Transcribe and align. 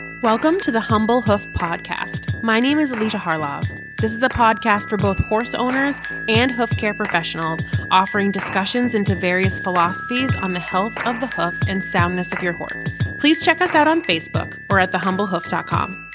Welcome 0.00 0.58
to 0.60 0.72
the 0.72 0.80
Humble 0.80 1.22
Hoof 1.22 1.46
Podcast. 1.52 2.42
My 2.42 2.58
name 2.58 2.80
is 2.80 2.90
Alicia 2.90 3.18
Harlov. 3.18 3.64
This 4.00 4.12
is 4.12 4.24
a 4.24 4.28
podcast 4.28 4.88
for 4.88 4.96
both 4.96 5.18
horse 5.18 5.54
owners 5.54 6.00
and 6.28 6.50
hoof 6.50 6.70
care 6.78 6.94
professionals, 6.94 7.64
offering 7.92 8.32
discussions 8.32 8.96
into 8.96 9.14
various 9.14 9.60
philosophies 9.60 10.34
on 10.34 10.52
the 10.52 10.58
health 10.58 10.94
of 11.06 11.20
the 11.20 11.28
hoof 11.28 11.54
and 11.68 11.84
soundness 11.84 12.32
of 12.32 12.42
your 12.42 12.54
horse. 12.54 12.88
Please 13.20 13.44
check 13.44 13.60
us 13.60 13.76
out 13.76 13.86
on 13.86 14.02
Facebook 14.02 14.58
or 14.68 14.80
at 14.80 14.90
thehumblehoof.com. 14.90 16.10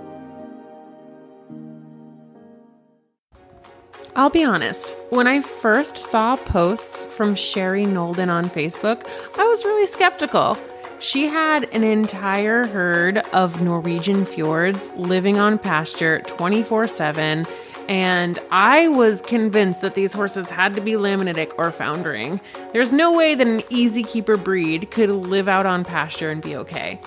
I'll 4.15 4.29
be 4.29 4.43
honest, 4.43 4.97
when 5.11 5.27
I 5.27 5.39
first 5.39 5.95
saw 5.95 6.35
posts 6.35 7.05
from 7.05 7.35
Cherrie 7.35 7.85
Nolden 7.85 8.29
on 8.29 8.49
Facebook, 8.49 9.07
I 9.37 9.45
was 9.45 9.63
really 9.63 9.85
skeptical. 9.85 10.57
She 10.99 11.27
had 11.27 11.63
an 11.73 11.85
entire 11.85 12.67
herd 12.67 13.19
of 13.31 13.61
Norwegian 13.61 14.25
fjords 14.25 14.91
living 14.97 15.39
on 15.39 15.57
pasture 15.57 16.19
24 16.23 16.89
7, 16.89 17.45
and 17.87 18.39
I 18.51 18.89
was 18.89 19.21
convinced 19.21 19.79
that 19.79 19.95
these 19.95 20.11
horses 20.11 20.49
had 20.49 20.73
to 20.73 20.81
be 20.81 20.91
laminitic 20.93 21.53
or 21.57 21.71
foundering. 21.71 22.41
There's 22.73 22.91
no 22.91 23.13
way 23.13 23.33
that 23.33 23.47
an 23.47 23.63
easy 23.69 24.03
keeper 24.03 24.35
breed 24.35 24.91
could 24.91 25.09
live 25.09 25.47
out 25.47 25.65
on 25.65 25.85
pasture 25.85 26.31
and 26.31 26.41
be 26.41 26.57
okay. 26.57 26.99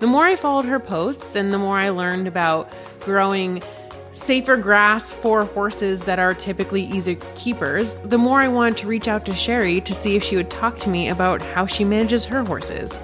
The 0.00 0.08
more 0.08 0.24
I 0.24 0.34
followed 0.34 0.64
her 0.64 0.80
posts 0.80 1.36
and 1.36 1.52
the 1.52 1.58
more 1.58 1.78
I 1.78 1.90
learned 1.90 2.26
about 2.26 2.72
growing 3.00 3.62
safer 4.16 4.56
grass 4.56 5.12
for 5.12 5.44
horses 5.44 6.00
that 6.02 6.18
are 6.18 6.32
typically 6.32 6.86
easy 6.86 7.16
keepers, 7.34 7.96
the 7.96 8.16
more 8.16 8.40
I 8.40 8.48
wanted 8.48 8.78
to 8.78 8.86
reach 8.86 9.08
out 9.08 9.26
to 9.26 9.34
Cherrie 9.34 9.80
to 9.82 9.94
see 9.94 10.16
if 10.16 10.24
she 10.24 10.36
would 10.36 10.50
talk 10.50 10.78
to 10.80 10.88
me 10.88 11.10
about 11.10 11.42
how 11.42 11.66
she 11.66 11.84
manages 11.84 12.24
her 12.24 12.42
horses. 12.42 12.98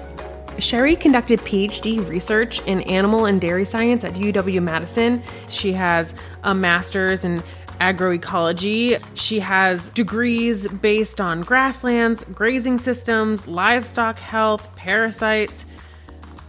Cherrie 0.59 0.95
conducted 0.95 1.39
PhD 1.41 2.07
research 2.09 2.61
in 2.61 2.81
animal 2.81 3.25
and 3.25 3.39
dairy 3.39 3.65
science 3.65 4.03
at 4.03 4.15
UW 4.15 4.61
Madison. 4.61 5.21
She 5.47 5.71
has 5.73 6.15
a 6.43 6.55
master's 6.55 7.23
in 7.23 7.43
agroecology. 7.79 9.03
She 9.13 9.39
has 9.39 9.89
degrees 9.89 10.67
based 10.67 11.21
on 11.21 11.41
grasslands, 11.41 12.23
grazing 12.25 12.79
systems, 12.79 13.47
livestock 13.47 14.17
health, 14.17 14.75
parasites, 14.75 15.65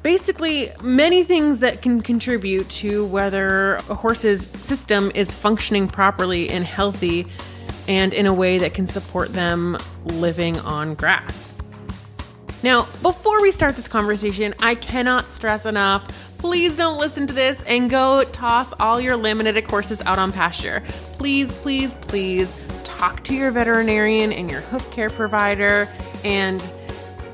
basically 0.04 0.70
many 0.81 1.25
things 1.25 1.59
that 1.59 1.82
can 1.82 2.00
contribute 2.00 2.69
to 2.69 3.04
whether 3.06 3.75
a 3.75 3.94
horse's 3.94 4.42
system 4.42 5.10
is 5.16 5.34
functioning 5.34 5.88
properly 5.88 6.48
and 6.50 6.65
healthy 6.65 7.26
and 7.88 8.15
in 8.15 8.26
a 8.26 8.32
way 8.32 8.59
that 8.59 8.72
can 8.72 8.87
support 8.87 9.32
them 9.32 9.76
living 10.04 10.56
on 10.60 10.94
grass. 10.94 11.59
Now, 12.62 12.82
before 13.03 13.42
we 13.42 13.50
start 13.50 13.75
this 13.75 13.88
conversation, 13.88 14.54
I 14.60 14.76
cannot 14.76 15.26
stress 15.26 15.66
enough 15.66 16.06
please 16.44 16.76
don't 16.76 16.98
listen 16.98 17.26
to 17.26 17.32
this 17.32 17.62
and 17.62 17.88
go 17.88 18.22
toss 18.25 18.75
all 18.75 19.00
your 19.00 19.16
laminitic 19.16 19.66
horses 19.66 20.03
out 20.03 20.19
on 20.19 20.31
pasture. 20.31 20.82
Please, 21.16 21.54
please, 21.54 21.94
please 21.94 22.54
talk 22.84 23.25
to 23.25 23.34
your 23.34 23.50
veterinarian 23.50 24.31
and 24.31 24.50
your 24.50 24.60
hoof 24.60 24.91
care 24.91 25.09
provider 25.09 25.88
and 26.22 26.60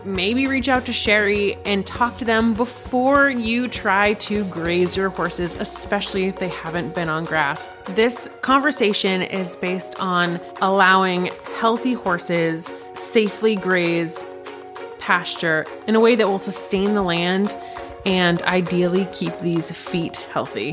maybe 0.04 0.46
reach 0.46 0.68
out 0.68 0.86
to 0.86 0.92
Cherrie 0.92 1.56
and 1.64 1.86
talk 1.86 2.16
to 2.18 2.24
them 2.24 2.54
before 2.54 3.30
you 3.30 3.68
try 3.68 4.14
to 4.14 4.44
graze 4.44 4.96
your 4.96 5.08
horses, 5.08 5.54
especially 5.54 6.24
if 6.24 6.38
they 6.38 6.48
haven't 6.48 6.94
been 6.94 7.08
on 7.08 7.24
grass. 7.24 7.68
This 7.90 8.28
conversation 8.42 9.22
is 9.22 9.56
based 9.56 9.98
on 10.00 10.40
allowing 10.60 11.30
healthy 11.58 11.94
horses 11.94 12.70
safely 12.94 13.56
graze 13.56 14.24
pasture 14.98 15.66
in 15.86 15.94
a 15.94 16.00
way 16.00 16.14
that 16.14 16.28
will 16.28 16.38
sustain 16.38 16.94
the 16.94 17.02
land 17.02 17.56
and 18.06 18.42
ideally 18.42 19.06
keep 19.12 19.38
these 19.40 19.70
feet 19.70 20.16
healthy. 20.16 20.72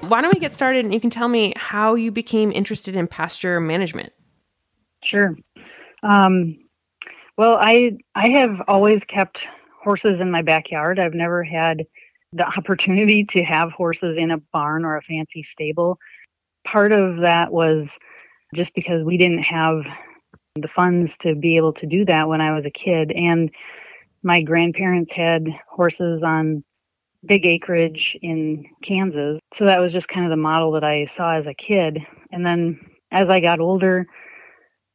Why 0.00 0.20
don't 0.20 0.32
we 0.32 0.40
get 0.40 0.52
started 0.52 0.84
and 0.84 0.94
you 0.94 1.00
can 1.00 1.10
tell 1.10 1.28
me 1.28 1.52
how 1.56 1.94
you 1.94 2.12
became 2.12 2.52
interested 2.52 2.94
in 2.94 3.08
pasture 3.08 3.60
management? 3.60 4.12
Sure. 5.02 5.36
Um, 6.02 6.58
well, 7.38 7.56
I 7.58 7.96
I 8.14 8.28
have 8.30 8.60
always 8.68 9.04
kept 9.04 9.46
horses 9.82 10.20
in 10.20 10.30
my 10.30 10.42
backyard. 10.42 10.98
I've 10.98 11.14
never 11.14 11.42
had 11.44 11.86
the 12.32 12.46
opportunity 12.46 13.24
to 13.30 13.42
have 13.44 13.72
horses 13.72 14.16
in 14.16 14.30
a 14.30 14.38
barn 14.52 14.84
or 14.84 14.96
a 14.96 15.02
fancy 15.02 15.42
stable. 15.42 15.98
Part 16.66 16.92
of 16.92 17.18
that 17.20 17.52
was 17.52 17.96
just 18.54 18.74
because 18.74 19.04
we 19.04 19.16
didn't 19.16 19.44
have 19.44 19.84
the 20.56 20.68
funds 20.68 21.16
to 21.18 21.36
be 21.36 21.56
able 21.56 21.72
to 21.74 21.86
do 21.86 22.04
that 22.04 22.28
when 22.28 22.40
I 22.40 22.52
was 22.52 22.66
a 22.66 22.70
kid 22.70 23.12
and 23.12 23.50
my 24.24 24.42
grandparents 24.42 25.12
had 25.12 25.46
horses 25.68 26.24
on 26.24 26.64
big 27.24 27.46
acreage 27.46 28.18
in 28.20 28.64
Kansas. 28.82 29.38
So 29.54 29.64
that 29.66 29.80
was 29.80 29.92
just 29.92 30.08
kind 30.08 30.26
of 30.26 30.30
the 30.30 30.36
model 30.36 30.72
that 30.72 30.82
I 30.82 31.04
saw 31.04 31.36
as 31.36 31.46
a 31.46 31.54
kid. 31.54 32.00
And 32.32 32.44
then 32.44 32.80
as 33.12 33.28
I 33.28 33.38
got 33.38 33.60
older, 33.60 34.08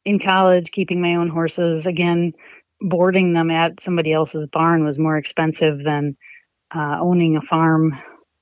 in 0.04 0.18
college, 0.18 0.70
keeping 0.72 1.00
my 1.00 1.14
own 1.14 1.28
horses, 1.28 1.86
again, 1.86 2.32
boarding 2.80 3.32
them 3.32 3.50
at 3.50 3.80
somebody 3.80 4.12
else's 4.12 4.46
barn 4.46 4.84
was 4.84 4.98
more 4.98 5.16
expensive 5.16 5.82
than 5.84 6.16
uh, 6.74 6.98
owning 7.00 7.36
a 7.36 7.40
farm 7.42 7.92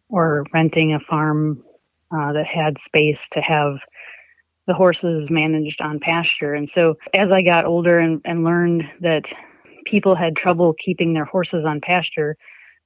or 0.09 0.45
renting 0.53 0.93
a 0.93 1.01
farm 1.01 1.63
uh, 2.11 2.33
that 2.33 2.47
had 2.47 2.79
space 2.79 3.29
to 3.33 3.41
have 3.41 3.81
the 4.67 4.75
horses 4.75 5.31
managed 5.31 5.81
on 5.81 5.99
pasture. 5.99 6.55
And 6.55 6.69
so 6.69 6.97
as 7.15 7.31
I 7.31 7.43
got 7.43 7.65
older 7.65 7.99
and, 7.99 8.21
and 8.25 8.45
learned 8.45 8.85
that 9.01 9.33
people 9.85 10.15
had 10.15 10.37
trouble 10.37 10.75
keeping 10.79 11.15
their 11.15 11.25
horses 11.25 11.65
on 11.65 11.81
pasture, 11.81 12.37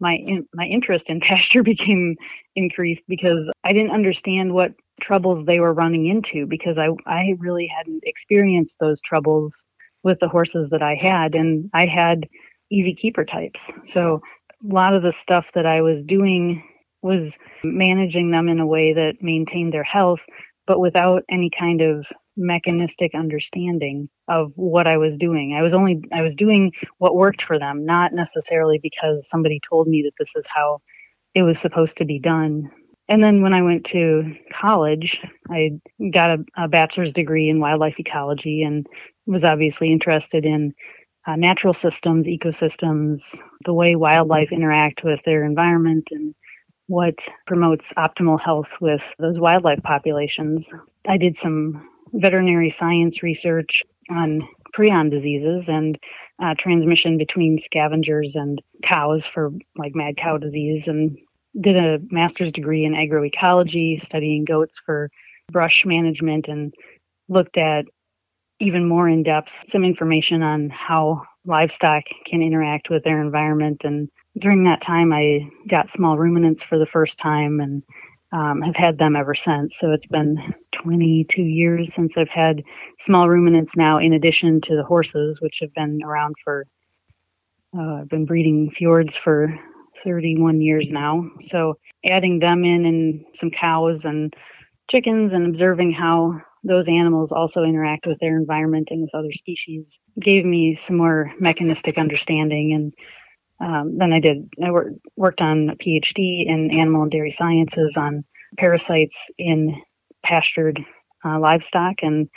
my 0.01 0.17
in, 0.17 0.47
my 0.55 0.65
interest 0.65 1.11
in 1.11 1.21
pasture 1.23 1.63
became 1.63 2.17
increased 2.55 3.05
because 3.09 3.51
I 3.65 3.73
didn't 3.73 3.93
understand 3.93 4.53
what 4.53 4.73
troubles 5.01 5.45
they 5.45 5.61
were 5.61 5.75
running 5.75 6.07
into 6.07 6.47
because 6.47 6.79
I 6.79 6.89
I 7.07 7.35
really 7.39 7.67
hadn't 7.67 8.03
experienced 8.05 8.77
those 8.81 9.01
troubles 9.01 9.65
with 10.03 10.19
the 10.21 10.29
horses 10.29 10.71
that 10.71 10.83
I 10.83 10.95
had 10.95 11.35
and 11.35 11.71
I 11.75 11.87
had 11.87 12.29
easy 12.71 12.95
keeper 12.95 13.25
types. 13.25 13.71
So 13.93 14.21
a 14.69 14.75
lot 14.75 14.95
of 14.95 15.03
the 15.03 15.13
stuff 15.13 15.47
that 15.55 15.67
I 15.67 15.83
was 15.83 16.03
doing 16.03 16.63
was 17.03 17.37
managing 17.63 18.31
them 18.31 18.49
in 18.49 18.59
a 18.59 18.67
way 18.67 18.93
that 18.95 19.23
maintained 19.23 19.73
their 19.73 19.85
health 19.85 20.21
but 20.67 20.81
without 20.81 21.23
any 21.31 21.51
kind 21.57 21.81
of 21.81 22.07
mechanistic 22.37 23.13
understanding 23.15 24.09
of 24.29 24.53
what 24.57 24.87
I 24.87 24.99
was 24.99 25.17
doing. 25.17 25.55
I 25.59 25.63
was 25.63 25.73
only 25.73 26.03
I 26.13 26.23
was 26.23 26.35
doing 26.35 26.73
what 26.99 27.17
worked 27.17 27.43
for 27.43 27.59
them, 27.59 27.87
not 27.87 28.13
necessarily 28.13 28.79
because 28.83 29.29
somebody 29.29 29.61
told 29.69 29.89
me 29.89 30.03
that 30.03 30.13
this 30.19 30.35
is 30.37 30.47
how 30.49 30.81
it 31.35 31.43
was 31.43 31.59
supposed 31.59 31.99
to 31.99 32.05
be 32.05 32.19
done. 32.19 32.71
And 33.09 33.23
then 33.23 33.43
when 33.43 33.55
I 33.55 33.63
went 33.63 33.87
to 33.87 34.35
college, 34.53 35.21
I 35.49 35.79
got 36.13 36.31
a, 36.31 36.45
a 36.57 36.69
bachelor's 36.69 37.13
degree 37.13 37.49
in 37.49 37.61
wildlife 37.61 37.99
ecology 37.99 38.63
and 38.63 38.87
was 39.27 39.45
obviously 39.45 39.93
interested 39.93 40.45
in 40.45 40.75
uh, 41.27 41.37
natural 41.37 41.75
systems, 41.75 42.27
ecosystems, 42.27 43.39
the 43.65 43.75
way 43.75 43.97
wildlife 43.97 44.53
interact 44.53 45.05
with 45.05 45.21
their 45.25 45.45
environment 45.45 46.09
and 46.11 46.35
what 46.89 47.15
promotes 47.47 47.93
optimal 47.97 48.41
health 48.41 48.71
with 48.81 49.03
those 49.19 49.39
wildlife 49.39 49.83
populations. 49.83 50.73
I 51.09 51.17
did 51.17 51.37
some 51.37 51.89
veterinary 52.13 52.71
science 52.71 53.23
research 53.23 53.83
on 54.11 54.47
prion 54.77 55.11
diseases 55.11 55.69
and 55.69 55.99
uh, 56.43 56.55
transmission 56.59 57.19
between 57.19 57.59
scavengers 57.59 58.37
and 58.37 58.61
cows 58.85 59.27
for 59.27 59.53
like 59.77 59.95
mad 59.95 60.17
cow 60.17 60.37
disease 60.37 60.87
and 60.87 61.19
did 61.61 61.77
a 61.77 61.99
master's 62.11 62.53
degree 62.53 62.85
in 62.85 62.93
agroecology, 62.93 64.03
studying 64.05 64.45
goats 64.45 64.79
for 64.85 65.11
brush 65.51 65.85
management, 65.87 66.49
and 66.49 66.75
looked 67.29 67.57
at 67.57 67.87
even 68.61 68.89
more 68.89 69.09
in 69.09 69.23
depth 69.23 69.53
some 69.67 69.85
information 69.85 70.43
on 70.43 70.71
how 70.71 71.23
livestock 71.45 72.05
can 72.27 72.43
interact 72.43 72.91
with 72.91 73.05
their 73.05 73.21
environment. 73.21 73.83
And 73.85 74.09
during 74.39 74.65
that 74.65 74.83
time, 74.83 75.13
I 75.13 75.49
got 75.69 75.91
small 75.91 76.19
ruminants 76.19 76.63
for 76.63 76.79
the 76.79 76.87
first 76.87 77.19
time 77.19 77.61
and 77.61 77.83
um, 78.33 78.61
have 78.63 78.77
had 78.77 78.99
them 78.99 79.15
ever 79.15 79.35
since. 79.35 79.79
So 79.79 79.93
it's 79.93 80.07
been 80.07 80.55
22 80.73 81.43
years 81.43 81.95
since 81.95 82.17
I've 82.17 82.29
had 82.29 82.63
small 83.01 83.29
ruminants 83.29 83.77
now, 83.77 83.99
in 83.99 84.13
addition 84.13 84.61
to 84.63 84.77
the 84.77 84.83
horses, 84.83 85.41
which 85.41 85.59
have 85.61 85.73
been 85.75 86.01
around 86.05 86.35
for, 86.43 86.67
uh, 87.77 88.01
I've 88.01 88.09
been 88.09 88.27
breeding 88.27 88.71
fjords 88.71 89.17
for 89.17 89.55
31 90.05 90.61
years 90.61 90.91
now. 90.91 91.29
So 91.41 91.79
adding 92.05 92.39
them 92.39 92.65
in 92.65 92.85
and 92.85 93.25
some 93.35 93.51
cows 93.51 94.05
and 94.05 94.35
chickens 94.91 95.33
and 95.33 95.47
observing 95.47 95.93
how 95.93 96.41
those 96.65 96.89
animals 96.89 97.33
also 97.33 97.63
interact 97.63 98.07
with 98.07 98.19
their 98.21 98.37
environment 98.37 98.89
and 98.91 99.03
with 99.03 99.15
other 99.15 99.33
species 99.33 99.99
gave 100.21 100.45
me 100.45 100.77
some 100.77 100.97
more 100.97 101.33
mechanistic 101.39 101.97
understanding. 101.99 102.73
And 103.61 103.69
um, 103.69 103.99
then 103.99 104.13
I 104.13 104.21
did 104.21 104.49
I 104.65 104.71
wor- 104.71 104.93
worked 105.17 105.41
on 105.41 105.71
a 105.71 105.77
PhD 105.77 106.47
in 106.47 106.71
animal 106.73 107.03
and 107.03 107.11
dairy 107.11 107.33
sciences 107.33 107.95
on 107.97 108.25
parasites 108.59 109.31
in 109.39 109.81
pastured 110.25 110.81
uh, 111.25 111.39
livestock. 111.39 111.97
And 112.03 112.29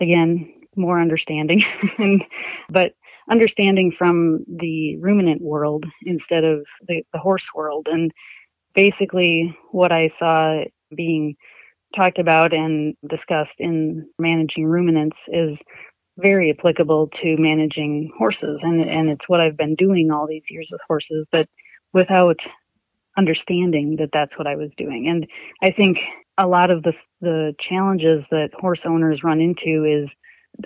again 0.00 0.52
more 0.78 1.00
understanding. 1.00 1.64
And 1.98 2.24
but 2.70 2.92
understanding 3.30 3.92
from 3.92 4.44
the 4.48 4.96
ruminant 4.98 5.42
world 5.42 5.84
instead 6.04 6.44
of 6.44 6.64
the, 6.86 7.02
the 7.12 7.18
horse 7.18 7.46
world. 7.54 7.86
And 7.90 8.12
basically 8.74 9.56
what 9.70 9.92
I 9.92 10.08
saw 10.08 10.64
being 10.94 11.36
talked 11.94 12.18
about 12.18 12.52
and 12.52 12.94
discussed 13.08 13.60
in 13.60 14.08
managing 14.18 14.66
ruminants 14.66 15.24
is 15.28 15.62
very 16.18 16.50
applicable 16.50 17.08
to 17.08 17.36
managing 17.38 18.10
horses. 18.18 18.62
And 18.62 18.80
and 18.82 19.08
it's 19.08 19.28
what 19.28 19.40
I've 19.40 19.56
been 19.56 19.74
doing 19.74 20.10
all 20.10 20.26
these 20.26 20.50
years 20.50 20.68
with 20.70 20.80
horses 20.86 21.26
but 21.30 21.48
without 21.92 22.40
understanding 23.16 23.96
that 23.96 24.10
that's 24.12 24.38
what 24.38 24.46
I 24.46 24.56
was 24.56 24.74
doing. 24.74 25.08
And 25.08 25.26
I 25.62 25.70
think 25.70 25.98
a 26.38 26.46
lot 26.46 26.70
of 26.70 26.82
the 26.82 26.94
the 27.20 27.54
challenges 27.58 28.28
that 28.28 28.50
horse 28.54 28.84
owners 28.84 29.24
run 29.24 29.40
into 29.40 29.84
is 29.84 30.14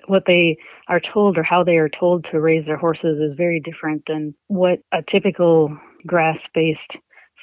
what 0.07 0.25
they 0.27 0.57
are 0.89 1.01
told 1.01 1.37
or 1.37 1.43
how 1.43 1.63
they 1.63 1.79
are 1.79 1.89
told 1.89 2.25
to 2.25 2.41
raise 2.41 2.65
their 2.67 2.77
horses 2.77 3.21
is 3.21 3.35
very 3.35 3.61
different 3.61 4.05
than 4.07 4.35
what 4.49 4.81
a 4.93 5.03
typical 5.03 5.77
grass-based 6.07 6.97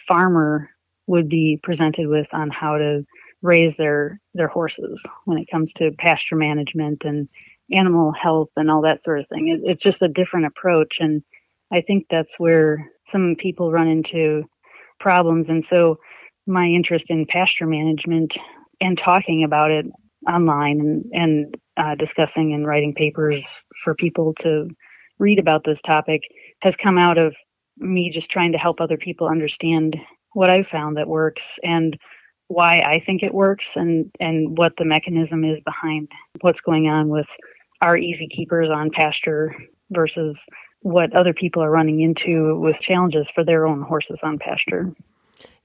farmer 0.07 0.69
would 1.07 1.29
be 1.29 1.59
presented 1.63 2.07
with 2.07 2.27
on 2.33 2.49
how 2.49 2.77
to 2.77 3.03
raise 3.41 3.75
their 3.77 4.19
their 4.33 4.47
horses 4.47 5.03
when 5.25 5.37
it 5.37 5.47
comes 5.51 5.73
to 5.73 5.91
pasture 5.97 6.35
management 6.35 7.03
and 7.03 7.27
animal 7.71 8.11
health 8.11 8.49
and 8.55 8.69
all 8.69 8.81
that 8.81 9.03
sort 9.03 9.19
of 9.19 9.27
thing. 9.27 9.47
It, 9.47 9.69
it's 9.69 9.83
just 9.83 10.01
a 10.01 10.07
different 10.07 10.47
approach, 10.47 10.97
and 10.99 11.23
I 11.71 11.81
think 11.81 12.07
that's 12.09 12.33
where 12.37 12.89
some 13.07 13.35
people 13.37 13.71
run 13.71 13.87
into 13.87 14.43
problems. 14.99 15.49
And 15.49 15.63
so, 15.63 15.97
my 16.45 16.65
interest 16.65 17.09
in 17.09 17.25
pasture 17.25 17.67
management 17.67 18.35
and 18.81 18.97
talking 18.97 19.43
about 19.43 19.71
it 19.71 19.85
online 20.27 20.79
and 20.79 21.05
and 21.13 21.57
uh, 21.79 21.95
discussing 21.95 22.53
and 22.53 22.67
writing 22.67 22.93
papers 22.93 23.47
for 23.83 23.95
people 23.95 24.33
to 24.41 24.69
read 25.17 25.39
about 25.39 25.63
this 25.63 25.81
topic 25.81 26.21
has 26.61 26.75
come 26.75 26.97
out 26.97 27.17
of 27.17 27.35
me 27.77 28.11
just 28.11 28.29
trying 28.29 28.51
to 28.51 28.57
help 28.57 28.81
other 28.81 28.97
people 28.97 29.27
understand 29.27 29.95
what 30.33 30.49
I've 30.49 30.67
found 30.67 30.97
that 30.97 31.07
works 31.07 31.57
and 31.63 31.97
why 32.47 32.81
I 32.81 32.99
think 32.99 33.23
it 33.23 33.33
works 33.33 33.75
and 33.75 34.11
and 34.19 34.57
what 34.57 34.73
the 34.77 34.85
mechanism 34.85 35.43
is 35.45 35.59
behind 35.61 36.09
what's 36.41 36.61
going 36.61 36.87
on 36.87 37.09
with 37.09 37.27
our 37.81 37.95
easy 37.95 38.27
keepers 38.27 38.69
on 38.69 38.89
pasture 38.89 39.55
versus 39.91 40.43
what 40.81 41.15
other 41.15 41.33
people 41.33 41.63
are 41.63 41.71
running 41.71 42.01
into 42.01 42.59
with 42.59 42.79
challenges 42.79 43.29
for 43.33 43.43
their 43.43 43.67
own 43.67 43.81
horses 43.81 44.19
on 44.23 44.37
pasture. 44.37 44.93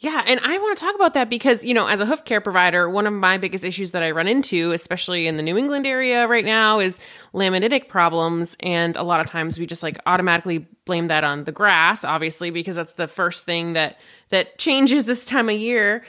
Yeah, 0.01 0.23
and 0.27 0.41
I 0.41 0.59
want 0.59 0.77
to 0.77 0.85
talk 0.85 0.95
about 0.95 1.15
that 1.15 1.31
because, 1.31 1.65
you 1.65 1.73
know, 1.73 1.87
as 1.87 2.01
a 2.01 2.07
hoof 2.07 2.25
care 2.25 2.41
provider, 2.41 2.91
one 2.91 3.07
of 3.07 3.13
my 3.13 3.39
biggest 3.39 3.65
issues 3.65 3.93
that 3.93 4.03
I 4.03 4.11
run 4.11 4.29
into, 4.29 4.73
especially 4.73 5.27
in 5.27 5.37
the 5.37 5.43
New 5.43 5.57
England 5.57 5.87
area 5.87 6.27
right 6.27 6.45
now, 6.45 6.81
is 6.81 7.01
laminitic 7.33 7.89
problems. 7.89 8.57
And 8.61 8.97
a 8.97 9.03
lot 9.03 9.21
of 9.21 9.27
times 9.27 9.59
we 9.59 9.67
just 9.67 9.83
like 9.83 9.99
automatically 10.05 10.67
blame 10.85 11.07
that 11.09 11.25
on 11.25 11.45
the 11.45 11.53
grass, 11.53 12.05
obviously, 12.05 12.51
because 12.51 12.77
that's 12.77 12.95
the 12.95 13.07
first 13.07 13.45
thing 13.45 13.75
that 13.75 13.99
that 14.31 14.59
changes 14.59 15.07
this 15.07 15.25
time 15.25 15.49
of 15.49 15.57
year 15.57 16.05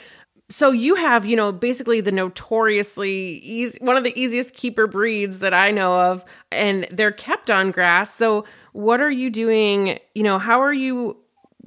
so 0.50 0.72
you 0.72 0.96
have, 0.96 1.26
you 1.26 1.36
know, 1.36 1.52
basically 1.52 2.02
the 2.02 2.12
notoriously 2.12 3.40
easy, 3.40 3.80
one 3.82 3.98
of 3.98 4.04
the 4.04 4.18
easiest 4.20 4.54
keeper 4.54 4.86
breeds 4.86 5.40
that 5.40 5.54
I 5.54 5.72
know 5.72 6.00
of, 6.12 6.24
and 6.52 6.88
they're 6.92 7.12
kept 7.12 7.50
on 7.50 7.72
grass. 7.72 8.14
So 8.14 8.46
what 8.72 9.02
are 9.02 9.10
you 9.10 9.30
doing? 9.30 10.00
You 10.14 10.24
know, 10.24 10.38
how 10.38 10.62
are 10.62 10.74
you 10.74 11.18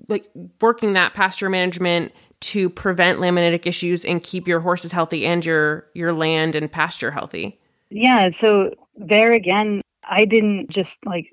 like 0.08 0.28
working 0.60 0.92
that 0.92 1.14
pasture 1.14 1.48
management 1.48 2.12
to 2.40 2.70
prevent 2.70 3.18
laminitic 3.18 3.66
issues 3.66 4.04
and 4.04 4.22
keep 4.22 4.46
your 4.46 4.60
horses 4.60 4.92
healthy 4.92 5.26
and 5.26 5.44
your 5.44 5.86
your 5.94 6.12
land 6.12 6.54
and 6.54 6.70
pasture 6.70 7.10
healthy? 7.10 7.58
Yeah, 7.90 8.30
so 8.30 8.74
there 8.96 9.32
again, 9.32 9.80
I 10.08 10.24
didn't 10.24 10.70
just 10.70 10.98
like 11.04 11.26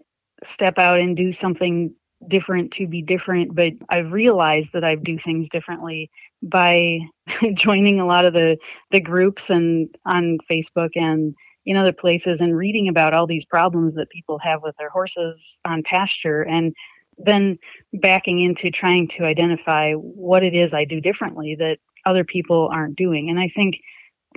step 0.43 0.77
out 0.77 0.99
and 0.99 1.15
do 1.15 1.33
something 1.33 1.93
different 2.27 2.71
to 2.71 2.87
be 2.87 3.01
different, 3.01 3.55
but 3.55 3.73
I've 3.89 4.11
realized 4.11 4.73
that 4.73 4.83
I 4.83 4.95
do 4.95 5.19
things 5.19 5.49
differently 5.49 6.09
by 6.41 6.99
joining 7.53 7.99
a 7.99 8.05
lot 8.05 8.25
of 8.25 8.33
the 8.33 8.57
the 8.91 9.01
groups 9.01 9.49
and 9.49 9.93
on 10.05 10.37
Facebook 10.49 10.91
and 10.95 11.35
in 11.65 11.77
other 11.77 11.93
places 11.93 12.41
and 12.41 12.55
reading 12.55 12.87
about 12.87 13.13
all 13.13 13.25
these 13.25 13.45
problems 13.45 13.95
that 13.95 14.09
people 14.09 14.39
have 14.39 14.61
with 14.61 14.75
their 14.77 14.89
horses 14.89 15.59
on 15.65 15.81
pasture 15.83 16.43
and 16.43 16.75
then 17.17 17.57
backing 17.93 18.41
into 18.41 18.69
trying 18.71 19.07
to 19.09 19.23
identify 19.23 19.93
what 19.93 20.43
it 20.43 20.53
is 20.53 20.73
I 20.73 20.85
do 20.85 20.99
differently 20.99 21.55
that 21.59 21.77
other 22.05 22.23
people 22.23 22.69
aren't 22.71 22.95
doing. 22.95 23.29
And 23.29 23.39
I 23.39 23.47
think 23.47 23.77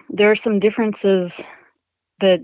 there 0.09 0.31
are 0.31 0.37
some 0.37 0.61
differences 0.61 1.41
that 2.21 2.41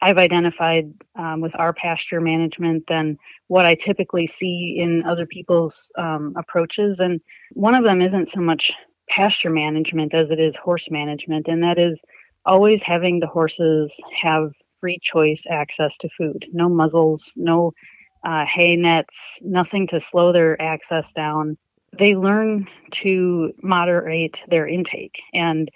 I've 0.00 0.18
identified 0.18 0.92
um, 1.16 1.40
with 1.40 1.58
our 1.58 1.72
pasture 1.72 2.20
management 2.20 2.84
than 2.88 3.18
what 3.48 3.66
I 3.66 3.74
typically 3.74 4.26
see 4.26 4.76
in 4.78 5.02
other 5.04 5.26
people's 5.26 5.90
um, 5.98 6.34
approaches. 6.36 7.00
And 7.00 7.20
one 7.52 7.74
of 7.74 7.84
them 7.84 8.00
isn't 8.00 8.28
so 8.28 8.40
much 8.40 8.72
pasture 9.08 9.50
management 9.50 10.14
as 10.14 10.30
it 10.30 10.38
is 10.38 10.54
horse 10.56 10.88
management, 10.90 11.48
and 11.48 11.64
that 11.64 11.78
is 11.78 12.00
always 12.44 12.82
having 12.82 13.18
the 13.18 13.26
horses 13.26 14.00
have 14.22 14.52
free 14.80 14.98
choice 15.02 15.44
access 15.50 15.96
to 15.98 16.08
food. 16.08 16.46
No 16.52 16.68
muzzles, 16.68 17.32
no 17.34 17.72
uh, 18.28 18.44
hay 18.44 18.76
nets, 18.76 19.38
nothing 19.40 19.86
to 19.86 19.98
slow 19.98 20.32
their 20.32 20.60
access 20.60 21.14
down. 21.14 21.56
They 21.98 22.14
learn 22.14 22.68
to 22.90 23.54
moderate 23.62 24.38
their 24.48 24.68
intake 24.68 25.22
and 25.32 25.70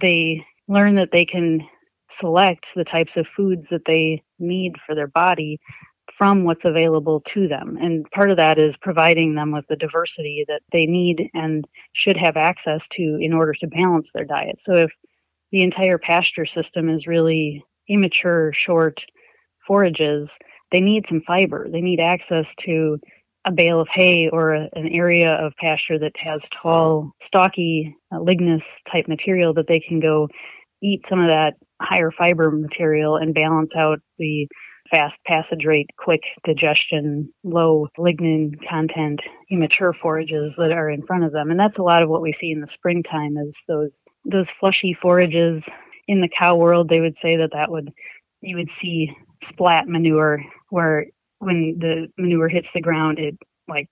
they 0.00 0.46
learn 0.68 0.94
that 0.94 1.10
they 1.10 1.24
can 1.24 1.66
select 2.08 2.70
the 2.76 2.84
types 2.84 3.16
of 3.16 3.26
foods 3.26 3.66
that 3.68 3.86
they 3.86 4.22
need 4.38 4.76
for 4.86 4.94
their 4.94 5.08
body 5.08 5.58
from 6.16 6.44
what's 6.44 6.64
available 6.64 7.22
to 7.22 7.48
them. 7.48 7.76
And 7.80 8.08
part 8.12 8.30
of 8.30 8.36
that 8.36 8.56
is 8.56 8.76
providing 8.76 9.34
them 9.34 9.50
with 9.50 9.66
the 9.66 9.74
diversity 9.74 10.44
that 10.46 10.62
they 10.70 10.86
need 10.86 11.28
and 11.34 11.66
should 11.92 12.16
have 12.16 12.36
access 12.36 12.86
to 12.90 13.18
in 13.20 13.32
order 13.32 13.52
to 13.54 13.66
balance 13.66 14.12
their 14.12 14.24
diet. 14.24 14.60
So 14.60 14.76
if 14.76 14.92
the 15.50 15.62
entire 15.62 15.98
pasture 15.98 16.46
system 16.46 16.88
is 16.88 17.08
really 17.08 17.64
immature, 17.88 18.52
short 18.52 19.04
forages, 19.66 20.38
they 20.76 20.82
need 20.82 21.06
some 21.06 21.22
fiber. 21.22 21.66
They 21.72 21.80
need 21.80 22.00
access 22.00 22.54
to 22.66 23.00
a 23.46 23.50
bale 23.50 23.80
of 23.80 23.88
hay 23.88 24.28
or 24.28 24.52
a, 24.52 24.68
an 24.74 24.88
area 24.88 25.32
of 25.36 25.54
pasture 25.56 25.98
that 25.98 26.12
has 26.18 26.46
tall, 26.52 27.12
stocky, 27.22 27.96
uh, 28.12 28.20
lignous 28.20 28.82
type 28.92 29.08
material 29.08 29.54
that 29.54 29.68
they 29.68 29.80
can 29.80 30.00
go 30.00 30.28
eat 30.82 31.06
some 31.06 31.18
of 31.18 31.28
that 31.28 31.54
higher 31.80 32.10
fiber 32.10 32.50
material 32.50 33.16
and 33.16 33.34
balance 33.34 33.74
out 33.74 34.00
the 34.18 34.46
fast 34.90 35.24
passage 35.24 35.64
rate, 35.64 35.88
quick 35.96 36.20
digestion, 36.44 37.32
low 37.42 37.88
lignin 37.98 38.52
content, 38.68 39.20
immature 39.50 39.94
forages 39.94 40.56
that 40.56 40.72
are 40.72 40.90
in 40.90 41.00
front 41.06 41.24
of 41.24 41.32
them. 41.32 41.50
And 41.50 41.58
that's 41.58 41.78
a 41.78 41.82
lot 41.82 42.02
of 42.02 42.10
what 42.10 42.20
we 42.20 42.32
see 42.32 42.50
in 42.50 42.60
the 42.60 42.66
springtime 42.66 43.38
is 43.38 43.64
those 43.66 44.04
those 44.26 44.50
flushy 44.50 44.92
forages 44.92 45.70
in 46.06 46.20
the 46.20 46.28
cow 46.28 46.54
world. 46.54 46.90
They 46.90 47.00
would 47.00 47.16
say 47.16 47.34
that 47.38 47.52
that 47.54 47.70
would 47.70 47.94
you 48.42 48.58
would 48.58 48.70
see 48.70 49.16
splat 49.46 49.88
manure 49.88 50.42
where 50.70 51.06
when 51.38 51.76
the 51.78 52.08
manure 52.18 52.48
hits 52.48 52.72
the 52.72 52.80
ground, 52.80 53.18
it 53.18 53.36
like 53.68 53.88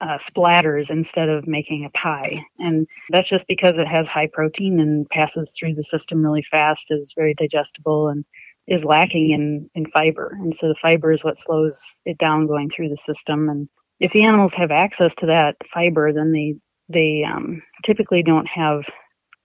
uh, 0.00 0.18
splatters 0.18 0.90
instead 0.90 1.28
of 1.28 1.46
making 1.46 1.84
a 1.84 1.90
pie. 1.90 2.40
And 2.58 2.86
that's 3.10 3.28
just 3.28 3.46
because 3.46 3.78
it 3.78 3.88
has 3.88 4.06
high 4.06 4.28
protein 4.32 4.80
and 4.80 5.08
passes 5.08 5.54
through 5.58 5.74
the 5.74 5.84
system 5.84 6.24
really 6.24 6.44
fast, 6.50 6.90
is 6.90 7.12
very 7.16 7.34
digestible, 7.34 8.08
and 8.08 8.24
is 8.66 8.84
lacking 8.84 9.30
in, 9.30 9.70
in 9.74 9.86
fiber. 9.86 10.36
And 10.40 10.54
so 10.54 10.68
the 10.68 10.74
fiber 10.74 11.12
is 11.12 11.24
what 11.24 11.38
slows 11.38 11.78
it 12.04 12.18
down 12.18 12.46
going 12.46 12.70
through 12.70 12.88
the 12.88 12.96
system. 12.96 13.48
And 13.48 13.68
if 14.00 14.12
the 14.12 14.24
animals 14.24 14.54
have 14.54 14.70
access 14.70 15.14
to 15.16 15.26
that 15.26 15.56
fiber, 15.72 16.12
then 16.12 16.32
they 16.32 16.54
they 16.88 17.24
um, 17.24 17.62
typically 17.84 18.22
don't 18.22 18.46
have 18.46 18.82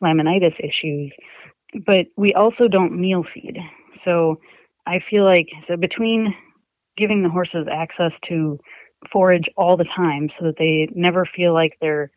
laminitis 0.04 0.60
issues, 0.60 1.16
but 1.88 2.06
we 2.16 2.34
also 2.34 2.68
don't 2.68 3.00
meal 3.00 3.24
feed. 3.24 3.58
So 3.94 4.40
I 4.86 5.00
feel 5.00 5.24
like 5.24 5.48
so 5.62 5.78
between 5.78 6.36
giving 6.98 7.24
the 7.24 7.30
horses 7.30 7.68
access 7.68 8.20
to 8.22 8.60
forage 9.10 9.50
all 9.58 9.78
the 9.78 9.86
time 9.86 10.30
so 10.30 10.46
that 10.46 10.58
they 10.58 10.88
never 10.94 11.26
feel 11.26 11.54
like 11.54 11.78
they're 11.82 12.12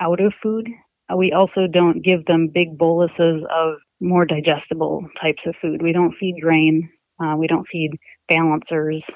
out 0.00 0.20
of 0.20 0.34
food. 0.34 0.68
Uh, 1.12 1.16
we 1.16 1.32
also 1.32 1.66
don't 1.66 2.02
give 2.02 2.24
them 2.26 2.48
big 2.48 2.78
boluses 2.78 3.44
of 3.50 3.76
more 4.00 4.24
digestible 4.24 5.06
types 5.20 5.46
of 5.46 5.56
food. 5.56 5.82
We 5.82 5.92
don't 5.92 6.14
feed 6.14 6.40
grain. 6.40 6.88
Uh, 7.20 7.34
we 7.36 7.46
don't 7.46 7.66
feed 7.66 7.92
balancers. 8.28 9.10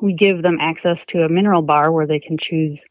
We 0.00 0.14
give 0.14 0.42
them 0.42 0.58
access 0.60 1.04
to 1.06 1.24
a 1.24 1.28
mineral 1.28 1.62
bar 1.62 1.92
where 1.92 2.06
they 2.06 2.20
can 2.20 2.38
choose 2.38 2.82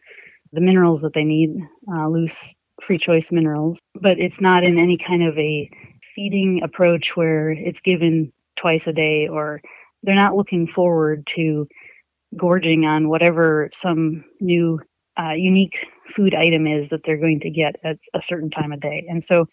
the 0.54 0.62
minerals 0.62 1.02
that 1.02 1.14
they 1.14 1.24
need, 1.24 1.56
uh, 1.92 2.08
loose 2.08 2.54
free 2.82 2.98
choice 2.98 3.32
minerals, 3.32 3.80
but 3.96 4.20
it's 4.20 4.42
not 4.42 4.64
in 4.64 4.78
any 4.78 4.98
kind 4.98 5.24
of 5.24 5.38
a 5.38 5.70
feeding 6.16 6.62
approach 6.64 7.16
where 7.16 7.52
it's 7.52 7.82
given 7.82 8.32
twice 8.62 8.88
a 8.88 8.94
day 8.94 9.28
or 9.28 9.62
they're 10.04 10.16
not 10.16 10.36
looking 10.36 10.68
forward 10.68 11.28
to 11.36 11.68
gorging 12.38 12.86
on 12.86 13.10
whatever 13.10 13.70
some 13.74 14.24
new 14.40 14.80
uh, 15.20 15.34
unique 15.34 15.76
food 16.16 16.34
item 16.34 16.66
is 16.68 16.90
that 16.90 17.02
they're 17.06 17.18
going 17.18 17.40
to 17.42 17.50
get 17.50 17.76
at 17.84 17.98
a 18.14 18.22
certain 18.22 18.50
time 18.50 18.72
of 18.72 18.80
day. 18.80 19.06
And 19.10 19.24
so 19.24 19.46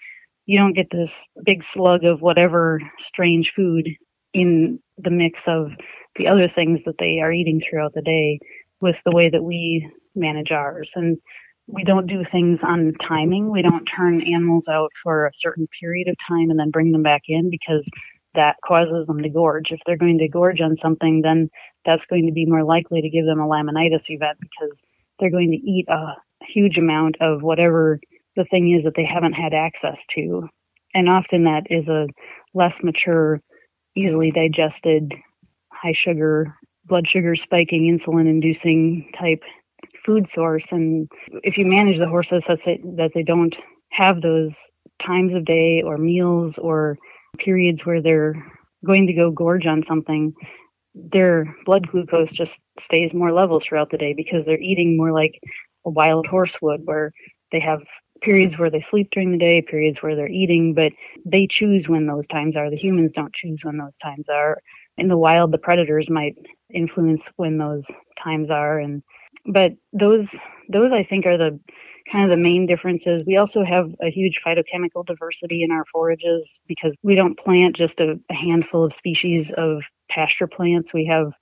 you 0.46 0.58
don't 0.58 0.76
get 0.76 0.90
this 0.90 1.26
big 1.44 1.62
slug 1.62 2.04
of 2.04 2.22
whatever 2.22 2.80
strange 2.98 3.50
food 3.50 3.88
in 4.32 4.78
the 4.96 5.10
mix 5.10 5.46
of 5.48 5.72
the 6.16 6.26
other 6.28 6.48
things 6.48 6.84
that 6.84 6.98
they 6.98 7.20
are 7.20 7.32
eating 7.32 7.60
throughout 7.60 7.94
the 7.94 8.02
day 8.02 8.38
with 8.80 9.00
the 9.04 9.14
way 9.14 9.28
that 9.28 9.42
we 9.42 9.90
manage 10.14 10.52
ours. 10.52 10.90
And 10.94 11.18
we 11.66 11.84
don't 11.84 12.06
do 12.06 12.24
things 12.24 12.64
on 12.64 12.94
timing. 13.00 13.50
We 13.50 13.62
don't 13.62 13.84
turn 13.84 14.22
animals 14.22 14.68
out 14.68 14.90
for 15.02 15.26
a 15.26 15.34
certain 15.34 15.68
period 15.80 16.08
of 16.08 16.16
time 16.26 16.50
and 16.50 16.58
then 16.58 16.70
bring 16.70 16.92
them 16.92 17.02
back 17.02 17.22
in 17.28 17.50
because 17.50 17.86
that 18.34 18.56
causes 18.64 19.06
them 19.06 19.22
to 19.22 19.28
gorge. 19.28 19.72
If 19.72 19.80
they're 19.86 19.96
going 19.96 20.18
to 20.18 20.28
gorge 20.28 20.60
on 20.60 20.76
something, 20.76 21.22
then 21.22 21.50
that's 21.84 22.06
going 22.06 22.26
to 22.26 22.32
be 22.32 22.46
more 22.46 22.64
likely 22.64 23.00
to 23.00 23.08
give 23.08 23.26
them 23.26 23.40
a 23.40 23.46
laminitis 23.46 24.10
event 24.10 24.38
because 24.40 24.82
they're 25.18 25.30
going 25.30 25.50
to 25.50 25.56
eat 25.56 25.86
a 25.88 26.14
huge 26.42 26.78
amount 26.78 27.16
of 27.20 27.42
whatever 27.42 28.00
the 28.36 28.44
thing 28.44 28.72
is 28.72 28.84
that 28.84 28.94
they 28.94 29.04
haven't 29.04 29.32
had 29.32 29.54
access 29.54 30.04
to. 30.14 30.48
And 30.94 31.08
often 31.08 31.44
that 31.44 31.66
is 31.70 31.88
a 31.88 32.06
less 32.54 32.82
mature, 32.82 33.40
easily 33.96 34.30
digested, 34.30 35.12
high 35.72 35.92
sugar, 35.92 36.54
blood 36.84 37.08
sugar 37.08 37.34
spiking, 37.36 37.82
insulin 37.82 38.28
inducing 38.28 39.10
type 39.18 39.42
food 40.04 40.28
source. 40.28 40.72
And 40.72 41.10
if 41.42 41.58
you 41.58 41.66
manage 41.66 41.98
the 41.98 42.08
horses 42.08 42.44
such 42.44 42.64
that 42.64 43.10
they 43.14 43.22
don't 43.22 43.56
have 43.90 44.22
those 44.22 44.68
times 44.98 45.34
of 45.34 45.44
day 45.44 45.82
or 45.82 45.98
meals 45.98 46.58
or 46.58 46.98
periods 47.38 47.84
where 47.84 48.00
they're 48.02 48.34
going 48.84 49.06
to 49.06 49.12
go 49.12 49.30
gorge 49.30 49.66
on 49.66 49.82
something, 49.82 50.32
their 50.94 51.54
blood 51.64 51.88
glucose 51.88 52.32
just 52.32 52.60
stays 52.78 53.14
more 53.14 53.32
level 53.32 53.60
throughout 53.60 53.90
the 53.90 53.98
day 53.98 54.14
because 54.14 54.44
they're 54.44 54.60
eating 54.60 54.96
more 54.96 55.12
like 55.12 55.40
a 55.84 55.90
wild 55.90 56.26
horse 56.26 56.56
would, 56.60 56.80
where 56.84 57.12
they 57.52 57.60
have 57.60 57.82
periods 58.20 58.58
where 58.58 58.70
they 58.70 58.80
sleep 58.80 59.08
during 59.12 59.30
the 59.32 59.38
day, 59.38 59.62
periods 59.62 60.02
where 60.02 60.16
they're 60.16 60.28
eating, 60.28 60.74
but 60.74 60.92
they 61.24 61.46
choose 61.46 61.88
when 61.88 62.06
those 62.06 62.26
times 62.26 62.56
are. 62.56 62.70
The 62.70 62.76
humans 62.76 63.12
don't 63.12 63.32
choose 63.32 63.60
when 63.62 63.78
those 63.78 63.96
times 63.98 64.28
are. 64.28 64.60
In 64.96 65.08
the 65.08 65.16
wild, 65.16 65.52
the 65.52 65.58
predators 65.58 66.10
might 66.10 66.34
influence 66.72 67.28
when 67.36 67.58
those 67.58 67.86
times 68.22 68.50
are, 68.50 68.78
and 68.78 69.02
but 69.46 69.72
those 69.92 70.34
those 70.68 70.92
I 70.92 71.04
think 71.04 71.24
are 71.26 71.38
the 71.38 71.58
kind 72.10 72.24
of 72.24 72.30
the 72.30 72.42
main 72.42 72.66
differences. 72.66 73.22
We 73.26 73.36
also 73.36 73.64
have 73.64 73.90
a 74.02 74.10
huge 74.10 74.40
phytochemical 74.44 75.04
diversity 75.06 75.62
in 75.62 75.70
our 75.70 75.84
forages 75.92 76.60
because 76.66 76.94
we 77.02 77.14
don't 77.14 77.38
plant 77.38 77.76
just 77.76 78.00
a, 78.00 78.18
a, 78.30 78.34
handful 78.34 78.84
of 78.84 78.94
species 78.94 79.52
of 79.56 79.82
pasture 80.10 80.46
plants. 80.46 80.92
We 80.92 81.06
have 81.06 81.32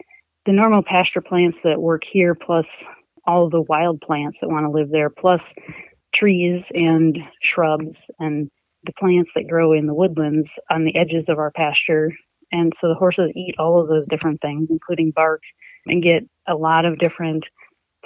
the 0.45 0.53
normal 0.53 0.83
pasture 0.83 1.21
plants 1.21 1.63
that 1.63 1.81
work 1.81 2.03
here, 2.05 2.35
plus 2.35 2.85
all 3.27 3.49
the 3.49 3.65
wild 3.69 4.01
plants 4.01 4.41
that 4.41 4.49
want 4.49 4.65
to 4.65 4.71
live 4.71 4.91
there, 4.91 5.11
plus 5.11 5.55
trees 6.13 6.71
and 6.75 7.19
shrubs 7.43 8.11
and 8.19 8.51
the 8.85 8.93
plants 8.99 9.33
that 9.35 9.49
grow 9.49 9.73
in 9.73 9.87
the 9.87 9.95
woodlands 9.95 10.59
on 10.71 10.85
the 10.85 10.97
edges 10.97 11.29
of 11.29 11.39
our 11.39 11.51
pasture. 11.51 12.13
And 12.53 12.73
so 12.75 12.89
the 12.89 12.95
horses 12.95 13.33
eat 13.35 13.57
all 13.59 13.81
of 13.81 13.89
those 13.89 14.07
different 14.07 14.41
things, 14.41 14.69
including 14.71 15.11
bark, 15.11 15.43
and 15.87 16.03
get 16.03 16.23
a 16.47 16.55
lot 16.55 16.85
of 16.85 16.99
different 16.99 17.45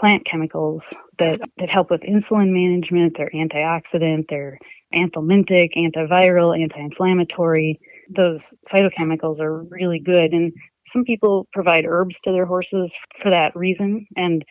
plant 0.01 0.25
chemicals 0.25 0.95
that, 1.19 1.39
that 1.59 1.69
help 1.69 1.91
with 1.91 2.01
insulin 2.01 2.51
management. 2.51 3.17
They're 3.17 3.31
antioxidant, 3.35 4.29
they're 4.29 4.59
anthelmintic, 4.95 5.77
antiviral, 5.77 6.61
anti-inflammatory. 6.61 7.79
Those 8.09 8.43
phytochemicals 8.73 9.39
are 9.41 9.63
really 9.65 10.01
good. 10.01 10.33
And 10.33 10.53
some 10.89 11.05
people 11.05 11.47
provide 11.53 11.85
herbs 11.87 12.17
to 12.25 12.33
their 12.33 12.47
horses 12.47 12.93
for 13.23 13.31
that 13.31 13.55
reason. 13.55 14.07
And 14.17 14.45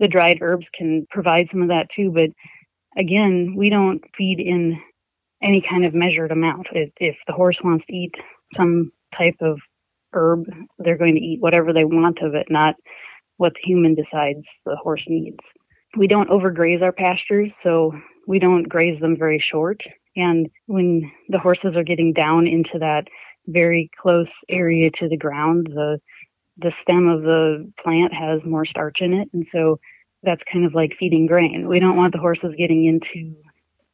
the 0.00 0.08
dried 0.08 0.38
herbs 0.40 0.68
can 0.76 1.06
provide 1.10 1.48
some 1.48 1.62
of 1.62 1.68
that 1.68 1.90
too. 1.90 2.10
But 2.10 2.30
again, 2.96 3.54
we 3.56 3.70
don't 3.70 4.02
feed 4.16 4.40
in 4.40 4.80
any 5.42 5.60
kind 5.60 5.84
of 5.84 5.94
measured 5.94 6.32
amount. 6.32 6.68
If, 6.72 6.90
if 6.98 7.16
the 7.26 7.34
horse 7.34 7.60
wants 7.62 7.86
to 7.86 7.94
eat 7.94 8.14
some 8.54 8.90
type 9.16 9.36
of 9.40 9.60
herb, 10.12 10.44
they're 10.78 10.96
going 10.96 11.14
to 11.14 11.20
eat 11.20 11.40
whatever 11.40 11.72
they 11.72 11.84
want 11.84 12.20
of 12.22 12.34
it, 12.34 12.46
not 12.48 12.74
what 13.36 13.54
the 13.54 13.60
human 13.62 13.94
decides 13.94 14.60
the 14.64 14.76
horse 14.76 15.08
needs. 15.08 15.52
We 15.96 16.06
don't 16.06 16.30
overgraze 16.30 16.82
our 16.82 16.92
pastures, 16.92 17.54
so 17.54 17.92
we 18.26 18.38
don't 18.38 18.68
graze 18.68 19.00
them 19.00 19.16
very 19.16 19.38
short. 19.38 19.84
And 20.16 20.48
when 20.66 21.10
the 21.28 21.38
horses 21.38 21.76
are 21.76 21.84
getting 21.84 22.12
down 22.12 22.46
into 22.46 22.78
that 22.78 23.08
very 23.46 23.90
close 24.00 24.32
area 24.48 24.90
to 24.92 25.08
the 25.08 25.16
ground, 25.16 25.68
the 25.74 26.00
the 26.56 26.70
stem 26.70 27.08
of 27.08 27.22
the 27.22 27.68
plant 27.82 28.14
has 28.14 28.46
more 28.46 28.64
starch 28.64 29.02
in 29.02 29.12
it, 29.12 29.28
and 29.32 29.44
so 29.44 29.80
that's 30.22 30.44
kind 30.44 30.64
of 30.64 30.74
like 30.74 30.96
feeding 30.98 31.26
grain. 31.26 31.66
We 31.68 31.80
don't 31.80 31.96
want 31.96 32.12
the 32.12 32.20
horses 32.20 32.54
getting 32.54 32.84
into 32.84 33.34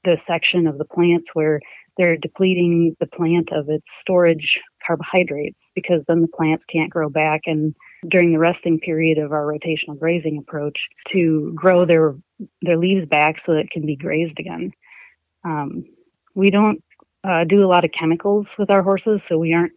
the 0.05 0.17
section 0.17 0.67
of 0.67 0.79
the 0.79 0.85
plants 0.85 1.31
where 1.33 1.61
they're 1.97 2.17
depleting 2.17 2.97
the 3.01 3.07
plant 3.07 3.51
of 3.53 3.69
its 3.69 3.91
storage 3.91 4.61
carbohydrates 4.91 5.71
because 5.75 6.05
then 6.05 6.21
the 6.21 6.29
plants 6.29 6.65
can't 6.65 6.91
grow 6.91 7.09
back 7.09 7.43
and 7.47 7.75
during 8.09 8.33
the 8.33 8.39
resting 8.39 8.81
period 8.81 9.19
of 9.19 9.31
our 9.31 9.45
rotational 9.45 9.97
grazing 9.97 10.37
approach 10.37 10.89
to 11.07 11.53
grow 11.55 11.85
their 11.85 12.17
their 12.63 12.77
leaves 12.77 13.07
back 13.07 13.39
so 13.39 13.53
that 13.53 13.61
it 13.61 13.71
can 13.71 13.87
be 13.87 13.95
grazed 13.95 14.41
again. 14.41 14.73
Um, 15.45 15.85
we 16.35 16.51
don't 16.51 16.83
uh, 17.23 17.45
do 17.45 17.65
a 17.65 17.69
lot 17.69 17.85
of 17.85 17.93
chemicals 17.93 18.57
with 18.59 18.71
our 18.71 18.83
horses, 18.83 19.23
so 19.23 19.39
we 19.39 19.53
aren't 19.53 19.75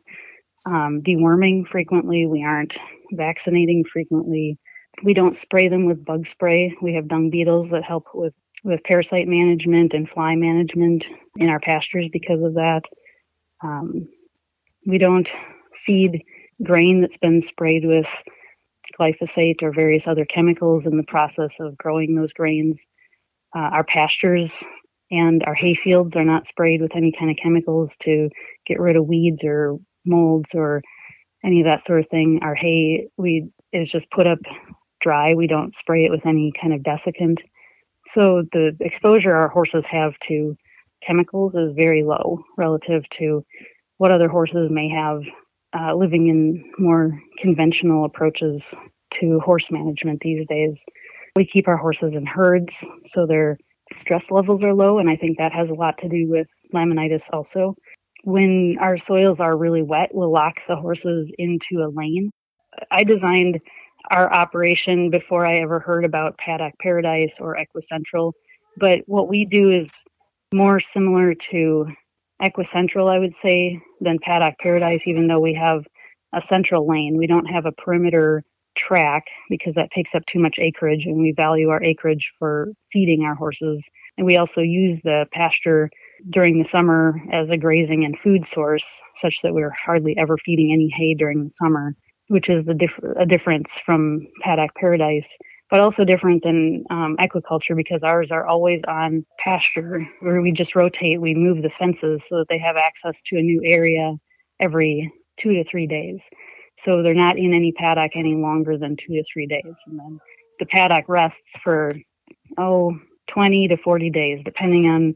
um, 0.65 1.01
deworming 1.05 1.67
frequently. 1.67 2.25
We 2.25 2.43
aren't 2.43 2.73
vaccinating 3.11 3.83
frequently. 3.91 4.57
We 5.03 5.13
don't 5.13 5.37
spray 5.37 5.67
them 5.67 5.85
with 5.85 6.05
bug 6.05 6.25
spray. 6.25 6.75
We 6.81 6.95
have 6.95 7.07
dung 7.07 7.29
beetles 7.29 7.69
that 7.69 7.83
help 7.83 8.07
with 8.15 8.33
with 8.63 8.83
parasite 8.83 9.27
management 9.27 9.93
and 9.93 10.09
fly 10.09 10.35
management 10.35 11.05
in 11.35 11.49
our 11.49 11.59
pastures 11.59 12.07
because 12.11 12.41
of 12.41 12.55
that. 12.55 12.81
Um, 13.61 14.07
we 14.85 14.97
don't 14.97 15.29
feed 15.85 16.23
grain 16.63 17.01
that's 17.01 17.17
been 17.17 17.41
sprayed 17.41 17.85
with 17.85 18.07
glyphosate 18.99 19.61
or 19.63 19.71
various 19.71 20.07
other 20.07 20.25
chemicals 20.25 20.85
in 20.85 20.97
the 20.97 21.03
process 21.03 21.59
of 21.59 21.77
growing 21.77 22.15
those 22.15 22.33
grains. 22.33 22.85
Uh, 23.55 23.59
our 23.59 23.83
pastures 23.83 24.63
and 25.11 25.43
our 25.43 25.53
hay 25.53 25.75
fields 25.75 26.15
are 26.15 26.25
not 26.25 26.47
sprayed 26.47 26.81
with 26.81 26.95
any 26.95 27.11
kind 27.11 27.31
of 27.31 27.37
chemicals 27.41 27.95
to 28.01 28.29
get 28.65 28.79
rid 28.79 28.95
of 28.95 29.07
weeds 29.07 29.43
or 29.43 29.77
molds 30.05 30.49
or 30.53 30.81
any 31.43 31.61
of 31.61 31.65
that 31.65 31.83
sort 31.83 31.99
of 31.99 32.07
thing. 32.07 32.39
Our 32.41 32.55
hay 32.55 33.07
we 33.17 33.49
is 33.71 33.91
just 33.91 34.09
put 34.11 34.27
up 34.27 34.39
dry. 35.01 35.33
We 35.33 35.47
don't 35.47 35.75
spray 35.75 36.05
it 36.05 36.11
with 36.11 36.25
any 36.25 36.51
kind 36.59 36.73
of 36.73 36.81
desiccant. 36.81 37.39
So 38.07 38.43
the 38.51 38.75
exposure 38.79 39.35
our 39.35 39.49
horses 39.49 39.85
have 39.85 40.13
to 40.27 40.57
chemicals 41.05 41.55
is 41.55 41.71
very 41.71 42.03
low 42.03 42.43
relative 42.57 43.07
to 43.17 43.45
what 43.97 44.11
other 44.11 44.27
horses 44.27 44.69
may 44.69 44.89
have 44.89 45.21
uh, 45.77 45.93
living 45.95 46.27
in 46.27 46.63
more 46.77 47.19
conventional 47.39 48.05
approaches 48.05 48.73
to 49.19 49.39
horse 49.39 49.71
management 49.71 50.21
these 50.21 50.45
days. 50.47 50.83
We 51.35 51.45
keep 51.45 51.67
our 51.67 51.77
horses 51.77 52.15
in 52.15 52.25
herds, 52.25 52.83
so 53.05 53.25
their 53.25 53.57
stress 53.97 54.31
levels 54.31 54.63
are 54.63 54.73
low, 54.73 54.99
and 54.99 55.09
I 55.09 55.15
think 55.15 55.37
that 55.37 55.51
has 55.51 55.69
a 55.69 55.75
lot 55.75 55.97
to 55.99 56.09
do 56.09 56.27
with 56.27 56.47
laminitis 56.73 57.23
also. 57.31 57.75
When 58.23 58.77
our 58.79 58.97
soils 58.97 59.39
are 59.39 59.57
really 59.57 59.81
wet, 59.81 60.11
we'll 60.13 60.31
lock 60.31 60.55
the 60.67 60.75
horses 60.75 61.31
into 61.37 61.83
a 61.83 61.91
lane. 61.93 62.31
I 62.91 63.03
designed 63.03 63.59
our 64.11 64.31
operation 64.31 65.09
before 65.09 65.45
I 65.45 65.57
ever 65.57 65.79
heard 65.79 66.05
about 66.05 66.37
Paddock 66.37 66.73
Paradise 66.79 67.37
or 67.39 67.57
Equicentral, 67.57 68.33
but 68.77 69.01
what 69.05 69.27
we 69.27 69.45
do 69.45 69.71
is 69.71 70.03
more 70.53 70.79
similar 70.79 71.33
to 71.33 71.87
Equicentral, 72.43 73.09
I 73.09 73.19
would 73.19 73.33
say, 73.33 73.79
than 74.01 74.19
Paddock 74.19 74.55
Paradise, 74.59 75.07
even 75.07 75.27
though 75.27 75.39
we 75.39 75.53
have 75.53 75.85
a 76.33 76.41
central 76.41 76.87
lane. 76.87 77.17
We 77.17 77.27
don't 77.27 77.45
have 77.45 77.65
a 77.65 77.71
perimeter 77.71 78.43
track 78.75 79.25
because 79.49 79.75
that 79.75 79.91
takes 79.91 80.15
up 80.15 80.25
too 80.25 80.39
much 80.39 80.57
acreage 80.59 81.05
and 81.05 81.21
we 81.21 81.31
value 81.31 81.69
our 81.69 81.81
acreage 81.83 82.31
for 82.39 82.69
feeding 82.91 83.23
our 83.23 83.35
horses. 83.35 83.87
And 84.17 84.25
we 84.25 84.35
also 84.35 84.61
use 84.61 84.99
the 85.03 85.25
pasture 85.31 85.89
during 86.29 86.57
the 86.57 86.65
summer 86.65 87.21
as 87.31 87.49
a 87.49 87.57
grazing 87.57 88.03
and 88.03 88.17
food 88.19 88.45
source, 88.45 89.01
such 89.15 89.41
that 89.43 89.53
we're 89.53 89.73
hardly 89.85 90.15
ever 90.17 90.37
feeding 90.37 90.71
any 90.73 90.89
hay 90.95 91.13
during 91.13 91.43
the 91.43 91.49
summer, 91.49 91.95
which 92.27 92.49
is 92.49 92.65
the 92.65 92.89
a 93.17 93.25
difference 93.25 93.79
from 93.85 94.27
paddock 94.41 94.73
paradise, 94.75 95.37
but 95.69 95.79
also 95.79 96.03
different 96.03 96.43
than 96.43 96.83
um, 96.89 97.17
Equicentral 97.19 97.75
because 97.75 98.03
ours 98.03 98.31
are 98.31 98.45
always 98.45 98.81
on 98.87 99.25
pasture 99.39 100.05
where 100.19 100.41
we 100.41 100.51
just 100.51 100.75
rotate, 100.75 101.21
we 101.21 101.33
move 101.33 101.61
the 101.61 101.71
fences 101.71 102.25
so 102.27 102.37
that 102.37 102.47
they 102.49 102.59
have 102.59 102.75
access 102.75 103.21
to 103.23 103.37
a 103.37 103.41
new 103.41 103.61
area 103.65 104.15
every 104.59 105.11
two 105.37 105.53
to 105.53 105.63
three 105.63 105.87
days. 105.87 106.29
So 106.77 107.01
they're 107.01 107.13
not 107.13 107.37
in 107.37 107.53
any 107.53 107.71
paddock 107.71 108.11
any 108.15 108.35
longer 108.35 108.77
than 108.77 108.95
two 108.95 109.13
to 109.13 109.23
three 109.31 109.47
days. 109.47 109.77
And 109.87 109.99
then 109.99 110.19
the 110.59 110.65
paddock 110.65 111.05
rests 111.07 111.53
for, 111.63 111.95
oh, 112.57 112.97
20 113.27 113.67
to 113.69 113.77
40 113.77 114.09
days, 114.09 114.43
depending 114.43 114.87
on 114.87 115.15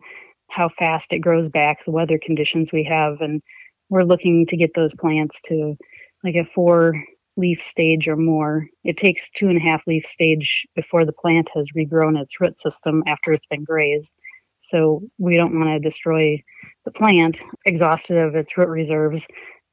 how 0.50 0.70
fast 0.80 1.12
it 1.13 1.20
grows 1.20 1.50
back, 1.50 1.84
the 1.86 1.92
weather 1.92 2.20
conditions 2.24 2.72
we 2.72 2.84
have. 2.84 3.22
And 3.22 3.42
we're 3.89 4.04
looking 4.04 4.46
to 4.48 4.58
get 4.58 4.74
those 4.75 4.94
plants 4.96 5.39
to 5.48 5.75
like 6.24 6.36
a 6.36 6.46
four 6.56 6.94
leaf 7.38 7.62
stage 7.62 8.08
or 8.08 8.15
more. 8.15 8.67
It 8.84 8.98
takes 8.98 9.29
two 9.29 9.48
and 9.48 9.58
a 9.58 9.62
half 9.62 9.82
leaf 9.88 10.06
stage 10.06 10.65
before 10.75 11.06
the 11.06 11.13
plant 11.13 11.50
has 11.56 11.67
regrown 11.75 12.20
its 12.20 12.39
root 12.41 12.58
system 12.58 13.03
after 13.08 13.32
it's 13.32 13.46
been 13.46 13.63
grazed. 13.63 14.13
So 14.58 15.03
we 15.17 15.36
don't 15.36 15.58
want 15.58 15.70
to 15.70 15.89
destroy 15.89 16.44
the 16.84 16.91
plant 16.91 17.38
exhausted 17.65 18.17
of 18.17 18.36
its 18.36 18.58
root 18.58 18.70
reserves 18.70 19.25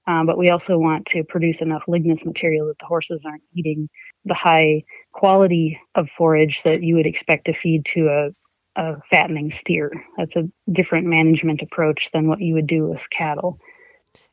um, 0.07 0.27
but 0.27 0.39
we 0.39 0.51
also 0.51 0.77
want 0.77 1.07
to 1.07 1.25
produce 1.25 1.61
enough 1.61 1.85
lignous 1.89 2.25
material 2.25 2.67
that 2.67 2.79
the 2.79 2.87
horses 2.87 3.25
aren't 3.25 3.43
eating 3.55 3.89
the 4.25 4.35
high 4.35 4.83
quality 5.13 5.81
of 5.95 6.11
forage 6.11 6.63
that 6.65 6.83
you 6.83 6.95
would 6.97 7.07
expect 7.07 7.47
to 7.47 7.55
feed 7.55 7.87
to 7.87 8.09
a, 8.09 8.81
a 8.81 9.01
fattening 9.11 9.51
steer. 9.51 9.93
That's 10.19 10.37
a 10.37 10.49
different 10.71 11.07
management 11.07 11.63
approach 11.63 12.11
than 12.13 12.29
what 12.29 12.41
you 12.41 12.55
would 12.55 12.67
do 12.67 12.87
with 12.87 13.09
cattle. 13.11 13.59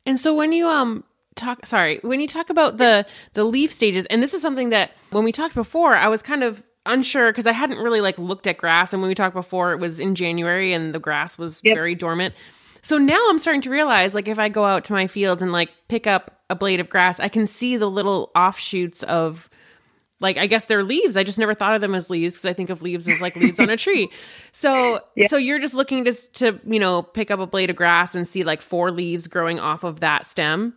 And 0.06 0.20
so 0.20 0.34
when 0.34 0.52
you 0.52 0.68
um 0.68 1.04
talk 1.36 1.66
sorry, 1.66 2.00
when 2.02 2.20
you 2.20 2.28
talk 2.28 2.50
about 2.50 2.78
the 2.78 3.06
the 3.34 3.44
leaf 3.44 3.72
stages 3.72 4.06
and 4.08 4.22
this 4.22 4.34
is 4.34 4.42
something 4.42 4.70
that 4.70 4.92
when 5.12 5.24
we 5.24 5.32
talked 5.32 5.56
before 5.56 5.96
I 5.96 6.08
was 6.08 6.22
kind 6.22 6.44
of 6.44 6.64
unsure 6.86 7.32
because 7.32 7.48
I 7.48 7.52
hadn't 7.52 7.78
really 7.78 8.02
like 8.02 8.18
looked 8.18 8.48
at 8.48 8.58
grass 8.58 8.94
and 8.94 9.02
when 9.02 9.10
we 9.10 9.16
talked 9.16 9.36
before 9.36 9.72
it 9.72 9.80
was 9.80 10.00
in 10.00 10.16
January 10.16 10.74
and 10.74 10.94
the 10.94 11.00
grass 11.00 11.38
was 11.38 11.62
yep. 11.64 11.76
very 11.76 11.96
dormant. 11.96 12.34
So 12.82 12.98
now 12.98 13.24
I'm 13.30 13.38
starting 13.38 13.62
to 13.62 13.70
realize 13.70 14.16
like 14.16 14.28
if 14.28 14.40
I 14.40 14.50
go 14.50 14.66
out 14.66 14.84
to 14.86 14.94
my 14.94 15.08
field 15.08 15.42
and 15.42 15.52
like 15.52 15.70
pick 15.88 16.08
up 16.08 16.42
a 16.50 16.56
blade 16.56 16.80
of 16.80 16.90
grass, 16.90 17.20
I 17.20 17.28
can 17.28 17.46
see 17.46 17.78
the 17.78 17.90
little 17.90 18.32
offshoots 18.36 19.04
of 19.04 19.50
like 20.20 20.38
I 20.38 20.48
guess 20.48 20.66
they're 20.66 20.84
leaves. 20.84 21.18
I 21.18 21.24
just 21.24 21.40
never 21.40 21.54
thought 21.54 21.76
of 21.76 21.82
them 21.82 21.94
as 21.94 22.10
leaves 22.10 22.36
because 22.36 22.46
I 22.46 22.54
think 22.54 22.70
of 22.70 22.82
leaves 22.82 23.08
as 23.08 23.22
like 23.22 23.36
leaves 23.36 23.60
on 23.60 23.70
a 23.70 23.78
tree. 23.78 24.12
So 24.52 25.00
yeah. 25.16 25.28
so 25.28 25.38
you're 25.38 25.60
just 25.60 25.74
looking 25.74 26.06
to 26.06 26.14
to 26.14 26.60
you 26.66 26.80
know 26.80 27.04
pick 27.04 27.30
up 27.30 27.40
a 27.40 27.48
blade 27.48 27.70
of 27.70 27.76
grass 27.76 28.16
and 28.16 28.28
see 28.28 28.44
like 28.44 28.62
four 28.62 28.92
leaves 28.92 29.28
growing 29.28 29.60
off 29.60 29.84
of 29.84 30.00
that 30.00 30.28
stem. 30.28 30.76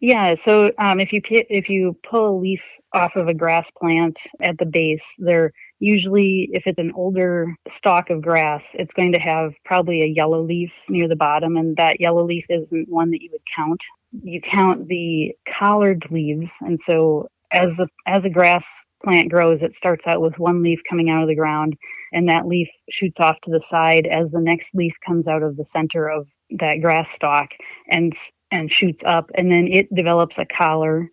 Yeah. 0.00 0.34
So 0.34 0.72
um, 0.78 0.98
if 1.00 1.12
you 1.12 1.20
if 1.28 1.68
you 1.68 1.96
pull 2.08 2.36
a 2.36 2.40
leaf 2.40 2.62
off 2.92 3.16
of 3.16 3.28
a 3.28 3.34
grass 3.34 3.70
plant 3.70 4.18
at 4.40 4.58
the 4.58 4.66
base, 4.66 5.04
they're 5.18 5.52
usually 5.80 6.50
if 6.52 6.66
it's 6.66 6.78
an 6.78 6.92
older 6.94 7.56
stalk 7.66 8.10
of 8.10 8.22
grass 8.22 8.68
it's 8.74 8.92
going 8.92 9.12
to 9.12 9.18
have 9.18 9.52
probably 9.64 10.02
a 10.02 10.06
yellow 10.06 10.42
leaf 10.42 10.70
near 10.88 11.08
the 11.08 11.16
bottom 11.16 11.56
and 11.56 11.76
that 11.76 12.00
yellow 12.00 12.24
leaf 12.24 12.44
isn't 12.48 12.88
one 12.88 13.10
that 13.10 13.22
you 13.22 13.30
would 13.32 13.40
count 13.56 13.80
you 14.22 14.40
count 14.40 14.88
the 14.88 15.32
collared 15.48 16.06
leaves 16.10 16.52
and 16.60 16.78
so 16.78 17.26
as 17.50 17.76
the 17.76 17.88
as 18.06 18.24
a 18.24 18.30
grass 18.30 18.84
plant 19.02 19.30
grows 19.30 19.62
it 19.62 19.74
starts 19.74 20.06
out 20.06 20.20
with 20.20 20.38
one 20.38 20.62
leaf 20.62 20.80
coming 20.88 21.08
out 21.08 21.22
of 21.22 21.28
the 21.28 21.34
ground 21.34 21.74
and 22.12 22.28
that 22.28 22.46
leaf 22.46 22.68
shoots 22.90 23.18
off 23.18 23.40
to 23.40 23.50
the 23.50 23.60
side 23.60 24.06
as 24.06 24.30
the 24.30 24.40
next 24.40 24.74
leaf 24.74 24.92
comes 25.06 25.26
out 25.26 25.42
of 25.42 25.56
the 25.56 25.64
center 25.64 26.08
of 26.08 26.28
that 26.50 26.80
grass 26.82 27.10
stalk 27.10 27.48
and 27.88 28.14
and 28.50 28.72
shoots 28.72 29.02
up 29.04 29.30
and 29.34 29.50
then 29.50 29.68
it 29.68 29.92
develops 29.94 30.38
a 30.38 30.44
collar 30.44 31.08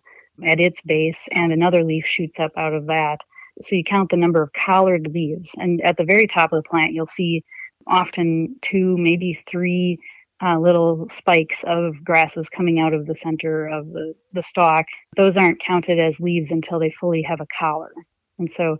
at 0.46 0.60
its 0.60 0.80
base 0.82 1.28
and 1.32 1.52
another 1.52 1.84
leaf 1.84 2.06
shoots 2.06 2.38
up 2.38 2.52
out 2.56 2.74
of 2.74 2.86
that 2.86 3.18
so 3.62 3.74
you 3.74 3.84
count 3.84 4.10
the 4.10 4.16
number 4.16 4.42
of 4.42 4.52
collared 4.52 5.08
leaves, 5.12 5.50
and 5.58 5.80
at 5.82 5.96
the 5.96 6.04
very 6.04 6.26
top 6.26 6.52
of 6.52 6.62
the 6.62 6.68
plant, 6.68 6.92
you'll 6.92 7.06
see 7.06 7.44
often 7.86 8.56
two, 8.62 8.96
maybe 8.98 9.42
three 9.50 9.98
uh, 10.40 10.58
little 10.58 11.08
spikes 11.10 11.64
of 11.66 11.94
grasses 12.04 12.48
coming 12.48 12.78
out 12.78 12.94
of 12.94 13.06
the 13.06 13.14
center 13.14 13.66
of 13.66 13.88
the, 13.92 14.14
the 14.32 14.42
stalk. 14.42 14.86
Those 15.16 15.36
aren't 15.36 15.60
counted 15.60 15.98
as 15.98 16.20
leaves 16.20 16.50
until 16.50 16.78
they 16.78 16.94
fully 17.00 17.22
have 17.22 17.40
a 17.40 17.46
collar. 17.58 17.92
And 18.38 18.48
so, 18.48 18.76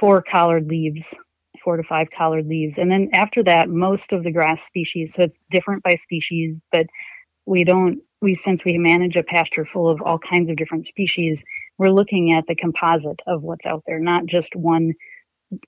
four 0.00 0.22
collared 0.22 0.66
leaves, 0.66 1.14
four 1.62 1.76
to 1.76 1.84
five 1.84 2.08
collared 2.10 2.46
leaves. 2.46 2.78
And 2.78 2.90
then 2.90 3.08
after 3.12 3.42
that, 3.44 3.68
most 3.68 4.12
of 4.12 4.24
the 4.24 4.32
grass 4.32 4.64
species, 4.64 5.14
so 5.14 5.22
it's 5.22 5.38
different 5.50 5.84
by 5.84 5.94
species, 5.94 6.60
but 6.72 6.86
we 7.46 7.64
don't, 7.64 8.00
we, 8.20 8.34
since 8.34 8.64
we 8.64 8.78
manage 8.78 9.16
a 9.16 9.22
pasture 9.22 9.64
full 9.64 9.88
of 9.88 10.02
all 10.02 10.18
kinds 10.18 10.48
of 10.48 10.56
different 10.56 10.86
species, 10.86 11.42
we're 11.78 11.90
looking 11.90 12.32
at 12.32 12.46
the 12.46 12.54
composite 12.54 13.20
of 13.26 13.44
what's 13.44 13.66
out 13.66 13.82
there, 13.86 14.00
not 14.00 14.26
just 14.26 14.54
one 14.56 14.92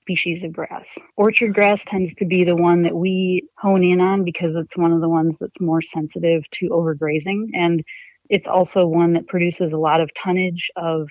species 0.01 0.43
of 0.43 0.51
grass. 0.51 0.97
Orchard 1.15 1.53
grass 1.53 1.85
tends 1.85 2.13
to 2.15 2.25
be 2.25 2.43
the 2.43 2.55
one 2.55 2.81
that 2.83 2.95
we 2.95 3.47
hone 3.57 3.83
in 3.83 4.01
on 4.01 4.23
because 4.23 4.55
it's 4.55 4.75
one 4.75 4.91
of 4.91 5.01
the 5.01 5.09
ones 5.09 5.37
that's 5.39 5.59
more 5.59 5.81
sensitive 5.81 6.43
to 6.51 6.69
overgrazing. 6.69 7.47
And 7.53 7.83
it's 8.29 8.47
also 8.47 8.85
one 8.85 9.13
that 9.13 9.27
produces 9.27 9.71
a 9.71 9.77
lot 9.77 10.01
of 10.01 10.09
tonnage 10.13 10.69
of 10.75 11.09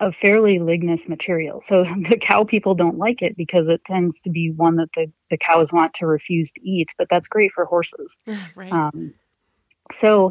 of 0.00 0.14
fairly 0.16 0.58
lignous 0.58 1.08
material. 1.08 1.60
So 1.60 1.84
the 2.08 2.16
cow 2.16 2.42
people 2.44 2.74
don't 2.74 2.98
like 2.98 3.22
it 3.22 3.36
because 3.36 3.68
it 3.68 3.84
tends 3.84 4.20
to 4.22 4.30
be 4.30 4.50
one 4.50 4.76
that 4.76 4.88
the, 4.96 5.12
the 5.30 5.36
cows 5.36 5.72
want 5.72 5.94
to 5.94 6.06
refuse 6.06 6.50
to 6.52 6.60
eat, 6.66 6.88
but 6.98 7.08
that's 7.10 7.28
great 7.28 7.52
for 7.52 7.66
horses. 7.66 8.16
right. 8.56 8.72
Um, 8.72 9.12
so 9.92 10.30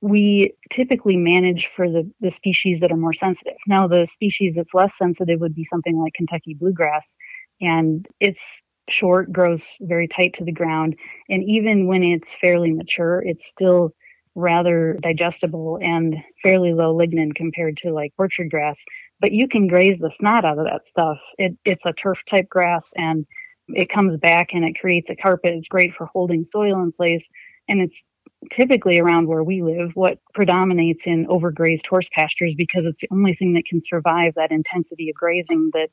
we 0.00 0.52
typically 0.70 1.16
manage 1.16 1.70
for 1.76 1.88
the, 1.88 2.10
the 2.20 2.30
species 2.30 2.80
that 2.80 2.90
are 2.90 2.96
more 2.96 3.12
sensitive. 3.12 3.56
Now, 3.68 3.86
the 3.86 4.04
species 4.06 4.54
that's 4.56 4.74
less 4.74 4.98
sensitive 4.98 5.40
would 5.40 5.54
be 5.54 5.64
something 5.64 5.96
like 6.00 6.14
Kentucky 6.14 6.54
bluegrass, 6.54 7.16
and 7.60 8.06
it's 8.18 8.60
short, 8.90 9.32
grows 9.32 9.64
very 9.80 10.08
tight 10.08 10.34
to 10.34 10.44
the 10.44 10.52
ground, 10.52 10.96
and 11.28 11.42
even 11.44 11.86
when 11.86 12.02
it's 12.02 12.34
fairly 12.40 12.72
mature, 12.72 13.22
it's 13.24 13.46
still 13.46 13.94
rather 14.34 14.98
digestible 15.02 15.78
and 15.82 16.16
fairly 16.42 16.72
low 16.72 16.94
lignin 16.94 17.34
compared 17.34 17.76
to 17.76 17.92
like 17.92 18.12
orchard 18.18 18.50
grass. 18.50 18.82
But 19.20 19.32
you 19.32 19.46
can 19.46 19.68
graze 19.68 19.98
the 19.98 20.10
snot 20.10 20.44
out 20.44 20.58
of 20.58 20.64
that 20.64 20.86
stuff. 20.86 21.18
It, 21.38 21.56
it's 21.64 21.86
a 21.86 21.92
turf 21.92 22.18
type 22.28 22.48
grass 22.48 22.90
and 22.96 23.26
it 23.68 23.90
comes 23.90 24.16
back 24.16 24.48
and 24.52 24.64
it 24.64 24.78
creates 24.80 25.10
a 25.10 25.16
carpet. 25.16 25.54
It's 25.54 25.68
great 25.68 25.94
for 25.94 26.06
holding 26.06 26.44
soil 26.44 26.82
in 26.82 26.92
place 26.92 27.28
and 27.68 27.80
it's 27.80 28.02
typically 28.50 28.98
around 28.98 29.28
where 29.28 29.44
we 29.44 29.62
live, 29.62 29.92
what 29.94 30.18
predominates 30.34 31.06
in 31.06 31.26
overgrazed 31.26 31.86
horse 31.86 32.08
pastures 32.12 32.54
because 32.56 32.86
it's 32.86 33.00
the 33.00 33.08
only 33.10 33.34
thing 33.34 33.52
that 33.54 33.66
can 33.66 33.82
survive 33.82 34.34
that 34.34 34.50
intensity 34.50 35.10
of 35.10 35.14
grazing 35.14 35.70
that 35.72 35.90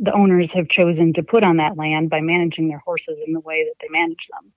the 0.00 0.12
owners 0.12 0.52
have 0.52 0.68
chosen 0.68 1.12
to 1.12 1.22
put 1.22 1.42
on 1.42 1.56
that 1.56 1.76
land 1.76 2.10
by 2.10 2.20
managing 2.20 2.68
their 2.68 2.82
horses 2.84 3.20
in 3.26 3.32
the 3.32 3.40
way 3.40 3.64
that 3.64 3.74
they 3.80 3.88
manage 3.90 4.28
them. 4.30 4.52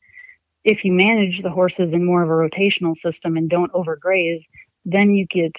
If 0.63 0.85
you 0.85 0.91
manage 0.91 1.41
the 1.41 1.49
horses 1.49 1.93
in 1.93 2.05
more 2.05 2.21
of 2.21 2.29
a 2.29 2.33
rotational 2.33 2.95
system 2.95 3.37
and 3.37 3.49
don't 3.49 3.71
overgraze, 3.73 4.43
then 4.85 5.11
you 5.11 5.25
get 5.25 5.55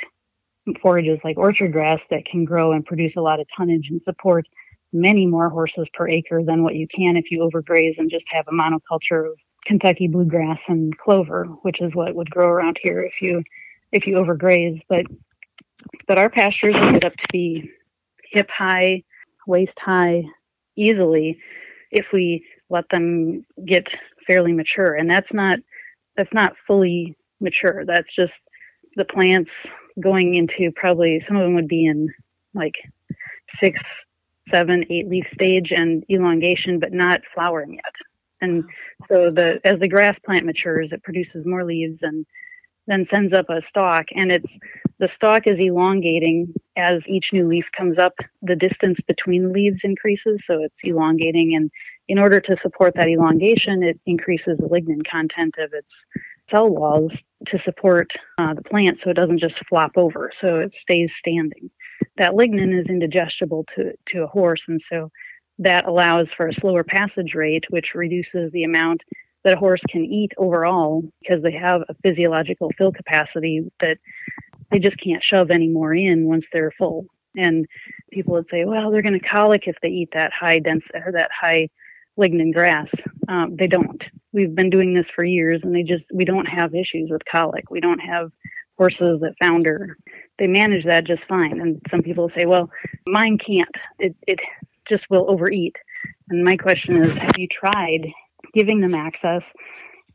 forages 0.78 1.24
like 1.24 1.36
orchard 1.36 1.72
grass 1.72 2.06
that 2.08 2.24
can 2.24 2.44
grow 2.44 2.72
and 2.72 2.84
produce 2.84 3.16
a 3.16 3.20
lot 3.20 3.40
of 3.40 3.48
tonnage 3.56 3.88
and 3.90 4.00
support 4.00 4.46
many 4.92 5.26
more 5.26 5.48
horses 5.48 5.88
per 5.92 6.08
acre 6.08 6.42
than 6.44 6.62
what 6.62 6.76
you 6.76 6.86
can 6.86 7.16
if 7.16 7.30
you 7.30 7.40
overgraze 7.40 7.98
and 7.98 8.10
just 8.10 8.26
have 8.30 8.46
a 8.46 8.52
monoculture 8.52 9.26
of 9.26 9.38
Kentucky 9.64 10.08
bluegrass 10.08 10.68
and 10.68 10.96
clover, 10.98 11.44
which 11.62 11.80
is 11.80 11.94
what 11.94 12.14
would 12.14 12.30
grow 12.30 12.48
around 12.48 12.78
here 12.82 13.02
if 13.02 13.20
you 13.20 13.42
if 13.92 14.06
you 14.06 14.16
overgraze. 14.16 14.80
But 14.88 15.06
but 16.06 16.18
our 16.18 16.30
pastures 16.30 16.74
get 16.74 17.04
up 17.04 17.16
to 17.16 17.26
be 17.32 17.70
hip 18.32 18.50
high, 18.50 19.02
waist 19.46 19.78
high 19.78 20.24
easily 20.76 21.38
if 21.90 22.06
we 22.12 22.44
let 22.70 22.88
them 22.88 23.44
get 23.66 23.94
fairly 24.26 24.52
mature. 24.52 24.94
And 24.94 25.10
that's 25.10 25.32
not 25.32 25.58
that's 26.16 26.34
not 26.34 26.56
fully 26.66 27.16
mature. 27.40 27.84
That's 27.84 28.14
just 28.14 28.42
the 28.96 29.04
plants 29.04 29.68
going 30.00 30.34
into 30.34 30.70
probably 30.72 31.18
some 31.18 31.36
of 31.36 31.42
them 31.42 31.54
would 31.54 31.68
be 31.68 31.86
in 31.86 32.08
like 32.54 32.74
six, 33.48 34.04
seven, 34.46 34.84
eight 34.90 35.08
leaf 35.08 35.28
stage 35.28 35.72
and 35.72 36.04
elongation, 36.10 36.78
but 36.78 36.92
not 36.92 37.20
flowering 37.34 37.74
yet. 37.74 38.11
And 38.42 38.64
so 39.08 39.30
the 39.30 39.60
as 39.64 39.78
the 39.80 39.88
grass 39.88 40.18
plant 40.18 40.44
matures, 40.44 40.92
it 40.92 41.02
produces 41.02 41.46
more 41.46 41.64
leaves 41.64 42.02
and 42.02 42.26
then 42.86 43.04
sends 43.04 43.32
up 43.32 43.48
a 43.48 43.62
stalk. 43.62 44.06
And 44.14 44.30
it's 44.30 44.58
the 44.98 45.08
stalk 45.08 45.46
is 45.46 45.60
elongating 45.60 46.52
as 46.76 47.08
each 47.08 47.32
new 47.32 47.46
leaf 47.46 47.66
comes 47.76 47.98
up. 47.98 48.14
The 48.42 48.56
distance 48.56 49.00
between 49.00 49.52
leaves 49.52 49.84
increases 49.84 50.44
so 50.44 50.62
it's 50.62 50.80
elongating. 50.82 51.54
And 51.54 51.70
in 52.08 52.18
order 52.18 52.40
to 52.40 52.56
support 52.56 52.94
that 52.96 53.08
elongation 53.08 53.82
it 53.82 53.98
increases 54.06 54.58
the 54.58 54.68
lignin 54.68 55.06
content 55.06 55.56
of 55.58 55.72
its 55.72 56.04
cell 56.50 56.68
walls 56.68 57.22
to 57.46 57.56
support 57.56 58.12
uh, 58.38 58.52
the 58.54 58.62
plant 58.62 58.98
so 58.98 59.10
it 59.10 59.14
doesn't 59.14 59.38
just 59.38 59.64
flop 59.66 59.92
over 59.96 60.30
so 60.34 60.58
it 60.58 60.74
stays 60.74 61.14
standing. 61.14 61.70
That 62.16 62.32
lignin 62.32 62.76
is 62.76 62.90
indigestible 62.90 63.64
to, 63.74 63.92
to 64.06 64.24
a 64.24 64.26
horse. 64.26 64.64
And 64.68 64.80
so 64.80 65.10
that 65.62 65.86
allows 65.86 66.32
for 66.32 66.48
a 66.48 66.54
slower 66.54 66.84
passage 66.84 67.34
rate, 67.34 67.64
which 67.70 67.94
reduces 67.94 68.50
the 68.50 68.64
amount 68.64 69.02
that 69.44 69.54
a 69.54 69.58
horse 69.58 69.82
can 69.88 70.04
eat 70.04 70.32
overall 70.36 71.02
because 71.20 71.42
they 71.42 71.52
have 71.52 71.82
a 71.88 71.94
physiological 72.02 72.70
fill 72.76 72.92
capacity 72.92 73.70
that 73.78 73.98
they 74.70 74.78
just 74.78 74.98
can't 74.98 75.22
shove 75.22 75.50
any 75.50 75.68
more 75.68 75.94
in 75.94 76.26
once 76.26 76.48
they're 76.52 76.70
full. 76.70 77.06
And 77.36 77.66
people 78.10 78.34
would 78.34 78.48
say, 78.48 78.64
well, 78.64 78.90
they're 78.90 79.02
going 79.02 79.18
to 79.18 79.28
colic 79.28 79.66
if 79.66 79.76
they 79.82 79.88
eat 79.88 80.10
that 80.12 80.32
high 80.32 80.58
dense 80.58 80.88
or 80.94 81.12
that 81.12 81.30
high 81.32 81.68
lignin 82.18 82.52
grass. 82.52 82.92
Um, 83.28 83.56
they 83.56 83.66
don't. 83.66 84.04
We've 84.32 84.54
been 84.54 84.70
doing 84.70 84.94
this 84.94 85.08
for 85.08 85.24
years, 85.24 85.64
and 85.64 85.74
they 85.74 85.82
just 85.82 86.10
we 86.12 86.24
don't 86.24 86.46
have 86.46 86.74
issues 86.74 87.10
with 87.10 87.24
colic. 87.24 87.70
We 87.70 87.80
don't 87.80 88.00
have 88.00 88.30
horses 88.76 89.20
that 89.20 89.34
founder. 89.40 89.96
They 90.38 90.46
manage 90.46 90.84
that 90.84 91.04
just 91.04 91.24
fine. 91.24 91.60
And 91.60 91.80
some 91.88 92.02
people 92.02 92.28
say, 92.28 92.46
well, 92.46 92.70
mine 93.06 93.38
can't. 93.38 93.74
It 93.98 94.14
it 94.26 94.40
just 94.92 95.08
will 95.10 95.30
overeat. 95.30 95.76
And 96.28 96.44
my 96.44 96.56
question 96.56 97.02
is, 97.02 97.16
have 97.16 97.38
you 97.38 97.48
tried 97.48 98.08
giving 98.52 98.80
them 98.80 98.94
access 98.94 99.52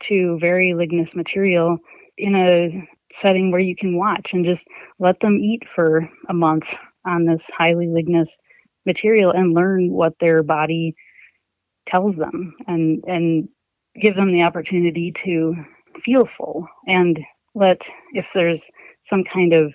to 0.02 0.38
very 0.40 0.74
lignous 0.76 1.16
material 1.16 1.80
in 2.18 2.36
a 2.36 2.88
setting 3.14 3.52
where 3.52 3.62
you 3.62 3.76
can 3.76 3.98
watch 3.98 4.30
and 4.34 4.46
just 4.46 4.68
let 5.00 5.20
them 5.20 5.40
eat 5.40 5.64
for 5.74 6.08
a 6.30 6.34
month 6.34 6.66
on 7.06 7.26
this 7.26 7.50
highly 7.58 7.88
lignous 7.88 8.38
material 8.86 9.32
and 9.32 9.54
learn 9.56 9.92
what 9.92 10.14
their 10.20 10.44
body 10.44 10.96
tells 11.88 12.16
them 12.16 12.54
and 12.68 13.04
and 13.08 13.50
give 14.00 14.16
them 14.16 14.32
the 14.32 14.44
opportunity 14.44 15.12
to 15.12 15.56
feel 16.04 16.28
full 16.38 16.68
and 16.86 17.20
let 17.56 17.82
if 18.14 18.28
there's 18.36 18.64
some 19.02 19.24
kind 19.24 19.54
of 19.54 19.74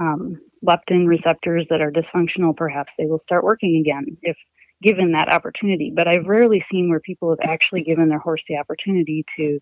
um, 0.00 0.40
leptin 0.64 1.06
receptors 1.06 1.68
that 1.68 1.80
are 1.80 1.92
dysfunctional 1.92 2.56
perhaps 2.56 2.94
they 2.96 3.06
will 3.06 3.18
start 3.18 3.44
working 3.44 3.76
again 3.76 4.16
if 4.22 4.36
given 4.82 5.12
that 5.12 5.32
opportunity 5.32 5.92
but 5.94 6.08
i've 6.08 6.26
rarely 6.26 6.60
seen 6.60 6.88
where 6.88 7.00
people 7.00 7.30
have 7.30 7.48
actually 7.48 7.82
given 7.82 8.08
their 8.08 8.18
horse 8.18 8.44
the 8.48 8.56
opportunity 8.56 9.24
to 9.36 9.60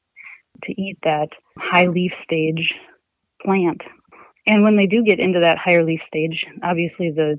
to 0.62 0.80
eat 0.80 0.98
that 1.02 1.28
high 1.58 1.86
leaf 1.86 2.14
stage 2.14 2.74
plant 3.44 3.82
and 4.46 4.62
when 4.62 4.76
they 4.76 4.86
do 4.86 5.02
get 5.02 5.20
into 5.20 5.40
that 5.40 5.58
higher 5.58 5.84
leaf 5.84 6.02
stage 6.02 6.46
obviously 6.62 7.10
the 7.10 7.38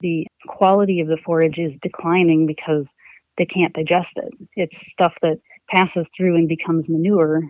the 0.00 0.26
quality 0.46 1.00
of 1.00 1.08
the 1.08 1.16
forage 1.16 1.58
is 1.58 1.76
declining 1.78 2.46
because 2.46 2.92
they 3.38 3.46
can't 3.46 3.74
digest 3.74 4.16
it. 4.16 4.32
It's 4.54 4.90
stuff 4.90 5.14
that 5.22 5.38
passes 5.68 6.08
through 6.16 6.36
and 6.36 6.48
becomes 6.48 6.88
manure, 6.88 7.42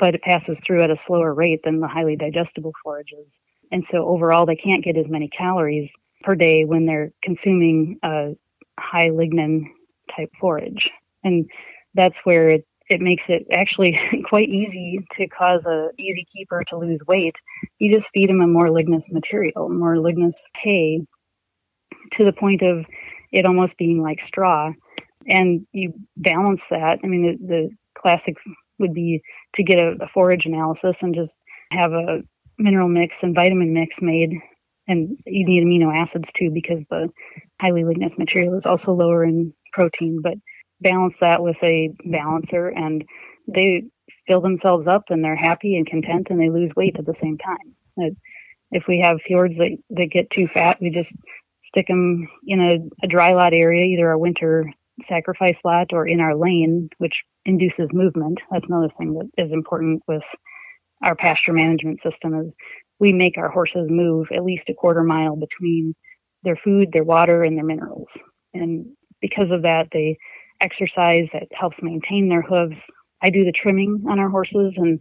but 0.00 0.14
it 0.14 0.22
passes 0.22 0.58
through 0.60 0.82
at 0.82 0.90
a 0.90 0.96
slower 0.96 1.32
rate 1.34 1.60
than 1.62 1.80
the 1.80 1.86
highly 1.86 2.16
digestible 2.16 2.72
forages. 2.82 3.38
And 3.70 3.84
so 3.84 4.06
overall, 4.08 4.46
they 4.46 4.56
can't 4.56 4.82
get 4.82 4.96
as 4.96 5.08
many 5.08 5.28
calories 5.28 5.94
per 6.22 6.34
day 6.34 6.64
when 6.64 6.86
they're 6.86 7.12
consuming 7.22 7.98
a 8.02 8.32
high 8.80 9.10
lignin 9.10 9.66
type 10.14 10.30
forage. 10.40 10.88
And 11.22 11.48
that's 11.94 12.18
where 12.24 12.48
it, 12.48 12.66
it 12.88 13.00
makes 13.00 13.28
it 13.28 13.46
actually 13.52 14.00
quite 14.28 14.48
easy 14.48 15.06
to 15.12 15.28
cause 15.28 15.66
a 15.66 15.90
easy 15.98 16.26
keeper 16.34 16.64
to 16.68 16.78
lose 16.78 17.00
weight. 17.06 17.36
You 17.78 17.94
just 17.94 18.08
feed 18.12 18.30
them 18.30 18.40
a 18.40 18.46
more 18.46 18.70
lignous 18.70 19.04
material, 19.10 19.68
more 19.68 20.00
lignous 20.00 20.34
hay 20.56 21.02
to 22.12 22.24
the 22.24 22.32
point 22.32 22.62
of 22.62 22.86
it 23.30 23.44
almost 23.44 23.76
being 23.76 24.02
like 24.02 24.20
straw 24.20 24.72
and 25.28 25.66
you 25.72 25.92
balance 26.16 26.66
that. 26.70 26.98
I 27.04 27.06
mean, 27.06 27.22
the, 27.22 27.46
the 27.46 27.70
classic 28.00 28.36
would 28.80 28.94
be 28.94 29.22
to 29.54 29.62
get 29.62 29.78
a, 29.78 29.96
a, 30.00 30.08
forage 30.08 30.46
analysis 30.46 31.02
and 31.02 31.14
just 31.14 31.38
have 31.70 31.92
a 31.92 32.22
mineral 32.58 32.88
mix 32.88 33.22
and 33.22 33.34
vitamin 33.34 33.72
mix 33.72 34.02
made. 34.02 34.32
And 34.88 35.16
you 35.26 35.46
need 35.46 35.62
amino 35.62 35.94
acids 35.94 36.32
too 36.32 36.50
because 36.50 36.84
the 36.86 37.08
highly 37.60 37.84
lignous 37.84 38.18
material 38.18 38.54
is 38.54 38.66
also 38.66 38.92
lower 38.92 39.22
in 39.24 39.54
protein. 39.72 40.20
But 40.22 40.34
balance 40.80 41.18
that 41.18 41.42
with 41.42 41.56
a 41.62 41.90
balancer, 42.04 42.68
and 42.68 43.04
they 43.46 43.84
fill 44.26 44.40
themselves 44.40 44.86
up 44.86 45.04
and 45.08 45.24
they're 45.24 45.36
happy 45.36 45.76
and 45.76 45.86
content 45.86 46.28
and 46.30 46.40
they 46.40 46.50
lose 46.50 46.74
weight 46.74 46.96
at 46.98 47.06
the 47.06 47.14
same 47.14 47.38
time. 47.38 48.14
If 48.72 48.84
we 48.86 49.00
have 49.00 49.20
fjords 49.26 49.58
that, 49.58 49.76
that 49.90 50.10
get 50.10 50.30
too 50.30 50.48
fat, 50.48 50.78
we 50.80 50.90
just 50.90 51.12
stick 51.62 51.86
them 51.88 52.28
in 52.46 52.60
a, 52.60 53.04
a 53.04 53.08
dry 53.08 53.32
lot 53.32 53.52
area, 53.52 53.84
either 53.84 54.10
a 54.10 54.18
winter 54.18 54.72
sacrifice 55.04 55.60
lot 55.64 55.92
or 55.92 56.06
in 56.06 56.20
our 56.20 56.36
lane, 56.36 56.88
which 56.98 57.22
induces 57.44 57.92
movement. 57.92 58.40
That's 58.50 58.66
another 58.66 58.88
thing 58.88 59.14
that 59.14 59.44
is 59.44 59.52
important 59.52 60.02
with 60.06 60.24
our 61.02 61.14
pasture 61.14 61.52
management 61.52 62.00
system 62.00 62.34
is 62.38 62.52
we 62.98 63.12
make 63.12 63.38
our 63.38 63.48
horses 63.48 63.88
move 63.88 64.28
at 64.34 64.44
least 64.44 64.68
a 64.68 64.74
quarter 64.74 65.02
mile 65.02 65.36
between 65.36 65.94
their 66.42 66.56
food, 66.56 66.90
their 66.92 67.04
water, 67.04 67.42
and 67.42 67.56
their 67.56 67.64
minerals. 67.64 68.08
And 68.52 68.86
because 69.20 69.50
of 69.50 69.62
that, 69.62 69.88
they 69.92 70.18
exercise 70.60 71.30
that 71.32 71.48
helps 71.52 71.82
maintain 71.82 72.28
their 72.28 72.42
hooves. 72.42 72.90
I 73.22 73.30
do 73.30 73.44
the 73.44 73.52
trimming 73.52 74.04
on 74.08 74.18
our 74.18 74.28
horses 74.28 74.76
and 74.76 75.00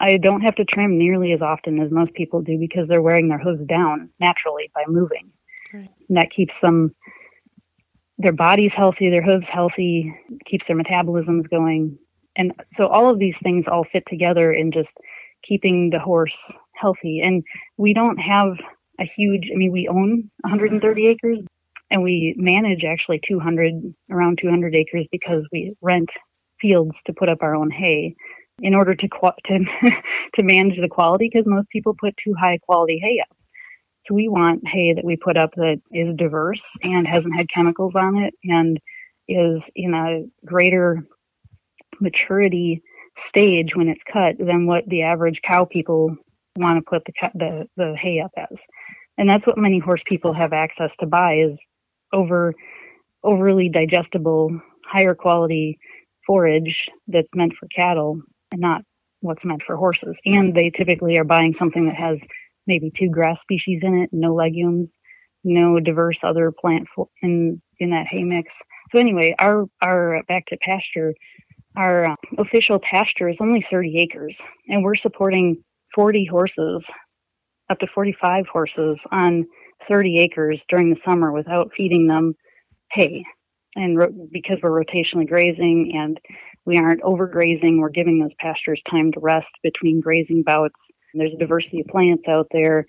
I 0.00 0.16
don't 0.16 0.40
have 0.40 0.56
to 0.56 0.64
trim 0.64 0.98
nearly 0.98 1.32
as 1.32 1.42
often 1.42 1.80
as 1.80 1.90
most 1.90 2.14
people 2.14 2.42
do 2.42 2.58
because 2.58 2.88
they're 2.88 3.02
wearing 3.02 3.28
their 3.28 3.38
hooves 3.38 3.66
down 3.66 4.10
naturally 4.20 4.70
by 4.74 4.84
moving. 4.88 5.30
Right. 5.72 5.90
And 6.08 6.18
that 6.18 6.30
keeps 6.30 6.60
them 6.60 6.94
their 8.18 8.32
body's 8.32 8.74
healthy, 8.74 9.10
their 9.10 9.22
hooves 9.22 9.48
healthy, 9.48 10.14
keeps 10.44 10.66
their 10.66 10.76
metabolisms 10.76 11.48
going. 11.48 11.98
And 12.36 12.52
so 12.70 12.86
all 12.86 13.08
of 13.10 13.18
these 13.18 13.38
things 13.38 13.68
all 13.68 13.84
fit 13.84 14.06
together 14.06 14.52
in 14.52 14.70
just 14.72 14.96
keeping 15.42 15.90
the 15.90 15.98
horse 15.98 16.52
healthy. 16.74 17.20
And 17.20 17.42
we 17.76 17.92
don't 17.92 18.18
have 18.18 18.58
a 19.00 19.04
huge, 19.04 19.50
I 19.52 19.56
mean, 19.56 19.72
we 19.72 19.88
own 19.88 20.30
130 20.42 21.06
acres 21.06 21.38
and 21.90 22.02
we 22.02 22.34
manage 22.36 22.84
actually 22.84 23.20
200, 23.26 23.94
around 24.10 24.38
200 24.40 24.74
acres 24.74 25.06
because 25.10 25.44
we 25.52 25.74
rent 25.80 26.10
fields 26.60 27.02
to 27.04 27.12
put 27.12 27.28
up 27.28 27.38
our 27.42 27.54
own 27.54 27.70
hay 27.70 28.14
in 28.60 28.74
order 28.74 28.94
to, 28.94 29.08
to, 29.08 29.64
to 30.34 30.42
manage 30.42 30.78
the 30.78 30.88
quality 30.88 31.28
because 31.32 31.46
most 31.46 31.68
people 31.70 31.94
put 31.98 32.16
too 32.16 32.34
high 32.38 32.58
quality 32.58 32.98
hay 32.98 33.20
up. 33.20 33.36
We 34.10 34.28
want 34.28 34.66
hay 34.66 34.94
that 34.94 35.04
we 35.04 35.16
put 35.16 35.36
up 35.36 35.54
that 35.56 35.80
is 35.92 36.14
diverse 36.14 36.62
and 36.82 37.06
hasn't 37.06 37.36
had 37.36 37.48
chemicals 37.48 37.94
on 37.96 38.16
it 38.16 38.34
and 38.44 38.78
is 39.28 39.70
in 39.74 39.94
a 39.94 40.24
greater 40.46 41.06
maturity 42.00 42.82
stage 43.16 43.74
when 43.74 43.88
it's 43.88 44.02
cut 44.02 44.36
than 44.38 44.66
what 44.66 44.84
the 44.88 45.02
average 45.02 45.40
cow 45.42 45.64
people 45.64 46.16
want 46.56 46.76
to 46.76 46.82
put 46.82 47.04
the, 47.04 47.12
the 47.34 47.66
the 47.76 47.96
hay 47.96 48.20
up 48.20 48.32
as. 48.36 48.62
And 49.16 49.28
that's 49.28 49.46
what 49.46 49.58
many 49.58 49.78
horse 49.78 50.02
people 50.04 50.32
have 50.34 50.52
access 50.52 50.96
to 50.96 51.06
buy 51.06 51.36
is 51.36 51.64
over 52.12 52.54
overly 53.22 53.68
digestible, 53.68 54.60
higher 54.84 55.14
quality 55.14 55.78
forage 56.26 56.88
that's 57.08 57.34
meant 57.34 57.54
for 57.54 57.66
cattle 57.68 58.20
and 58.52 58.60
not 58.60 58.82
what's 59.20 59.44
meant 59.44 59.62
for 59.62 59.76
horses. 59.76 60.18
And 60.24 60.54
they 60.54 60.70
typically 60.70 61.18
are 61.18 61.24
buying 61.24 61.54
something 61.54 61.86
that 61.86 61.96
has 61.96 62.24
maybe 62.66 62.90
two 62.90 63.08
grass 63.08 63.40
species 63.40 63.82
in 63.82 63.94
it, 63.94 64.10
no 64.12 64.34
legumes, 64.34 64.98
no 65.44 65.78
diverse 65.78 66.20
other 66.22 66.52
plant 66.52 66.88
in 67.22 67.60
in 67.78 67.90
that 67.90 68.06
hay 68.08 68.24
mix. 68.24 68.56
So 68.90 68.98
anyway, 68.98 69.34
our 69.38 69.66
our 69.82 70.22
back 70.28 70.46
to 70.46 70.56
pasture, 70.58 71.14
our 71.76 72.12
uh, 72.12 72.16
official 72.38 72.78
pasture 72.78 73.28
is 73.28 73.40
only 73.40 73.60
30 73.60 73.98
acres, 73.98 74.40
and 74.68 74.82
we're 74.82 74.94
supporting 74.94 75.62
40 75.94 76.24
horses, 76.26 76.90
up 77.68 77.78
to 77.80 77.86
45 77.86 78.46
horses 78.48 79.00
on 79.12 79.46
30 79.86 80.18
acres 80.18 80.64
during 80.68 80.90
the 80.90 80.96
summer 80.96 81.32
without 81.32 81.72
feeding 81.76 82.06
them 82.06 82.34
hay. 82.92 83.24
And 83.76 83.98
ro- 83.98 84.28
because 84.30 84.60
we're 84.62 84.84
rotationally 84.84 85.28
grazing 85.28 85.92
and 85.96 86.20
we 86.64 86.78
aren't 86.78 87.02
overgrazing, 87.02 87.78
we're 87.78 87.90
giving 87.90 88.20
those 88.20 88.34
pastures 88.34 88.80
time 88.88 89.12
to 89.12 89.20
rest 89.20 89.52
between 89.62 90.00
grazing 90.00 90.42
bouts 90.44 90.90
there's 91.20 91.34
a 91.34 91.38
diversity 91.38 91.80
of 91.80 91.86
plants 91.86 92.28
out 92.28 92.48
there. 92.50 92.86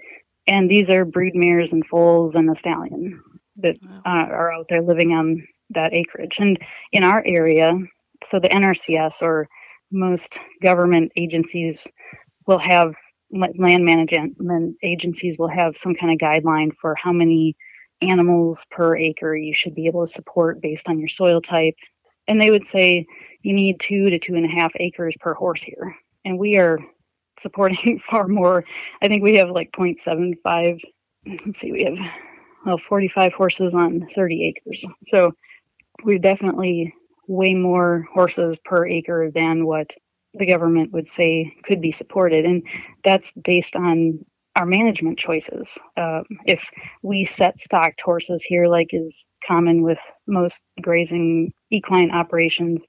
And 0.47 0.69
these 0.69 0.89
are 0.89 1.05
brood 1.05 1.33
mares 1.35 1.73
and 1.73 1.85
foals 1.85 2.35
and 2.35 2.49
a 2.49 2.55
stallion 2.55 3.21
that 3.57 3.77
wow. 3.83 4.01
uh, 4.05 4.27
are 4.31 4.53
out 4.53 4.67
there 4.69 4.81
living 4.81 5.11
on 5.11 5.47
that 5.71 5.93
acreage. 5.93 6.35
And 6.39 6.57
in 6.91 7.03
our 7.03 7.23
area, 7.25 7.73
so 8.23 8.39
the 8.39 8.49
NRCS 8.49 9.21
or 9.21 9.47
most 9.91 10.37
government 10.61 11.11
agencies 11.15 11.87
will 12.47 12.59
have 12.59 12.93
land 13.31 13.83
management 13.83 14.77
agencies 14.83 15.37
will 15.37 15.49
have 15.49 15.77
some 15.77 15.95
kind 15.95 16.13
of 16.13 16.19
guideline 16.19 16.71
for 16.79 16.95
how 16.95 17.11
many 17.11 17.55
animals 18.01 18.65
per 18.69 18.95
acre 18.95 19.35
you 19.35 19.53
should 19.53 19.73
be 19.73 19.87
able 19.87 20.05
to 20.05 20.13
support 20.13 20.61
based 20.61 20.87
on 20.87 20.99
your 20.99 21.09
soil 21.09 21.41
type. 21.41 21.75
And 22.27 22.41
they 22.41 22.51
would 22.51 22.65
say 22.65 23.05
you 23.41 23.53
need 23.53 23.79
two 23.79 24.09
to 24.09 24.19
two 24.19 24.35
and 24.35 24.45
a 24.45 24.49
half 24.49 24.71
acres 24.79 25.15
per 25.19 25.33
horse 25.33 25.61
here. 25.61 25.95
And 26.23 26.39
we 26.39 26.57
are 26.57 26.79
supporting 27.39 27.99
far 28.09 28.27
more. 28.27 28.63
I 29.01 29.07
think 29.07 29.23
we 29.23 29.35
have 29.35 29.49
like 29.49 29.71
0.75. 29.71 30.79
Let's 31.45 31.59
see, 31.59 31.71
we 31.71 31.83
have 31.83 31.97
well 32.65 32.77
45 32.77 33.33
horses 33.33 33.73
on 33.73 34.07
30 34.13 34.55
acres. 34.55 34.85
So 35.07 35.33
we're 36.03 36.19
definitely 36.19 36.93
way 37.27 37.53
more 37.53 38.05
horses 38.13 38.57
per 38.63 38.85
acre 38.85 39.31
than 39.33 39.65
what 39.65 39.91
the 40.33 40.45
government 40.45 40.91
would 40.91 41.07
say 41.07 41.53
could 41.63 41.81
be 41.81 41.91
supported, 41.91 42.45
and 42.45 42.63
that's 43.03 43.31
based 43.43 43.75
on 43.75 44.19
our 44.55 44.65
management 44.65 45.19
choices. 45.19 45.77
Um, 45.97 46.23
if 46.45 46.61
we 47.01 47.25
set 47.25 47.59
stocked 47.59 48.01
horses 48.01 48.43
here, 48.43 48.67
like 48.67 48.89
is 48.91 49.25
common 49.45 49.81
with 49.81 49.99
most 50.27 50.63
grazing 50.81 51.51
equine 51.71 52.11
operations, 52.11 52.83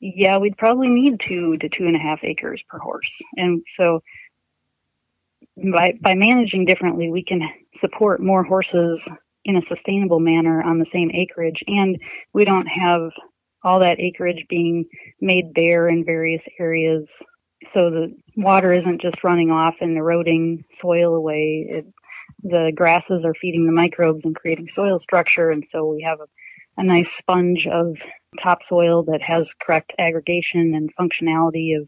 yeah, 0.00 0.38
we'd 0.38 0.56
probably 0.56 0.88
need 0.88 1.20
two 1.20 1.56
to 1.58 1.68
two 1.68 1.84
and 1.84 1.96
a 1.96 1.98
half 1.98 2.20
acres 2.22 2.62
per 2.68 2.78
horse. 2.78 3.10
And 3.36 3.62
so 3.76 4.02
by, 5.56 5.92
by 6.00 6.14
managing 6.14 6.64
differently, 6.64 7.10
we 7.10 7.22
can 7.22 7.42
support 7.74 8.22
more 8.22 8.42
horses 8.42 9.06
in 9.44 9.56
a 9.56 9.62
sustainable 9.62 10.20
manner 10.20 10.62
on 10.62 10.78
the 10.78 10.84
same 10.84 11.10
acreage. 11.12 11.62
And 11.66 11.98
we 12.32 12.44
don't 12.44 12.66
have 12.66 13.10
all 13.62 13.80
that 13.80 14.00
acreage 14.00 14.46
being 14.48 14.86
made 15.20 15.52
bare 15.52 15.88
in 15.88 16.04
various 16.04 16.46
areas. 16.58 17.22
So 17.66 17.90
the 17.90 18.16
water 18.36 18.72
isn't 18.72 19.02
just 19.02 19.22
running 19.22 19.50
off 19.50 19.76
and 19.80 19.96
eroding 19.96 20.64
soil 20.70 21.14
away. 21.14 21.66
It, 21.68 21.86
the 22.42 22.72
grasses 22.74 23.24
are 23.26 23.34
feeding 23.34 23.66
the 23.66 23.72
microbes 23.72 24.24
and 24.24 24.34
creating 24.34 24.68
soil 24.68 24.98
structure. 24.98 25.50
And 25.50 25.66
so 25.66 25.86
we 25.86 26.02
have 26.02 26.20
a, 26.20 26.26
a 26.80 26.84
nice 26.84 27.12
sponge 27.12 27.66
of 27.66 27.98
topsoil 28.42 29.02
that 29.02 29.20
has 29.20 29.52
correct 29.60 29.92
aggregation 29.98 30.74
and 30.74 30.90
functionality 30.96 31.78
of 31.78 31.86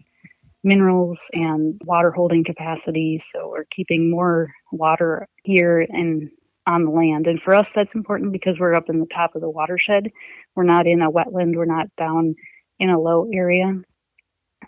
minerals 0.62 1.18
and 1.32 1.80
water 1.84 2.10
holding 2.10 2.44
capacity. 2.44 3.20
So 3.32 3.48
we're 3.48 3.64
keeping 3.74 4.10
more 4.10 4.52
water 4.70 5.26
here 5.44 5.86
and 5.88 6.30
on 6.66 6.84
the 6.84 6.90
land. 6.90 7.26
And 7.26 7.40
for 7.40 7.54
us, 7.54 7.70
that's 7.74 7.94
important 7.94 8.32
because 8.32 8.60
we're 8.60 8.74
up 8.74 8.90
in 8.90 9.00
the 9.00 9.06
top 9.06 9.34
of 9.34 9.40
the 9.40 9.48
watershed. 9.48 10.10
We're 10.54 10.62
not 10.64 10.86
in 10.86 11.00
a 11.00 11.10
wetland. 11.10 11.56
We're 11.56 11.64
not 11.64 11.88
down 11.96 12.34
in 12.78 12.90
a 12.90 13.00
low 13.00 13.28
area. 13.32 13.72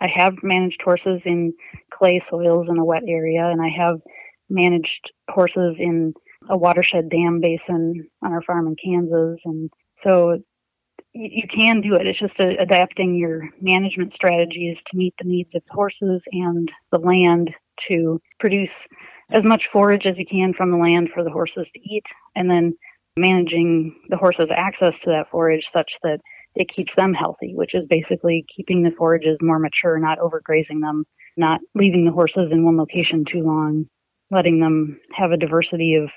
I 0.01 0.09
have 0.09 0.43
managed 0.43 0.81
horses 0.81 1.27
in 1.27 1.53
clay 1.93 2.19
soils 2.19 2.69
in 2.69 2.79
a 2.79 2.85
wet 2.85 3.05
area, 3.07 3.47
and 3.47 3.61
I 3.61 3.69
have 3.69 4.01
managed 4.49 5.13
horses 5.31 5.79
in 5.79 6.15
a 6.49 6.57
watershed 6.57 7.11
dam 7.11 7.41
basin 7.41 8.09
on 8.23 8.33
our 8.33 8.43
farm 8.43 8.67
in 8.67 8.77
Kansas. 8.83 9.43
And 9.45 9.71
so 10.05 10.39
you 11.15 11.49
can 11.49 11.81
do 11.81 11.95
it. 11.95 12.07
It's 12.07 12.19
just 12.19 12.41
a, 12.41 12.57
adapting 12.61 13.15
your 13.15 13.49
management 13.61 14.13
strategies 14.13 14.83
to 14.85 14.97
meet 14.97 15.15
the 15.19 15.29
needs 15.29 15.55
of 15.55 15.63
horses 15.71 16.25
and 16.33 16.71
the 16.93 16.99
land 16.99 17.55
to 17.89 18.21
produce 18.39 18.85
as 19.31 19.45
much 19.45 19.67
forage 19.67 20.07
as 20.07 20.19
you 20.19 20.27
can 20.27 20.53
from 20.53 20.71
the 20.71 20.77
land 20.77 21.11
for 21.13 21.25
the 21.25 21.31
horses 21.31 21.71
to 21.71 21.81
eat, 21.81 22.07
and 22.37 22.51
then 22.51 22.75
managing 23.17 23.95
the 24.11 24.17
horses' 24.17 24.51
access 24.55 25.01
to 25.01 25.11
that 25.11 25.31
forage 25.31 25.67
such 25.71 25.97
that 26.03 26.21
it 26.57 26.69
keeps 26.69 26.95
them 26.95 27.15
healthy, 27.15 27.55
which 27.55 27.75
is 27.75 27.87
basically 27.87 28.45
keeping 28.55 28.83
the 28.83 28.91
forages 28.91 29.39
more 29.41 29.59
mature, 29.59 29.99
not 29.99 30.19
overgrazing 30.19 30.81
them, 30.81 31.05
not 31.37 31.61
leaving 31.75 32.05
the 32.05 32.13
horses 32.13 32.53
in 32.53 32.65
one 32.65 32.77
location 32.77 33.25
too 33.25 33.41
long, 33.41 33.87
letting 34.31 34.61
them 34.61 35.01
have 35.13 35.33
a 35.33 35.37
diversity 35.37 35.95
of 35.95 36.11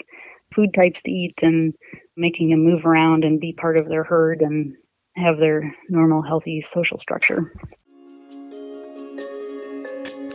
food 0.53 0.73
types 0.73 1.01
to 1.01 1.11
eat 1.11 1.35
and 1.41 1.73
making 2.17 2.49
them 2.49 2.63
move 2.63 2.85
around 2.85 3.23
and 3.23 3.39
be 3.39 3.53
part 3.53 3.79
of 3.79 3.87
their 3.87 4.03
herd 4.03 4.41
and 4.41 4.75
have 5.15 5.37
their 5.37 5.75
normal, 5.89 6.21
healthy 6.21 6.65
social 6.67 6.99
structure. 6.99 7.53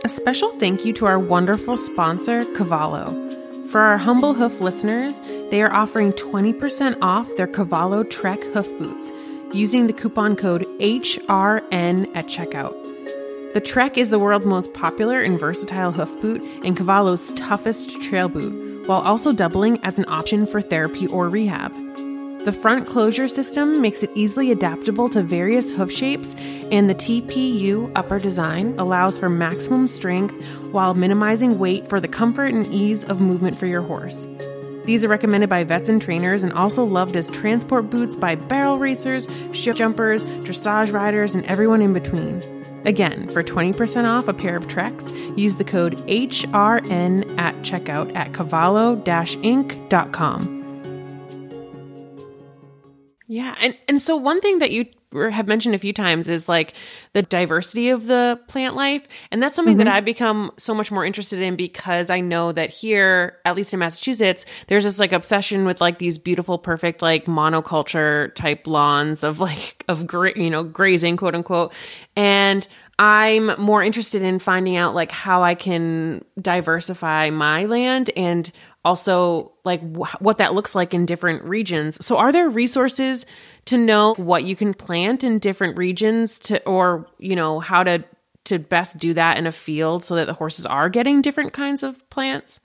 A 0.05 0.09
special 0.09 0.51
thank 0.53 0.83
you 0.85 0.93
to 0.93 1.05
our 1.05 1.19
wonderful 1.19 1.77
sponsor, 1.77 2.43
Cavallo. 2.55 3.11
For 3.69 3.79
our 3.79 3.97
humble 3.97 4.33
hoof 4.33 4.59
listeners, 4.59 5.19
they 5.49 5.61
are 5.61 5.73
offering 5.73 6.11
20% 6.13 6.97
off 7.01 7.27
their 7.37 7.47
Cavallo 7.47 8.03
Trek 8.03 8.43
hoof 8.53 8.67
boots 8.77 9.11
using 9.53 9.87
the 9.87 9.93
coupon 9.93 10.35
code 10.35 10.65
HRN 10.79 12.09
at 12.15 12.25
checkout. 12.25 12.73
The 13.53 13.61
Trek 13.61 13.97
is 13.97 14.09
the 14.09 14.19
world's 14.19 14.45
most 14.45 14.73
popular 14.73 15.21
and 15.21 15.39
versatile 15.39 15.91
hoof 15.91 16.09
boot 16.21 16.41
and 16.65 16.75
Cavallo's 16.75 17.31
toughest 17.33 18.01
trail 18.01 18.27
boot, 18.27 18.72
while 18.85 19.01
also 19.01 19.31
doubling 19.31 19.79
as 19.83 19.99
an 19.99 20.05
option 20.07 20.45
for 20.45 20.61
therapy 20.61 21.07
or 21.07 21.29
rehab. 21.29 21.71
The 22.45 22.51
front 22.51 22.87
closure 22.87 23.29
system 23.29 23.79
makes 23.79 24.03
it 24.03 24.11
easily 24.15 24.51
adaptable 24.51 25.07
to 25.09 25.21
various 25.21 25.71
hoof 25.71 25.89
shapes, 25.89 26.35
and 26.71 26.89
the 26.89 26.95
TPU 26.95 27.89
upper 27.95 28.19
design 28.19 28.75
allows 28.77 29.17
for 29.17 29.29
maximum 29.29 29.87
strength 29.87 30.35
while 30.73 30.93
minimizing 30.93 31.57
weight 31.57 31.87
for 31.87 32.01
the 32.01 32.07
comfort 32.09 32.53
and 32.53 32.67
ease 32.73 33.05
of 33.05 33.21
movement 33.21 33.57
for 33.57 33.65
your 33.65 33.81
horse. 33.81 34.27
These 34.83 35.05
are 35.05 35.07
recommended 35.07 35.49
by 35.49 35.63
vets 35.63 35.87
and 35.87 36.01
trainers 36.01 36.43
and 36.43 36.51
also 36.51 36.83
loved 36.83 37.15
as 37.15 37.29
transport 37.29 37.89
boots 37.89 38.17
by 38.17 38.35
barrel 38.35 38.77
racers, 38.77 39.29
shift 39.53 39.77
jumpers, 39.77 40.25
dressage 40.25 40.91
riders, 40.91 41.35
and 41.35 41.45
everyone 41.45 41.81
in 41.81 41.93
between. 41.93 42.62
Again, 42.85 43.27
for 43.29 43.41
20% 43.43 44.05
off 44.05 44.27
a 44.27 44.33
pair 44.33 44.57
of 44.57 44.67
Treks, 44.67 45.11
use 45.37 45.57
the 45.57 45.63
code 45.63 45.95
HRN 46.07 47.37
at 47.37 47.53
checkout 47.57 48.15
at 48.15 48.33
cavallo-inc.com. 48.33 50.63
Yeah, 53.25 53.55
and 53.59 53.77
and 53.87 54.01
so 54.01 54.15
one 54.15 54.41
thing 54.41 54.59
that 54.59 54.71
you 54.71 54.85
have 55.31 55.47
mentioned 55.47 55.75
a 55.75 55.77
few 55.77 55.93
times 55.93 56.27
is 56.27 56.49
like 56.49 56.73
the 57.13 57.21
diversity 57.21 57.89
of 57.89 58.07
the 58.07 58.39
plant 58.47 58.75
life, 58.75 59.07
and 59.31 59.41
that's 59.41 59.55
something 59.55 59.73
mm-hmm. 59.75 59.85
that 59.85 59.95
I've 59.95 60.05
become 60.05 60.51
so 60.57 60.73
much 60.73 60.91
more 60.91 61.05
interested 61.05 61.41
in 61.41 61.55
because 61.55 62.09
I 62.09 62.19
know 62.21 62.51
that 62.51 62.69
here, 62.69 63.37
at 63.45 63.55
least 63.55 63.73
in 63.73 63.79
Massachusetts, 63.79 64.45
there's 64.67 64.83
this 64.83 64.99
like 64.99 65.11
obsession 65.11 65.65
with 65.65 65.81
like 65.81 65.99
these 65.99 66.17
beautiful, 66.17 66.57
perfect 66.57 67.01
like 67.01 67.25
monoculture 67.25 68.33
type 68.35 68.67
lawns 68.67 69.23
of 69.23 69.39
like 69.39 69.83
of 69.87 70.07
gra- 70.07 70.37
you 70.37 70.49
know 70.49 70.63
grazing, 70.63 71.17
quote 71.17 71.35
unquote, 71.35 71.73
and 72.15 72.67
I'm 72.99 73.59
more 73.59 73.81
interested 73.81 74.21
in 74.21 74.39
finding 74.39 74.75
out 74.75 74.93
like 74.93 75.11
how 75.11 75.43
I 75.43 75.55
can 75.55 76.23
diversify 76.39 77.31
my 77.31 77.65
land 77.65 78.11
and 78.15 78.51
also 78.85 79.53
like 79.63 79.81
wh- 79.95 80.21
what 80.21 80.37
that 80.37 80.53
looks 80.53 80.75
like 80.75 80.93
in 80.93 81.05
different 81.05 81.43
regions. 81.43 82.03
So 82.05 82.17
are 82.17 82.31
there 82.31 82.49
resources 82.49 83.25
to 83.65 83.77
know 83.77 84.13
what 84.15 84.43
you 84.43 84.55
can 84.55 84.73
plant 84.73 85.23
in 85.23 85.39
different 85.39 85.77
regions 85.77 86.39
to 86.39 86.63
or 86.65 87.07
you 87.17 87.35
know 87.35 87.59
how 87.59 87.83
to 87.83 88.03
to 88.45 88.59
best 88.59 88.97
do 88.97 89.13
that 89.13 89.37
in 89.37 89.47
a 89.47 89.51
field 89.51 90.03
so 90.03 90.15
that 90.15 90.25
the 90.25 90.33
horses 90.33 90.65
are 90.65 90.89
getting 90.89 91.21
different 91.21 91.53
kinds 91.53 91.81
of 91.81 92.09
plants? 92.09 92.59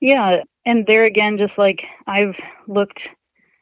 Yeah, 0.00 0.42
and 0.66 0.86
there 0.86 1.04
again 1.04 1.38
just 1.38 1.58
like 1.58 1.84
I've 2.06 2.38
looked 2.66 3.08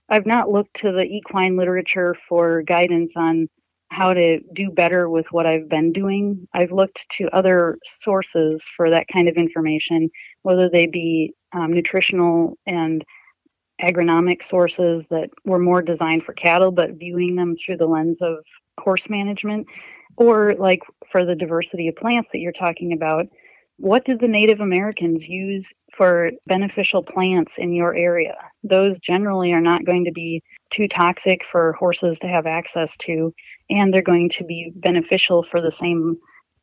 I've 0.09 0.27
not 0.27 0.51
looked 0.51 0.75
to 0.81 0.93
the 0.93 1.05
equine 1.05 1.57
literature 1.57 2.17
for 2.29 2.63
guidance 2.63 3.13
on 3.17 3.49
how 3.91 4.15
to 4.15 4.41
do 4.55 4.71
better 4.71 5.09
with 5.09 5.27
what 5.33 5.47
I've 5.47 5.69
been 5.69 5.93
doing. 5.93 6.49
I've 6.55 6.73
looked 6.73 7.05
to 7.19 7.29
other 7.29 7.79
sources 7.85 8.65
for 8.75 8.91
that 8.91 9.07
kind 9.13 9.29
of 9.29 9.37
information, 9.37 10.11
whether 10.43 10.69
they 10.69 10.87
be 10.87 11.35
um, 11.53 11.73
nutritional 11.73 12.59
and 12.67 13.05
agronomic 13.81 14.43
sources 14.43 15.07
that 15.11 15.31
were 15.45 15.59
more 15.59 15.83
designed 15.83 16.25
for 16.25 16.33
cattle, 16.33 16.71
but 16.71 16.93
viewing 16.93 17.37
them 17.37 17.57
through 17.57 17.77
the 17.77 17.87
lens 17.87 18.19
of 18.21 18.39
horse 18.81 19.09
management, 19.09 19.67
or 20.17 20.55
like 20.55 20.83
for 21.09 21.25
the 21.25 21.35
diversity 21.35 21.89
of 21.89 21.97
plants 21.97 22.31
that 22.33 22.39
you're 22.39 22.53
talking 22.53 22.93
about. 22.93 23.27
What 23.79 24.05
did 24.05 24.21
the 24.21 24.29
Native 24.29 24.61
Americans 24.61 25.27
use 25.27 25.73
for 25.97 26.31
beneficial 26.47 27.03
plants 27.03 27.55
in 27.59 27.73
your 27.73 27.95
area? 27.95 28.37
Those 28.63 29.01
generally 29.01 29.53
are 29.53 29.61
not 29.61 29.85
going 29.85 30.05
to 30.05 30.13
be 30.13 30.43
too 30.71 30.87
toxic 30.87 31.41
for 31.51 31.73
horses 31.73 32.19
to 32.21 32.29
have 32.29 32.47
access 32.47 32.97
to, 32.99 33.35
and 33.71 33.93
they're 33.93 34.03
going 34.03 34.31
to 34.31 34.45
be 34.45 34.73
beneficial 34.77 35.45
for 35.51 35.61
the 35.61 35.73
same 35.73 36.17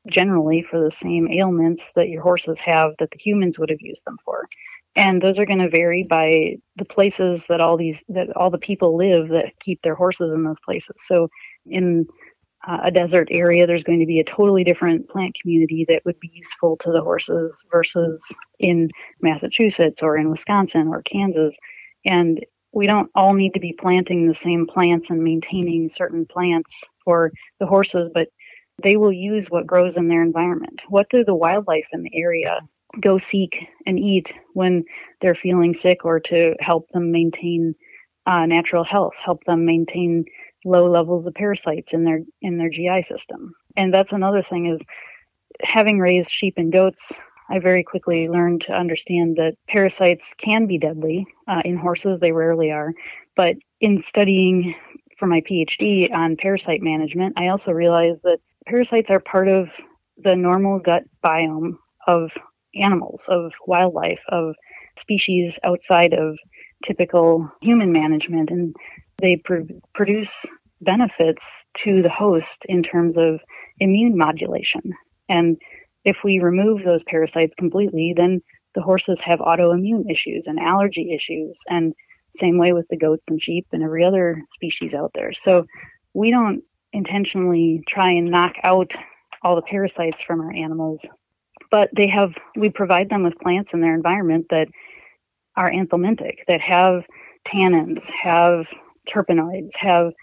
generally 0.08 0.66
for 0.70 0.82
the 0.82 0.92
same 0.92 1.28
ailments 1.30 1.92
that 1.96 2.10
your 2.10 2.22
horses 2.22 2.58
have 2.60 2.94
that 3.00 3.12
the 3.12 3.20
humans 3.20 3.60
would 3.60 3.70
have 3.70 3.82
used 3.82 4.04
them 4.06 4.18
for 4.24 4.48
and 4.96 5.22
those 5.22 5.38
are 5.38 5.46
going 5.46 5.60
to 5.60 5.70
vary 5.70 6.04
by 6.04 6.56
the 6.76 6.86
places 6.86 7.46
that 7.50 7.62
all 7.62 7.78
these 7.78 8.04
that 8.10 8.36
all 8.36 8.50
the 8.50 8.58
people 8.58 8.98
live 8.98 9.30
that 9.30 9.54
keep 9.64 9.82
their 9.82 9.96
horses 9.96 10.32
in 10.32 10.44
those 10.44 10.60
places. 10.66 10.96
So 10.98 11.30
in 11.66 12.08
uh, 12.68 12.80
a 12.84 12.92
desert 12.92 13.30
area 13.32 13.66
there's 13.66 13.84
going 13.84 14.00
to 14.00 14.06
be 14.06 14.20
a 14.20 14.24
totally 14.24 14.64
different 14.64 15.10
plant 15.10 15.36
community 15.42 15.86
that 15.88 16.02
would 16.06 16.20
be 16.20 16.32
useful 16.34 16.76
to 16.78 16.92
the 16.92 17.02
horses 17.02 17.58
versus 17.72 18.22
in 18.60 18.90
massachusetts 19.22 20.02
or 20.02 20.18
in 20.18 20.30
wisconsin 20.30 20.88
or 20.88 21.02
kansas. 21.04 21.56
And 22.06 22.44
we 22.72 22.86
don't 22.86 23.10
all 23.16 23.34
need 23.34 23.54
to 23.54 23.60
be 23.60 23.74
planting 23.80 24.28
the 24.28 24.34
same 24.34 24.68
plants 24.68 25.10
and 25.10 25.24
maintaining 25.24 25.90
certain 25.90 26.26
plants 26.26 26.84
for 27.04 27.32
the 27.60 27.66
horses 27.66 28.10
but 28.14 28.30
they 28.82 28.98
will 28.98 29.12
use 29.12 29.48
what 29.50 29.68
grows 29.68 29.98
in 29.98 30.08
their 30.08 30.24
environment. 30.24 30.80
What 30.88 31.10
do 31.10 31.24
the 31.24 31.36
wildlife 31.36 31.88
in 31.92 32.04
the 32.04 32.16
area 32.16 32.60
go 33.02 33.18
seek 33.18 33.68
and 33.86 34.00
eat 34.00 34.34
when 34.54 34.84
they're 35.22 35.36
feeling 35.36 35.74
sick 35.74 36.06
or 36.06 36.20
to 36.20 36.56
help 36.60 36.90
them 36.92 37.12
maintain 37.12 37.76
uh, 38.26 38.46
natural 38.46 38.84
health, 38.84 39.14
help 39.24 39.44
them 39.46 39.66
maintain 39.66 40.26
low 40.66 40.90
levels 40.90 41.26
of 41.26 41.34
parasites 41.34 41.94
in 41.94 42.04
their 42.04 42.20
in 42.42 42.58
their 42.58 42.70
GI 42.70 43.02
system. 43.04 43.54
And 43.78 43.94
that's 43.94 44.12
another 44.12 44.44
thing 44.44 44.66
is 44.68 44.82
having 45.62 46.00
raised 46.00 46.30
sheep 46.30 46.56
and 46.58 46.72
goats, 46.72 47.12
I 47.50 47.60
very 47.60 47.84
quickly 47.84 48.28
learned 48.28 48.62
to 48.68 48.74
understand 48.74 49.38
that 49.38 49.56
parasites 49.68 50.34
can 50.38 50.68
be 50.68 50.78
deadly 50.78 51.26
uh, 51.48 51.62
in 51.66 51.78
horses. 51.78 52.20
They 52.20 52.32
rarely 52.32 52.72
are, 52.72 52.94
but 53.36 53.56
in 53.82 54.02
studying 54.02 54.76
for 55.18 55.26
my 55.26 55.42
PhD 55.42 56.14
on 56.14 56.38
parasite 56.38 56.82
management, 56.82 57.34
I 57.38 57.48
also 57.48 57.72
realized 57.72 58.24
that 58.24 58.40
parasites 58.68 59.10
are 59.10 59.20
part 59.20 59.48
of 59.48 59.70
the 60.18 60.36
normal 60.36 60.80
gut 60.80 61.04
biome 61.24 61.78
of 62.08 62.32
animals, 62.76 63.24
of 63.28 63.52
wildlife, 63.66 64.20
of 64.30 64.56
species 64.98 65.58
outside 65.64 66.14
of 66.14 66.38
typical 66.84 67.50
human 67.62 67.92
management. 67.92 68.50
And 68.50 68.76
they 69.18 69.38
pr- 69.38 69.60
produce 69.94 70.34
benefits 70.82 71.44
to 71.78 72.02
the 72.02 72.10
host 72.10 72.66
in 72.66 72.84
terms 72.84 73.16
of 73.18 73.40
immune 73.80 74.18
modulation. 74.18 74.82
And 75.28 75.58
if 76.06 76.18
we 76.24 76.40
remove 76.40 76.84
those 76.84 77.04
parasites 77.04 77.54
completely, 77.58 78.14
then 78.16 78.42
the 78.76 78.82
horses 78.82 79.20
have 79.22 79.40
autoimmune 79.40 80.10
issues 80.10 80.46
and 80.48 80.60
allergy 80.60 81.12
issues. 81.14 81.60
And 81.68 81.94
same 82.36 82.58
way 82.58 82.74
with 82.74 82.88
the 82.90 82.98
goats 82.98 83.26
and 83.28 83.42
sheep 83.42 83.68
and 83.72 83.84
every 83.84 84.06
other 84.06 84.42
species 84.54 84.94
out 84.94 85.12
there. 85.16 85.34
So 85.34 85.66
we 86.14 86.32
don't 86.32 86.62
intentionally 86.94 87.82
try 87.88 88.12
and 88.12 88.32
knock 88.32 88.54
out 88.64 88.92
all 89.44 89.56
the 89.56 89.62
parasites 89.62 90.22
from 90.22 90.42
our 90.42 90.54
animals, 90.54 91.04
but 91.72 91.90
they 91.96 92.08
have, 92.08 92.34
we 92.56 92.70
provide 92.70 93.10
them 93.10 93.24
with 93.24 93.40
plants 93.40 93.74
in 93.74 93.82
their 93.82 93.96
environment 93.96 94.48
that 94.50 94.68
are 95.56 95.72
anthelmintic, 95.72 96.38
that 96.48 96.62
have 96.62 97.04
tannins, 97.48 98.04
have 98.22 98.66
terpenoids, 99.08 99.72
have 99.76 100.14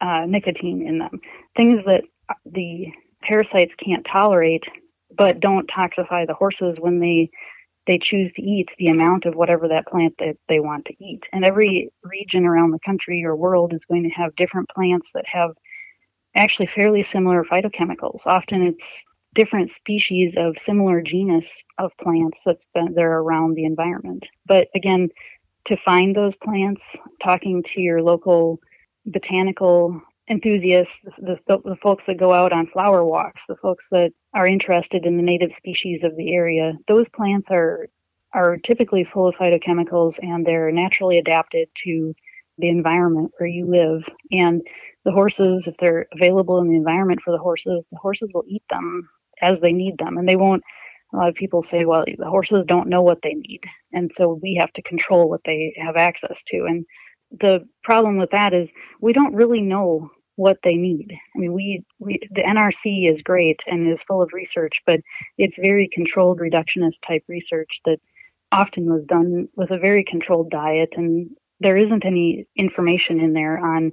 uh, 0.00 0.24
nicotine 0.26 0.86
in 0.86 0.98
them, 0.98 1.20
things 1.56 1.84
that 1.84 2.02
the 2.46 2.86
parasites 3.22 3.74
can't 3.74 4.06
tolerate, 4.10 4.64
but 5.16 5.40
don't 5.40 5.70
toxify 5.70 6.26
the 6.26 6.34
horses 6.34 6.78
when 6.78 7.00
they 7.00 7.30
they 7.86 7.98
choose 7.98 8.30
to 8.34 8.42
eat 8.42 8.70
the 8.78 8.88
amount 8.88 9.24
of 9.24 9.34
whatever 9.34 9.66
that 9.66 9.86
plant 9.86 10.14
that 10.18 10.36
they 10.48 10.60
want 10.60 10.84
to 10.84 10.94
eat. 11.02 11.22
And 11.32 11.44
every 11.44 11.90
region 12.04 12.44
around 12.44 12.70
the 12.70 12.78
country 12.84 13.24
or 13.24 13.34
world 13.34 13.72
is 13.72 13.84
going 13.86 14.04
to 14.04 14.10
have 14.10 14.36
different 14.36 14.68
plants 14.68 15.08
that 15.14 15.24
have 15.26 15.50
actually 16.36 16.66
fairly 16.66 17.02
similar 17.02 17.42
phytochemicals. 17.42 18.26
Often 18.26 18.62
it's 18.62 19.04
different 19.34 19.70
species 19.70 20.34
of 20.36 20.58
similar 20.58 21.00
genus 21.00 21.62
of 21.78 21.96
plants 21.98 22.40
that's 22.44 22.66
been 22.74 22.94
there 22.94 23.18
around 23.18 23.54
the 23.54 23.64
environment. 23.64 24.26
But 24.46 24.68
again, 24.74 25.08
to 25.66 25.76
find 25.76 26.14
those 26.16 26.34
plants, 26.36 26.96
talking 27.22 27.62
to 27.74 27.80
your 27.80 28.02
local 28.02 28.60
botanical 29.06 30.00
enthusiasts, 30.28 30.98
the, 31.18 31.38
the, 31.46 31.76
folks 31.82 32.06
that 32.06 32.18
go 32.18 32.32
out 32.32 32.52
on 32.52 32.66
flower 32.66 33.04
walks, 33.04 33.42
the 33.48 33.56
folks 33.56 33.88
that 33.90 34.12
are 34.32 34.46
interested 34.46 35.04
in 35.04 35.16
the 35.16 35.22
native 35.22 35.52
species 35.52 36.04
of 36.04 36.16
the 36.16 36.32
area, 36.32 36.74
those 36.88 37.08
plants 37.08 37.48
are 37.50 37.88
are 38.32 38.58
typically 38.58 39.02
full 39.02 39.26
of 39.26 39.34
phytochemicals 39.34 40.14
and 40.22 40.46
they're 40.46 40.70
naturally 40.70 41.18
adapted 41.18 41.68
to 41.82 42.14
the 42.58 42.68
environment 42.68 43.32
where 43.38 43.48
you 43.48 43.66
live. 43.66 44.04
And 44.30 44.62
the 45.04 45.10
horses, 45.10 45.64
if 45.66 45.74
they're 45.80 46.06
available 46.12 46.60
in 46.60 46.68
the 46.68 46.76
environment 46.76 47.22
for 47.24 47.32
the 47.32 47.42
horses, 47.42 47.82
the 47.90 47.98
horses 47.98 48.30
will 48.32 48.44
eat 48.46 48.62
them 48.70 49.08
as 49.42 49.60
they 49.60 49.72
need 49.72 49.98
them. 49.98 50.16
And 50.16 50.28
they 50.28 50.36
won't, 50.36 50.62
a 51.12 51.16
lot 51.16 51.28
of 51.28 51.34
people 51.34 51.62
say, 51.62 51.84
well, 51.84 52.04
the 52.18 52.28
horses 52.28 52.64
don't 52.66 52.88
know 52.88 53.02
what 53.02 53.20
they 53.22 53.34
need. 53.34 53.60
And 53.92 54.10
so 54.14 54.38
we 54.42 54.54
have 54.60 54.72
to 54.74 54.82
control 54.82 55.28
what 55.28 55.42
they 55.44 55.74
have 55.76 55.96
access 55.96 56.42
to. 56.48 56.64
And 56.68 56.84
the 57.40 57.66
problem 57.82 58.16
with 58.16 58.30
that 58.30 58.52
is 58.52 58.72
we 59.00 59.12
don't 59.12 59.34
really 59.34 59.60
know 59.60 60.10
what 60.36 60.58
they 60.64 60.74
need. 60.74 61.12
I 61.36 61.38
mean, 61.38 61.52
we, 61.52 61.84
we 61.98 62.18
the 62.30 62.42
NRC 62.42 63.10
is 63.10 63.20
great 63.20 63.60
and 63.66 63.86
is 63.86 64.02
full 64.02 64.22
of 64.22 64.30
research, 64.32 64.80
but 64.86 65.00
it's 65.36 65.56
very 65.56 65.88
controlled 65.92 66.40
reductionist 66.40 67.00
type 67.06 67.22
research 67.28 67.80
that 67.84 68.00
often 68.52 68.90
was 68.90 69.06
done 69.06 69.48
with 69.56 69.70
a 69.70 69.78
very 69.78 70.02
controlled 70.02 70.50
diet, 70.50 70.94
and 70.96 71.28
there 71.60 71.76
isn't 71.76 72.06
any 72.06 72.46
information 72.56 73.20
in 73.20 73.34
there 73.34 73.58
on 73.58 73.92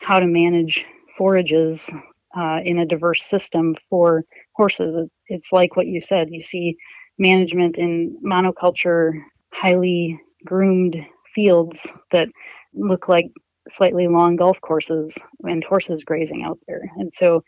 how 0.00 0.18
to 0.18 0.26
manage 0.26 0.84
forages 1.18 1.88
uh, 2.36 2.60
in 2.64 2.78
a 2.78 2.86
diverse 2.86 3.22
system 3.22 3.74
for 3.90 4.24
horses. 4.56 5.08
It's 5.28 5.52
like 5.52 5.76
what 5.76 5.86
you 5.86 6.00
said. 6.00 6.28
You 6.30 6.42
see 6.42 6.76
management 7.18 7.76
in 7.76 8.18
monoculture, 8.24 9.12
highly 9.52 10.20
groomed 10.44 10.96
fields 11.34 11.86
that 12.12 12.28
look 12.74 13.08
like 13.08 13.26
slightly 13.68 14.08
long 14.08 14.36
golf 14.36 14.60
courses 14.60 15.14
and 15.42 15.64
horses 15.64 16.04
grazing 16.04 16.42
out 16.44 16.58
there. 16.66 16.82
And 16.96 17.12
so 17.12 17.42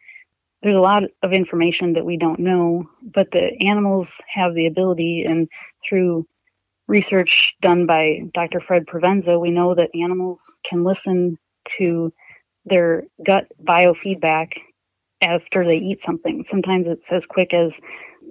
there's 0.62 0.76
a 0.76 0.80
lot 0.80 1.04
of 1.22 1.32
information 1.32 1.92
that 1.92 2.04
we 2.04 2.16
don't 2.16 2.40
know, 2.40 2.84
but 3.14 3.30
the 3.30 3.52
animals 3.64 4.14
have 4.32 4.54
the 4.54 4.66
ability, 4.66 5.24
and 5.26 5.48
through 5.88 6.26
research 6.88 7.54
done 7.62 7.86
by 7.86 8.20
Dr. 8.34 8.60
Fred 8.60 8.86
Provenza, 8.86 9.40
we 9.40 9.50
know 9.50 9.74
that 9.74 9.90
animals 9.94 10.40
can 10.68 10.82
listen 10.82 11.38
to 11.78 12.12
their 12.64 13.04
gut 13.24 13.46
biofeedback 13.62 14.48
after 15.20 15.64
they 15.64 15.76
eat 15.76 16.00
something. 16.00 16.44
Sometimes 16.44 16.86
it's 16.86 17.10
as 17.10 17.26
quick 17.26 17.52
as 17.52 17.78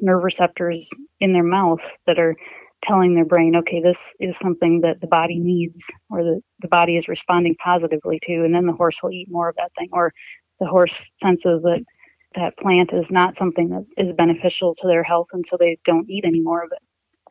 nerve 0.02 0.24
receptors 0.24 0.90
in 1.20 1.34
their 1.34 1.44
mouth 1.44 1.82
that 2.06 2.20
are 2.20 2.36
telling 2.84 3.16
their 3.16 3.26
brain, 3.26 3.56
okay, 3.56 3.82
this 3.82 4.14
is 4.20 4.38
something 4.38 4.82
that 4.82 5.02
the 5.02 5.08
body 5.08 5.40
needs 5.40 5.84
or 6.10 6.24
the, 6.24 6.42
the 6.62 6.68
body 6.68 6.96
is 6.96 7.08
responding 7.08 7.56
positively 7.64 8.20
to, 8.24 8.44
and 8.44 8.54
then 8.54 8.68
the 8.68 8.74
horse 8.74 8.98
will 9.02 9.12
eat 9.12 9.28
more 9.30 9.50
of 9.50 9.56
that 9.56 9.72
thing. 9.78 9.90
Or 9.92 10.14
the 10.60 10.68
horse 10.68 10.94
senses 11.22 11.62
that 11.64 11.84
that 12.36 12.58
plant 12.58 12.94
is 12.94 13.10
not 13.10 13.36
something 13.36 13.70
that 13.70 13.86
is 13.98 14.14
beneficial 14.14 14.76
to 14.76 14.88
their 14.88 15.04
health, 15.04 15.28
and 15.34 15.46
so 15.48 15.58
they 15.58 15.80
don't 15.86 16.10
eat 16.10 16.26
any 16.26 16.40
more 16.40 16.64
of 16.64 16.70
it. 16.72 16.80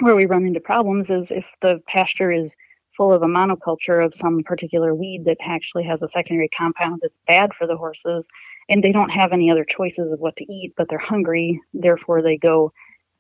Where 0.01 0.17
we 0.17 0.27
run 0.27 0.47
into 0.47 0.61
problems 0.61 1.11
is 1.11 1.31
if 1.31 1.45
the 1.63 1.81
pasture 1.87 2.31
is 2.31 2.55
full 2.97 3.13
of 3.13 3.23
a 3.23 3.27
monoculture 3.27 4.05
of 4.05 4.15
some 4.15 4.43
particular 4.43 4.95
weed 4.95 5.25
that 5.27 5.37
actually 5.41 5.85
has 5.85 6.03
a 6.03 6.09
secondary 6.09 6.49
compound 6.57 7.01
that's 7.03 7.19
bad 7.27 7.53
for 7.55 7.67
the 7.67 7.77
horses, 7.77 8.27
and 8.69 8.83
they 8.83 8.93
don't 8.93 9.11
have 9.11 9.33
any 9.33 9.51
other 9.51 9.65
choices 9.65 10.13
of 10.13 10.19
what 10.19 10.37
to 10.37 10.53
eat, 10.53 10.75
but 10.77 10.89
they're 10.89 10.99
hungry, 10.99 11.61
therefore 11.75 12.23
they 12.23 12.37
go 12.37 12.73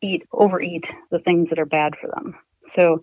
eat 0.03 0.23
overeat 0.33 0.85
the 1.11 1.19
things 1.19 1.51
that 1.51 1.59
are 1.59 1.67
bad 1.67 1.95
for 2.01 2.09
them. 2.09 2.35
So 2.69 3.03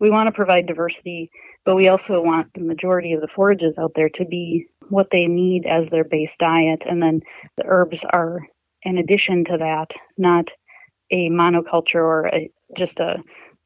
we 0.00 0.10
want 0.10 0.26
to 0.26 0.32
provide 0.32 0.66
diversity, 0.66 1.30
but 1.64 1.76
we 1.76 1.88
also 1.88 2.20
want 2.20 2.52
the 2.54 2.60
majority 2.60 3.12
of 3.12 3.20
the 3.20 3.28
forages 3.28 3.78
out 3.78 3.92
there 3.94 4.08
to 4.10 4.24
be 4.24 4.66
what 4.88 5.08
they 5.10 5.26
need 5.26 5.66
as 5.66 5.88
their 5.88 6.04
base 6.04 6.34
diet, 6.38 6.82
and 6.88 7.02
then 7.02 7.20
the 7.56 7.64
herbs 7.66 8.00
are 8.12 8.40
in 8.82 8.98
addition 8.98 9.44
to 9.44 9.58
that, 9.58 9.90
not 10.18 10.48
a 11.10 11.28
monoculture 11.28 11.96
or 11.96 12.26
a, 12.26 12.50
just 12.76 12.98
a 12.98 13.22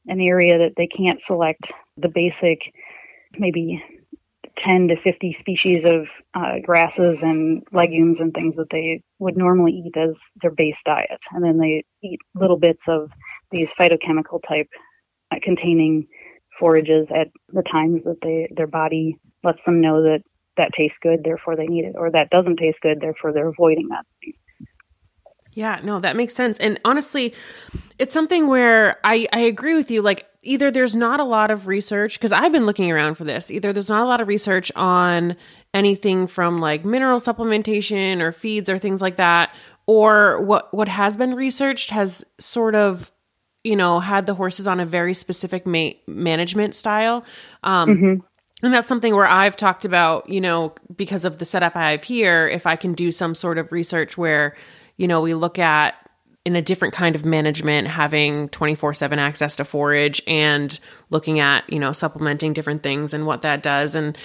an 0.06 0.20
area 0.20 0.58
that 0.58 0.74
they 0.76 0.86
can't 0.86 1.20
select 1.20 1.70
the 1.96 2.08
basic 2.08 2.72
maybe 3.38 3.82
10 4.58 4.88
to 4.88 4.96
50 4.96 5.32
species 5.34 5.84
of 5.84 6.06
uh, 6.34 6.58
grasses 6.62 7.22
and 7.22 7.62
legumes 7.72 8.20
and 8.20 8.32
things 8.32 8.56
that 8.56 8.70
they 8.70 9.02
would 9.18 9.36
normally 9.36 9.72
eat 9.72 9.96
as 9.96 10.18
their 10.40 10.50
base 10.50 10.80
diet. 10.84 11.20
And 11.32 11.44
then 11.44 11.58
they 11.58 11.84
eat 12.02 12.20
little 12.34 12.58
bits 12.58 12.88
of 12.88 13.10
these 13.50 13.72
phytochemical 13.78 14.40
type 14.46 14.68
uh, 15.30 15.36
containing 15.42 16.06
forages 16.58 17.10
at 17.10 17.28
the 17.52 17.62
times 17.62 18.04
that 18.04 18.16
they 18.22 18.48
their 18.56 18.66
body 18.66 19.18
lets 19.44 19.62
them 19.64 19.80
know 19.80 20.02
that 20.02 20.22
that 20.56 20.72
tastes 20.72 20.98
good, 20.98 21.22
therefore 21.22 21.54
they 21.54 21.66
need 21.66 21.84
it, 21.84 21.94
or 21.96 22.10
that 22.10 22.30
doesn't 22.30 22.56
taste 22.56 22.80
good, 22.80 23.00
therefore 23.00 23.32
they're 23.32 23.48
avoiding 23.48 23.88
that. 23.88 24.06
Yeah, 25.56 25.80
no, 25.82 26.00
that 26.00 26.16
makes 26.16 26.34
sense. 26.34 26.58
And 26.58 26.78
honestly, 26.84 27.34
it's 27.98 28.12
something 28.12 28.46
where 28.46 28.98
I, 29.02 29.26
I 29.32 29.40
agree 29.40 29.74
with 29.74 29.90
you. 29.90 30.02
Like, 30.02 30.26
either 30.42 30.70
there's 30.70 30.94
not 30.94 31.18
a 31.18 31.24
lot 31.24 31.50
of 31.50 31.66
research, 31.66 32.18
because 32.18 32.30
I've 32.30 32.52
been 32.52 32.66
looking 32.66 32.92
around 32.92 33.14
for 33.14 33.24
this, 33.24 33.50
either 33.50 33.72
there's 33.72 33.88
not 33.88 34.02
a 34.02 34.04
lot 34.04 34.20
of 34.20 34.28
research 34.28 34.70
on 34.76 35.34
anything 35.72 36.26
from 36.26 36.60
like 36.60 36.84
mineral 36.84 37.18
supplementation 37.18 38.20
or 38.20 38.32
feeds 38.32 38.68
or 38.68 38.76
things 38.76 39.00
like 39.00 39.16
that, 39.16 39.54
or 39.86 40.42
what, 40.42 40.72
what 40.74 40.88
has 40.88 41.16
been 41.16 41.34
researched 41.34 41.88
has 41.88 42.22
sort 42.38 42.74
of 42.74 43.10
you 43.64 43.76
know 43.76 43.98
had 43.98 44.26
the 44.26 44.34
horses 44.34 44.68
on 44.68 44.78
a 44.78 44.86
very 44.86 45.14
specific 45.14 45.66
ma- 45.66 45.90
management 46.06 46.74
style 46.74 47.24
um, 47.64 47.88
mm-hmm. 47.88 48.26
And 48.62 48.72
that's 48.72 48.88
something 48.88 49.14
where 49.14 49.26
I've 49.26 49.56
talked 49.56 49.84
about, 49.84 50.30
you 50.30 50.40
know, 50.40 50.74
because 50.96 51.26
of 51.26 51.38
the 51.38 51.44
setup 51.44 51.76
I 51.76 51.90
have 51.90 52.02
here, 52.02 52.48
if 52.48 52.66
I 52.66 52.74
can 52.74 52.94
do 52.94 53.12
some 53.12 53.34
sort 53.34 53.58
of 53.58 53.70
research 53.70 54.16
where 54.16 54.56
you 54.96 55.08
know, 55.08 55.20
we 55.20 55.34
look 55.34 55.58
at 55.58 55.94
in 56.44 56.54
a 56.54 56.62
different 56.62 56.94
kind 56.94 57.16
of 57.16 57.24
management 57.24 57.88
having 57.88 58.48
24/7 58.50 59.18
access 59.18 59.56
to 59.56 59.64
forage 59.64 60.22
and 60.26 60.78
looking 61.10 61.40
at, 61.40 61.70
you 61.72 61.78
know, 61.78 61.92
supplementing 61.92 62.52
different 62.52 62.82
things 62.82 63.12
and 63.12 63.26
what 63.26 63.42
that 63.42 63.62
does 63.62 63.94
and 63.94 64.16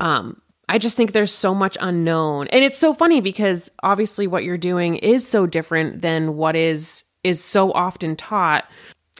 um 0.00 0.40
I 0.68 0.78
just 0.78 0.96
think 0.96 1.12
there's 1.12 1.32
so 1.32 1.54
much 1.54 1.76
unknown. 1.80 2.48
And 2.48 2.64
it's 2.64 2.78
so 2.78 2.92
funny 2.92 3.20
because 3.20 3.70
obviously 3.82 4.26
what 4.26 4.42
you're 4.42 4.58
doing 4.58 4.96
is 4.96 5.26
so 5.26 5.46
different 5.46 6.02
than 6.02 6.36
what 6.36 6.56
is 6.56 7.04
is 7.22 7.42
so 7.42 7.72
often 7.72 8.16
taught. 8.16 8.68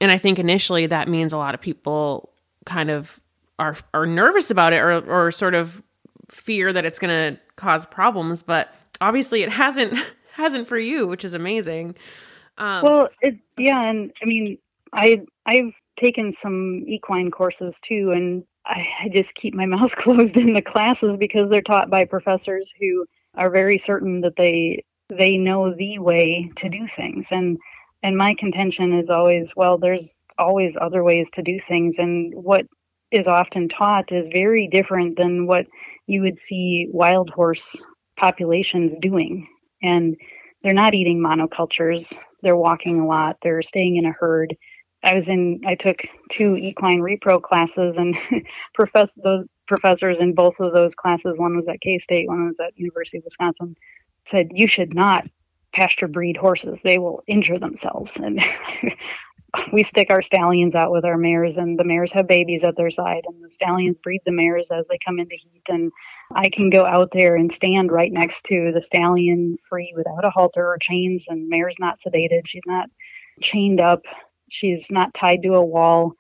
And 0.00 0.10
I 0.10 0.18
think 0.18 0.38
initially 0.38 0.86
that 0.86 1.08
means 1.08 1.32
a 1.32 1.38
lot 1.38 1.54
of 1.54 1.60
people 1.60 2.32
kind 2.64 2.90
of 2.90 3.20
are 3.58 3.76
are 3.94 4.06
nervous 4.06 4.50
about 4.50 4.72
it 4.72 4.78
or 4.78 4.98
or 5.00 5.30
sort 5.30 5.54
of 5.54 5.82
fear 6.28 6.72
that 6.72 6.84
it's 6.84 6.98
going 6.98 7.34
to 7.34 7.40
cause 7.54 7.86
problems, 7.86 8.42
but 8.42 8.68
obviously 9.00 9.42
it 9.42 9.50
hasn't 9.50 9.94
hasn't 10.36 10.68
for 10.68 10.78
you, 10.78 11.06
which 11.06 11.24
is 11.24 11.34
amazing. 11.34 11.96
Um, 12.58 12.82
well, 12.82 13.08
it, 13.20 13.36
yeah, 13.58 13.82
and 13.88 14.12
I 14.22 14.26
mean, 14.26 14.58
I 14.92 15.22
I've 15.44 15.72
taken 15.98 16.32
some 16.32 16.84
equine 16.86 17.30
courses 17.30 17.78
too, 17.80 18.12
and 18.14 18.44
I, 18.66 18.86
I 19.04 19.08
just 19.08 19.34
keep 19.34 19.54
my 19.54 19.66
mouth 19.76 19.94
closed 19.96 20.36
in 20.36 20.54
the 20.54 20.62
classes 20.62 21.16
because 21.16 21.50
they're 21.50 21.62
taught 21.62 21.90
by 21.90 22.04
professors 22.04 22.72
who 22.80 23.06
are 23.34 23.50
very 23.50 23.78
certain 23.78 24.20
that 24.22 24.36
they 24.36 24.84
they 25.08 25.36
know 25.36 25.74
the 25.74 25.98
way 25.98 26.50
to 26.56 26.68
do 26.68 26.86
things, 26.96 27.28
and 27.30 27.58
And 28.02 28.16
my 28.16 28.34
contention 28.38 28.92
is 28.98 29.10
always, 29.10 29.52
well, 29.56 29.78
there's 29.78 30.22
always 30.38 30.76
other 30.80 31.02
ways 31.02 31.28
to 31.30 31.42
do 31.42 31.58
things. 31.58 31.96
And 31.98 32.32
what 32.34 32.66
is 33.10 33.26
often 33.26 33.68
taught 33.68 34.12
is 34.12 34.28
very 34.32 34.68
different 34.68 35.16
than 35.16 35.46
what 35.46 35.66
you 36.06 36.20
would 36.22 36.38
see 36.38 36.88
wild 36.92 37.30
horse 37.30 37.74
populations 38.16 38.92
doing. 39.00 39.48
And 39.86 40.16
they're 40.62 40.74
not 40.74 40.94
eating 40.94 41.20
monocultures. 41.20 42.12
They're 42.42 42.56
walking 42.56 43.00
a 43.00 43.06
lot. 43.06 43.36
They're 43.42 43.62
staying 43.62 43.96
in 43.96 44.06
a 44.06 44.12
herd. 44.12 44.56
I 45.02 45.14
was 45.14 45.28
in, 45.28 45.60
I 45.66 45.74
took 45.74 45.98
two 46.30 46.56
equine 46.56 47.00
repro 47.00 47.40
classes 47.40 47.96
and 47.96 48.16
profess 48.74 49.12
those 49.22 49.46
professors 49.66 50.16
in 50.20 50.34
both 50.34 50.58
of 50.60 50.72
those 50.72 50.94
classes. 50.94 51.38
One 51.38 51.56
was 51.56 51.68
at 51.68 51.80
K 51.80 51.98
State, 51.98 52.28
one 52.28 52.46
was 52.46 52.58
at 52.60 52.76
University 52.76 53.18
of 53.18 53.24
Wisconsin. 53.24 53.76
Said 54.26 54.48
you 54.52 54.66
should 54.66 54.94
not 54.94 55.24
pasture 55.72 56.08
breed 56.08 56.36
horses; 56.36 56.80
they 56.82 56.98
will 56.98 57.22
injure 57.26 57.58
themselves. 57.58 58.16
And 58.22 58.40
we 59.72 59.82
stick 59.84 60.10
our 60.10 60.22
stallions 60.22 60.74
out 60.74 60.90
with 60.90 61.04
our 61.04 61.16
mares, 61.16 61.56
and 61.56 61.78
the 61.78 61.84
mares 61.84 62.12
have 62.12 62.26
babies 62.26 62.64
at 62.64 62.76
their 62.76 62.90
side, 62.90 63.22
and 63.26 63.42
the 63.42 63.50
stallions 63.50 63.96
breed 64.02 64.22
the 64.26 64.32
mares 64.32 64.66
as 64.70 64.86
they 64.88 64.98
come 65.04 65.18
into 65.18 65.36
heat. 65.36 65.62
And 65.68 65.92
I 66.34 66.48
can 66.48 66.70
go 66.70 66.84
out 66.84 67.10
there 67.12 67.36
and 67.36 67.52
stand 67.52 67.92
right 67.92 68.12
next 68.12 68.44
to 68.44 68.72
the 68.72 68.82
stallion, 68.82 69.56
free 69.68 69.92
without 69.96 70.24
a 70.24 70.30
halter 70.30 70.66
or 70.66 70.78
chains, 70.78 71.24
and 71.28 71.48
mare's 71.48 71.76
not 71.78 71.98
sedated. 72.00 72.42
She's 72.46 72.62
not 72.66 72.88
chained 73.42 73.80
up. 73.80 74.02
She's 74.50 74.86
not 74.90 75.14
tied 75.14 75.42
to 75.42 75.54
a 75.54 75.64
wall. 75.64 76.12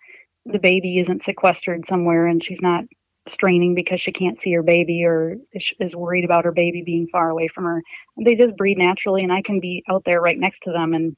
The 0.44 0.58
baby 0.58 0.98
isn't 0.98 1.24
sequestered 1.24 1.86
somewhere, 1.86 2.26
and 2.26 2.42
she's 2.42 2.60
not 2.60 2.84
straining 3.28 3.74
because 3.74 4.00
she 4.00 4.12
can't 4.12 4.40
see 4.40 4.52
her 4.52 4.62
baby 4.62 5.04
or 5.04 5.36
is 5.80 5.96
worried 5.96 6.24
about 6.24 6.44
her 6.44 6.52
baby 6.52 6.82
being 6.82 7.08
far 7.10 7.30
away 7.30 7.48
from 7.48 7.64
her. 7.64 7.82
They 8.24 8.36
just 8.36 8.56
breed 8.56 8.78
naturally, 8.78 9.22
and 9.22 9.32
I 9.32 9.42
can 9.42 9.60
be 9.60 9.82
out 9.90 10.04
there 10.04 10.20
right 10.20 10.38
next 10.38 10.60
to 10.64 10.72
them, 10.72 10.94
and 10.94 11.16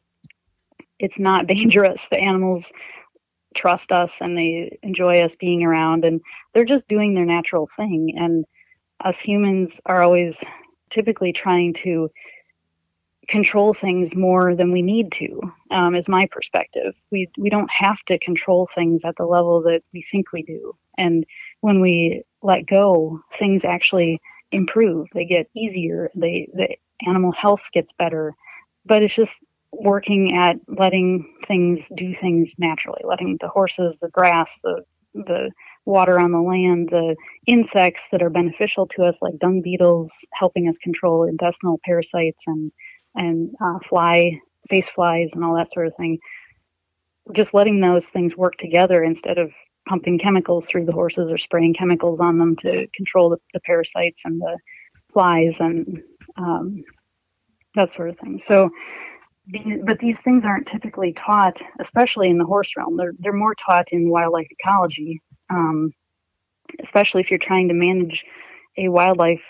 it's 0.98 1.18
not 1.18 1.46
dangerous. 1.48 2.06
The 2.10 2.18
animals 2.18 2.72
trust 3.54 3.90
us 3.92 4.18
and 4.20 4.36
they 4.36 4.78
enjoy 4.82 5.20
us 5.20 5.34
being 5.34 5.62
around, 5.62 6.04
and 6.04 6.20
they're 6.54 6.64
just 6.64 6.88
doing 6.88 7.14
their 7.14 7.26
natural 7.26 7.68
thing. 7.76 8.14
And 8.16 8.44
us 9.04 9.20
humans 9.20 9.80
are 9.86 10.02
always 10.02 10.42
typically 10.90 11.32
trying 11.32 11.74
to 11.74 12.10
control 13.28 13.74
things 13.74 14.14
more 14.14 14.54
than 14.54 14.72
we 14.72 14.80
need 14.80 15.12
to 15.12 15.38
um, 15.70 15.94
is 15.94 16.08
my 16.08 16.26
perspective 16.30 16.94
we 17.12 17.28
we 17.36 17.50
don't 17.50 17.70
have 17.70 17.98
to 18.06 18.18
control 18.20 18.68
things 18.74 19.04
at 19.04 19.14
the 19.16 19.26
level 19.26 19.60
that 19.60 19.82
we 19.92 20.02
think 20.10 20.32
we 20.32 20.42
do 20.42 20.74
and 20.98 21.24
when 21.60 21.80
we 21.80 22.22
let 22.42 22.66
go, 22.66 23.20
things 23.38 23.64
actually 23.64 24.20
improve. 24.52 25.06
They 25.14 25.24
get 25.24 25.48
easier. 25.56 26.10
They 26.14 26.48
the 26.52 26.76
animal 27.06 27.32
health 27.32 27.62
gets 27.72 27.92
better. 27.98 28.34
But 28.84 29.02
it's 29.02 29.14
just 29.14 29.38
working 29.72 30.36
at 30.36 30.56
letting 30.66 31.32
things 31.46 31.86
do 31.96 32.14
things 32.14 32.52
naturally, 32.58 33.02
letting 33.04 33.38
the 33.40 33.48
horses, 33.48 33.96
the 34.02 34.10
grass, 34.10 34.58
the 34.62 34.82
the 35.14 35.50
water 35.84 36.18
on 36.18 36.32
the 36.32 36.40
land, 36.40 36.88
the 36.90 37.16
insects 37.46 38.08
that 38.12 38.22
are 38.22 38.30
beneficial 38.30 38.86
to 38.88 39.04
us, 39.04 39.18
like 39.22 39.38
dung 39.38 39.62
beetles, 39.62 40.10
helping 40.34 40.68
us 40.68 40.76
control 40.78 41.24
intestinal 41.24 41.80
parasites 41.84 42.42
and 42.46 42.72
and 43.14 43.54
uh, 43.60 43.78
fly 43.88 44.38
face 44.68 44.88
flies 44.88 45.30
and 45.34 45.44
all 45.44 45.56
that 45.56 45.70
sort 45.72 45.86
of 45.86 45.94
thing. 45.96 46.18
Just 47.34 47.54
letting 47.54 47.80
those 47.80 48.06
things 48.06 48.36
work 48.36 48.56
together 48.58 49.02
instead 49.02 49.38
of 49.38 49.50
pumping 49.88 50.18
chemicals 50.18 50.66
through 50.66 50.84
the 50.84 50.92
horses 50.92 51.30
or 51.30 51.38
spraying 51.38 51.74
chemicals 51.74 52.20
on 52.20 52.38
them 52.38 52.56
to 52.56 52.86
control 52.94 53.30
the, 53.30 53.38
the 53.54 53.60
parasites 53.60 54.22
and 54.24 54.40
the 54.40 54.58
flies 55.12 55.56
and 55.60 56.02
um, 56.36 56.84
that 57.74 57.92
sort 57.92 58.10
of 58.10 58.18
thing. 58.18 58.38
So, 58.38 58.70
but 59.84 59.98
these 59.98 60.18
things 60.20 60.44
aren't 60.44 60.66
typically 60.66 61.14
taught, 61.14 61.60
especially 61.80 62.28
in 62.28 62.38
the 62.38 62.44
horse 62.44 62.70
realm. 62.76 62.96
They're 62.96 63.14
they're 63.18 63.32
more 63.32 63.54
taught 63.66 63.88
in 63.92 64.10
wildlife 64.10 64.48
ecology, 64.50 65.22
um, 65.50 65.92
especially 66.82 67.20
if 67.20 67.30
you're 67.30 67.38
trying 67.38 67.68
to 67.68 67.74
manage 67.74 68.24
a 68.76 68.88
wildlife 68.88 69.42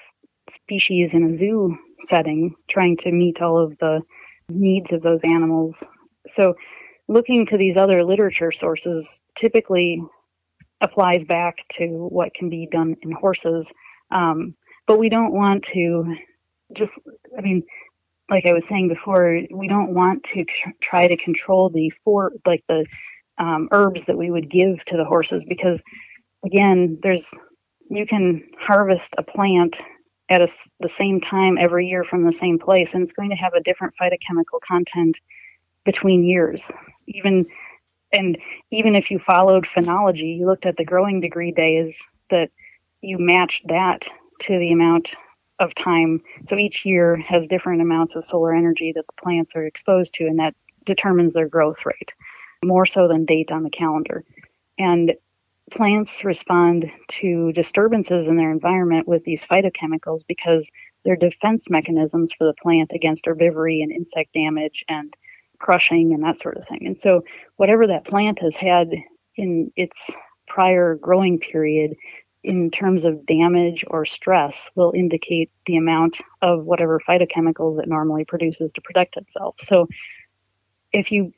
species 0.50 1.14
in 1.14 1.24
a 1.24 1.36
zoo 1.36 1.76
setting, 2.00 2.54
trying 2.70 2.96
to 2.96 3.12
meet 3.12 3.40
all 3.42 3.58
of 3.58 3.76
the 3.78 4.00
needs 4.48 4.92
of 4.92 5.02
those 5.02 5.20
animals. 5.24 5.82
So, 6.30 6.54
looking 7.08 7.46
to 7.46 7.56
these 7.56 7.76
other 7.76 8.04
literature 8.04 8.52
sources 8.52 9.20
typically 9.34 10.02
applies 10.80 11.24
back 11.24 11.56
to 11.72 11.86
what 11.86 12.34
can 12.34 12.48
be 12.48 12.68
done 12.70 12.96
in 13.02 13.12
horses. 13.12 13.70
Um, 14.10 14.54
but 14.86 14.98
we 14.98 15.08
don't 15.08 15.32
want 15.32 15.64
to 15.74 16.14
just, 16.76 16.98
I 17.36 17.40
mean, 17.40 17.62
like 18.30 18.46
I 18.46 18.52
was 18.52 18.66
saying 18.66 18.88
before, 18.88 19.40
we 19.50 19.68
don't 19.68 19.94
want 19.94 20.24
to 20.34 20.44
tr- 20.44 20.70
try 20.82 21.08
to 21.08 21.16
control 21.16 21.70
the 21.70 21.90
four, 22.04 22.32
like 22.46 22.62
the 22.68 22.86
um, 23.38 23.68
herbs 23.72 24.04
that 24.06 24.18
we 24.18 24.30
would 24.30 24.50
give 24.50 24.84
to 24.86 24.96
the 24.96 25.04
horses 25.04 25.44
because, 25.48 25.80
again, 26.44 26.98
there's, 27.02 27.26
you 27.90 28.06
can 28.06 28.42
harvest 28.58 29.14
a 29.18 29.22
plant 29.22 29.76
at 30.30 30.42
a, 30.42 30.48
the 30.80 30.88
same 30.88 31.20
time 31.20 31.56
every 31.58 31.86
year 31.86 32.04
from 32.04 32.24
the 32.24 32.32
same 32.32 32.58
place, 32.58 32.94
and 32.94 33.02
it's 33.02 33.12
going 33.12 33.30
to 33.30 33.36
have 33.36 33.54
a 33.54 33.62
different 33.62 33.94
phytochemical 34.00 34.60
content 34.66 35.16
between 35.84 36.24
years. 36.24 36.70
Even 37.06 37.46
and 38.12 38.38
even 38.70 38.94
if 38.94 39.10
you 39.10 39.18
followed 39.18 39.66
phenology, 39.66 40.38
you 40.38 40.46
looked 40.46 40.66
at 40.66 40.76
the 40.76 40.84
growing 40.84 41.20
degree 41.20 41.52
days 41.52 41.98
that 42.30 42.50
you 43.02 43.18
matched 43.18 43.66
that 43.68 44.06
to 44.40 44.58
the 44.58 44.72
amount 44.72 45.10
of 45.58 45.74
time. 45.74 46.22
So 46.44 46.56
each 46.56 46.84
year 46.84 47.16
has 47.16 47.48
different 47.48 47.82
amounts 47.82 48.16
of 48.16 48.24
solar 48.24 48.54
energy 48.54 48.92
that 48.94 49.06
the 49.06 49.22
plants 49.22 49.52
are 49.54 49.64
exposed 49.64 50.14
to, 50.14 50.26
and 50.26 50.38
that 50.38 50.54
determines 50.86 51.34
their 51.34 51.48
growth 51.48 51.84
rate 51.84 52.12
more 52.64 52.86
so 52.86 53.08
than 53.08 53.24
date 53.24 53.50
on 53.50 53.62
the 53.62 53.70
calendar. 53.70 54.24
And 54.78 55.14
plants 55.70 56.24
respond 56.24 56.90
to 57.08 57.52
disturbances 57.52 58.26
in 58.26 58.36
their 58.36 58.50
environment 58.50 59.06
with 59.06 59.24
these 59.24 59.44
phytochemicals 59.44 60.22
because 60.26 60.68
they're 61.04 61.16
defense 61.16 61.68
mechanisms 61.70 62.32
for 62.36 62.46
the 62.46 62.54
plant 62.54 62.90
against 62.94 63.24
herbivory 63.24 63.82
and 63.82 63.92
insect 63.92 64.32
damage 64.34 64.84
and 64.88 65.14
crushing 65.58 66.12
and 66.12 66.22
that 66.22 66.38
sort 66.38 66.56
of 66.56 66.66
thing. 66.68 66.86
And 66.86 66.96
so, 66.96 67.22
whatever 67.56 67.86
that 67.86 68.06
plant 68.06 68.40
has 68.40 68.56
had 68.56 68.90
in 69.36 69.72
its 69.76 70.10
prior 70.46 70.94
growing 70.94 71.38
period, 71.38 71.94
in 72.44 72.70
terms 72.70 73.04
of 73.04 73.26
damage 73.26 73.84
or 73.88 74.06
stress, 74.06 74.70
will 74.74 74.92
indicate 74.94 75.50
the 75.66 75.76
amount 75.76 76.16
of 76.40 76.64
whatever 76.64 77.00
phytochemicals 77.00 77.80
it 77.80 77.88
normally 77.88 78.24
produces 78.24 78.72
to 78.72 78.80
protect 78.80 79.16
itself. 79.16 79.56
So, 79.60 79.88
if 80.92 81.12
you 81.12 81.32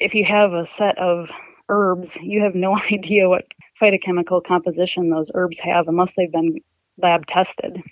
if 0.00 0.14
you 0.14 0.24
have 0.24 0.52
a 0.52 0.66
set 0.66 0.98
of 0.98 1.28
herbs, 1.68 2.16
you 2.22 2.42
have 2.42 2.54
no 2.54 2.78
idea 2.92 3.28
what 3.28 3.44
phytochemical 3.80 4.44
composition 4.44 5.10
those 5.10 5.30
herbs 5.34 5.58
have 5.58 5.88
unless 5.88 6.14
they've 6.16 6.32
been 6.32 6.58
lab 7.00 7.26
tested. 7.26 7.82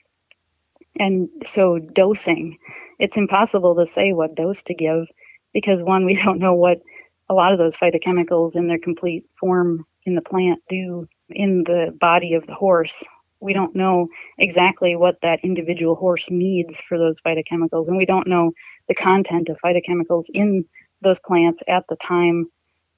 And 0.99 1.29
so 1.47 1.79
dosing, 1.79 2.59
it's 2.99 3.17
impossible 3.17 3.77
to 3.77 3.87
say 3.87 4.13
what 4.13 4.35
dose 4.35 4.63
to 4.65 4.75
give 4.75 5.07
because 5.53 5.83
one, 5.83 6.05
we 6.05 6.15
don't 6.25 6.39
know 6.39 6.55
what 6.55 6.79
a 7.29 7.35
lot 7.35 7.53
of 7.53 7.59
those 7.59 7.77
phytochemicals 7.77 8.57
in 8.57 8.69
their 8.69 8.79
complete 8.79 9.25
form 9.39 9.85
in 10.05 10.15
the 10.15 10.21
plant 10.21 10.61
do 10.69 11.09
in 11.31 11.65
the 11.65 11.93
body 12.01 12.35
of 12.35 12.47
the 12.47 12.55
horse. 12.55 13.03
We 13.41 13.53
don't 13.53 13.75
know 13.75 14.09
exactly 14.39 14.97
what 14.97 15.17
that 15.23 15.41
individual 15.43 15.97
horse 15.97 16.27
needs 16.31 16.81
for 16.89 16.97
those 16.99 17.21
phytochemicals, 17.21 17.89
and 17.89 17.97
we 17.97 18.07
don't 18.07 18.29
know 18.29 18.53
the 18.89 18.95
content 18.95 19.49
of 19.49 19.59
phytochemicals 19.65 20.27
in 20.33 20.65
those 21.03 21.19
plants 21.21 21.63
at 21.69 21.85
the 21.89 21.97
time 21.97 22.51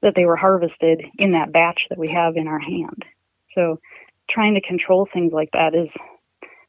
that 0.02 0.14
they 0.14 0.24
were 0.24 0.36
harvested 0.36 1.02
in 1.18 1.32
that 1.32 1.52
batch 1.52 1.86
that 1.88 1.98
we 1.98 2.08
have 2.08 2.36
in 2.36 2.46
our 2.46 2.58
hand. 2.58 3.04
So, 3.50 3.80
trying 4.28 4.54
to 4.54 4.60
control 4.60 5.06
things 5.06 5.32
like 5.32 5.50
that 5.52 5.74
is 5.74 5.96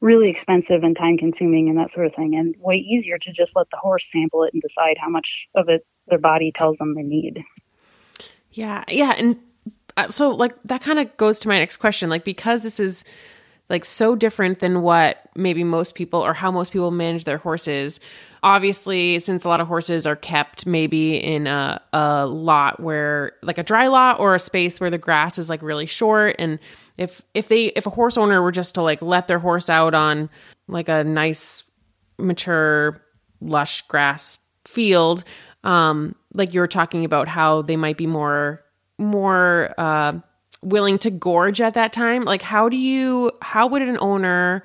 really 0.00 0.30
expensive 0.30 0.82
and 0.82 0.96
time 0.96 1.18
consuming 1.18 1.68
and 1.68 1.78
that 1.78 1.90
sort 1.90 2.06
of 2.06 2.14
thing, 2.14 2.34
and 2.34 2.54
way 2.58 2.76
easier 2.76 3.18
to 3.18 3.32
just 3.32 3.54
let 3.54 3.68
the 3.70 3.76
horse 3.76 4.10
sample 4.10 4.44
it 4.44 4.52
and 4.52 4.62
decide 4.62 4.96
how 4.98 5.10
much 5.10 5.46
of 5.54 5.68
it 5.68 5.86
their 6.08 6.18
body 6.18 6.52
tells 6.54 6.78
them 6.78 6.94
they 6.94 7.02
need. 7.02 7.44
Yeah, 8.52 8.84
yeah, 8.88 9.14
and 9.16 9.36
uh, 9.96 10.08
so 10.10 10.30
like 10.30 10.54
that 10.64 10.82
kind 10.82 10.98
of 10.98 11.16
goes 11.16 11.38
to 11.40 11.48
my 11.48 11.58
next 11.58 11.76
question, 11.76 12.08
like 12.10 12.24
because 12.24 12.62
this 12.62 12.80
is 12.80 13.04
like 13.70 13.84
so 13.84 14.16
different 14.16 14.58
than 14.58 14.82
what 14.82 15.18
maybe 15.36 15.62
most 15.62 15.94
people 15.94 16.20
or 16.20 16.34
how 16.34 16.50
most 16.50 16.72
people 16.72 16.90
manage 16.90 17.24
their 17.24 17.38
horses. 17.38 18.00
Obviously, 18.42 19.20
since 19.20 19.44
a 19.44 19.48
lot 19.48 19.60
of 19.60 19.68
horses 19.68 20.06
are 20.06 20.16
kept 20.16 20.66
maybe 20.66 21.14
in 21.16 21.46
a, 21.46 21.80
a 21.92 22.26
lot 22.26 22.80
where 22.80 23.32
like 23.42 23.58
a 23.58 23.62
dry 23.62 23.86
lot 23.86 24.18
or 24.18 24.34
a 24.34 24.40
space 24.40 24.80
where 24.80 24.90
the 24.90 24.98
grass 24.98 25.38
is 25.38 25.48
like 25.48 25.62
really 25.62 25.86
short 25.86 26.34
and 26.38 26.58
if 26.98 27.22
if 27.32 27.46
they 27.48 27.66
if 27.76 27.86
a 27.86 27.90
horse 27.90 28.16
owner 28.16 28.42
were 28.42 28.52
just 28.52 28.74
to 28.74 28.82
like 28.82 29.00
let 29.00 29.28
their 29.28 29.38
horse 29.38 29.70
out 29.70 29.94
on 29.94 30.28
like 30.66 30.88
a 30.88 31.04
nice 31.04 31.62
mature 32.18 33.00
lush 33.40 33.82
grass 33.82 34.38
field 34.66 35.22
um 35.64 36.14
like 36.34 36.52
you 36.52 36.60
were 36.60 36.68
talking 36.68 37.04
about 37.04 37.28
how 37.28 37.62
they 37.62 37.76
might 37.76 37.96
be 37.96 38.06
more 38.06 38.62
more 38.98 39.72
uh 39.78 40.12
willing 40.62 40.98
to 40.98 41.10
gorge 41.10 41.60
at 41.60 41.72
that 41.72 41.90
time 41.90 42.22
like 42.24 42.42
how 42.42 42.68
do 42.68 42.76
you 42.76 43.30
how 43.40 43.66
would 43.66 43.80
an 43.80 43.96
owner 44.00 44.62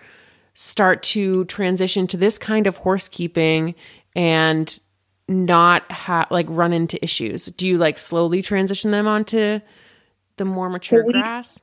start 0.56 1.04
to 1.04 1.46
transition 1.46 2.08
to 2.08 2.18
this 2.18 2.38
kind 2.38 2.66
of 2.66 2.76
horse 2.78 3.08
keeping 3.08 3.76
and 4.16 4.80
not 5.28 5.90
have 5.92 6.28
like 6.32 6.48
run 6.50 6.74
into 6.74 7.04
issues? 7.04 7.46
Do 7.46 7.68
you 7.68 7.78
like 7.78 7.98
slowly 7.98 8.42
transition 8.42 8.92
them 8.92 9.08
onto 9.08 9.60
the 10.38 10.46
more 10.46 10.70
mature 10.70 11.06
we, 11.06 11.14
grass? 11.14 11.60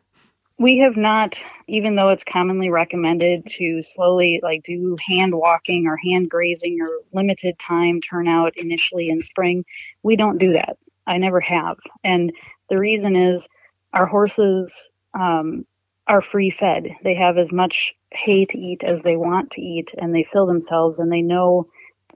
We 0.59 0.79
have 0.79 0.97
not, 0.97 1.37
even 1.69 1.97
though 1.97 2.11
it's 2.11 2.25
commonly 2.25 2.71
recommended 2.71 3.47
to 3.59 3.83
slowly 3.83 4.41
like 4.43 4.63
do 4.63 4.97
hand 5.09 5.35
walking 5.35 5.87
or 5.87 5.97
hand 5.97 6.29
grazing 6.29 6.79
or 6.81 6.89
limited 7.13 7.59
time 7.59 8.01
turnout 8.01 8.53
initially 8.57 9.09
in 9.09 9.23
spring. 9.23 9.65
We 10.03 10.17
don't 10.17 10.39
do 10.39 10.53
that. 10.53 10.77
I 11.07 11.19
never 11.19 11.41
have. 11.41 11.79
And 12.05 12.33
the 12.69 12.79
reason 12.79 13.17
is 13.17 13.49
our 13.93 14.07
horses 14.07 14.91
um, 15.19 15.65
are 16.09 16.23
free 16.23 16.51
fed. 16.51 16.89
They 17.05 17.15
have 17.15 17.39
as 17.39 17.53
much 17.53 17.93
hay 18.13 18.45
to 18.47 18.59
eat 18.59 18.83
as 18.85 19.03
they 19.03 19.17
want 19.17 19.51
to 19.53 19.61
eat 19.61 19.91
and 19.99 20.15
they 20.15 20.27
fill 20.33 20.47
themselves 20.47 20.99
and 20.99 21.11
they 21.11 21.23
know 21.23 21.69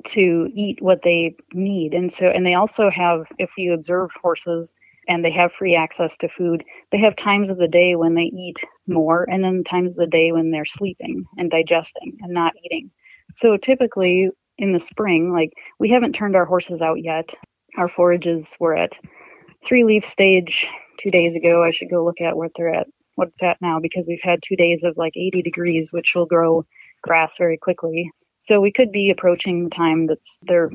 to 0.05 0.51
eat 0.55 0.83
what 0.83 1.03
they 1.03 1.35
need. 1.53 1.95
And 1.95 2.13
so, 2.13 2.27
and 2.27 2.45
they 2.45 2.55
also 2.55 2.91
have, 2.91 3.27
if 3.39 3.51
you 3.57 3.73
observe 3.73 4.11
horses, 4.21 4.75
and 5.09 5.25
they 5.25 5.31
have 5.31 5.53
free 5.53 5.77
access 5.77 6.17
to 6.17 6.29
food. 6.29 6.65
They 6.91 6.99
have 6.99 7.17
times 7.17 7.49
of 7.51 7.59
the 7.59 7.69
day 7.69 7.95
when 7.95 8.15
they 8.15 8.25
eat 8.37 8.59
more, 8.87 9.25
and 9.31 9.45
then 9.45 9.65
times 9.65 9.91
of 9.93 9.97
the 9.97 10.07
day 10.07 10.33
when 10.33 10.51
they're 10.51 10.65
sleeping 10.65 11.25
and 11.39 11.51
digesting 11.51 12.19
and 12.21 12.33
not 12.33 12.55
eating. 12.65 12.91
So 13.33 13.57
typically 13.57 14.31
in 14.59 14.73
the 14.73 14.81
spring, 14.81 15.33
like 15.33 15.53
we 15.79 15.91
haven't 15.91 16.15
turned 16.15 16.37
our 16.37 16.45
horses 16.45 16.81
out 16.81 17.03
yet. 17.03 17.31
Our 17.77 17.89
forages 17.89 18.55
were 18.59 18.75
at 18.75 18.95
three 19.65 19.85
leaf 19.85 20.07
stage 20.07 20.67
two 21.07 21.11
days 21.11 21.37
ago. 21.37 21.63
I 21.63 21.71
should 21.71 21.91
go 21.91 22.05
look 22.05 22.21
at 22.21 22.37
what 22.37 22.51
they're 22.57 22.75
at, 22.75 22.89
what 23.15 23.29
it's 23.29 23.43
at 23.43 23.59
now, 23.61 23.79
because 23.79 24.07
we've 24.09 24.19
had 24.23 24.41
two 24.43 24.57
days 24.57 24.83
of 24.83 24.97
like 24.97 25.17
80 25.17 25.43
degrees, 25.43 25.93
which 25.93 26.13
will 26.15 26.27
grow 26.27 26.67
grass 27.03 27.35
very 27.39 27.57
quickly. 27.57 28.11
So 28.41 28.61
we 28.61 28.73
could 28.73 28.91
be 28.91 29.11
approaching 29.11 29.65
the 29.65 29.71
time 29.71 30.07
that's 30.07 30.39
their 30.43 30.71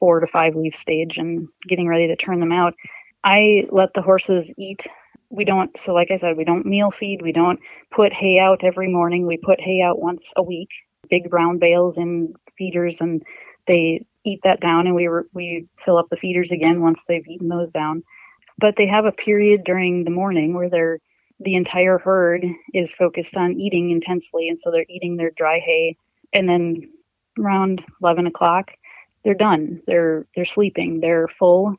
four 0.00 0.20
to 0.20 0.26
five 0.26 0.54
leaf 0.54 0.76
stage 0.76 1.16
and 1.18 1.48
getting 1.68 1.88
ready 1.88 2.06
to 2.06 2.16
turn 2.16 2.40
them 2.40 2.52
out. 2.52 2.74
I 3.24 3.64
let 3.70 3.90
the 3.94 4.02
horses 4.02 4.50
eat. 4.58 4.86
We 5.28 5.44
don't, 5.44 5.70
so 5.78 5.92
like 5.92 6.10
I 6.10 6.16
said, 6.16 6.36
we 6.36 6.44
don't 6.44 6.66
meal 6.66 6.90
feed. 6.98 7.20
We 7.20 7.32
don't 7.32 7.58
put 7.94 8.12
hay 8.12 8.38
out 8.38 8.64
every 8.64 8.90
morning. 8.90 9.26
We 9.26 9.36
put 9.36 9.60
hay 9.60 9.82
out 9.82 10.00
once 10.00 10.32
a 10.36 10.42
week, 10.42 10.68
big 11.10 11.28
brown 11.28 11.58
bales 11.58 11.98
in 11.98 12.32
feeders, 12.56 12.98
and 13.00 13.22
they 13.66 14.06
eat 14.24 14.40
that 14.44 14.60
down, 14.60 14.86
and 14.86 14.94
we 14.94 15.08
re- 15.08 15.24
we 15.34 15.66
fill 15.84 15.98
up 15.98 16.06
the 16.10 16.16
feeders 16.16 16.50
again 16.50 16.80
once 16.80 17.02
they've 17.08 17.26
eaten 17.26 17.48
those 17.48 17.70
down. 17.70 18.02
But 18.58 18.74
they 18.76 18.86
have 18.86 19.04
a 19.04 19.12
period 19.12 19.64
during 19.64 20.04
the 20.04 20.10
morning 20.10 20.54
where 20.54 20.70
they're 20.70 20.98
the 21.40 21.54
entire 21.54 21.98
herd 21.98 22.46
is 22.72 22.90
focused 22.92 23.36
on 23.36 23.60
eating 23.60 23.90
intensely, 23.90 24.48
and 24.48 24.58
so 24.58 24.70
they're 24.70 24.86
eating 24.88 25.16
their 25.16 25.30
dry 25.36 25.58
hay, 25.58 25.96
and 26.32 26.48
then 26.48 26.88
around 27.38 27.84
eleven 28.02 28.26
o'clock, 28.26 28.70
they're 29.22 29.34
done. 29.34 29.82
They're 29.86 30.26
they're 30.34 30.46
sleeping. 30.46 31.00
They're 31.00 31.28
full, 31.28 31.74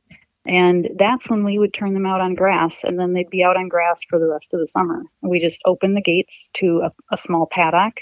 and 0.45 0.89
that's 0.97 1.29
when 1.29 1.43
we 1.43 1.57
would 1.57 1.73
turn 1.73 1.95
them 1.95 2.05
out 2.05 2.21
on 2.21 2.35
grass, 2.35 2.81
and 2.83 2.99
then 2.99 3.13
they'd 3.13 3.29
be 3.29 3.43
out 3.43 3.57
on 3.57 3.67
grass 3.67 4.01
for 4.07 4.19
the 4.19 4.27
rest 4.27 4.53
of 4.53 4.59
the 4.59 4.67
summer. 4.67 5.01
We 5.23 5.39
just 5.39 5.61
open 5.65 5.95
the 5.95 6.01
gates 6.01 6.51
to 6.55 6.83
a, 6.85 6.91
a 7.11 7.17
small 7.17 7.47
paddock 7.51 7.95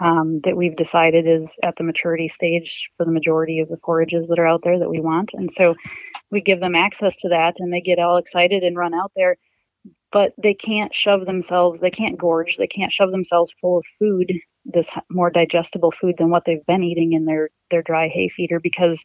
um, 0.00 0.40
that 0.44 0.56
we've 0.56 0.76
decided 0.76 1.26
is 1.26 1.56
at 1.62 1.76
the 1.76 1.84
maturity 1.84 2.28
stage 2.28 2.88
for 2.96 3.04
the 3.04 3.12
majority 3.12 3.60
of 3.60 3.68
the 3.68 3.78
forages 3.84 4.26
that 4.28 4.38
are 4.38 4.46
out 4.46 4.62
there 4.62 4.78
that 4.78 4.90
we 4.90 5.00
want. 5.00 5.30
And 5.34 5.50
so 5.50 5.74
we 6.30 6.40
give 6.40 6.60
them 6.60 6.74
access 6.74 7.16
to 7.18 7.28
that, 7.28 7.54
and 7.58 7.72
they 7.72 7.80
get 7.80 7.98
all 7.98 8.16
excited 8.16 8.62
and 8.62 8.76
run 8.76 8.94
out 8.94 9.12
there. 9.16 9.36
But 10.10 10.32
they 10.42 10.54
can't 10.54 10.94
shove 10.94 11.26
themselves, 11.26 11.80
they 11.80 11.90
can't 11.90 12.18
gorge, 12.18 12.56
they 12.56 12.66
can't 12.66 12.92
shove 12.92 13.10
themselves 13.10 13.52
full 13.60 13.78
of 13.78 13.84
food, 13.98 14.32
this 14.64 14.88
more 15.10 15.30
digestible 15.30 15.92
food 16.00 16.14
than 16.18 16.30
what 16.30 16.44
they've 16.46 16.64
been 16.66 16.82
eating 16.82 17.12
in 17.12 17.24
their, 17.24 17.50
their 17.70 17.82
dry 17.82 18.08
hay 18.08 18.28
feeder 18.28 18.58
because 18.60 19.02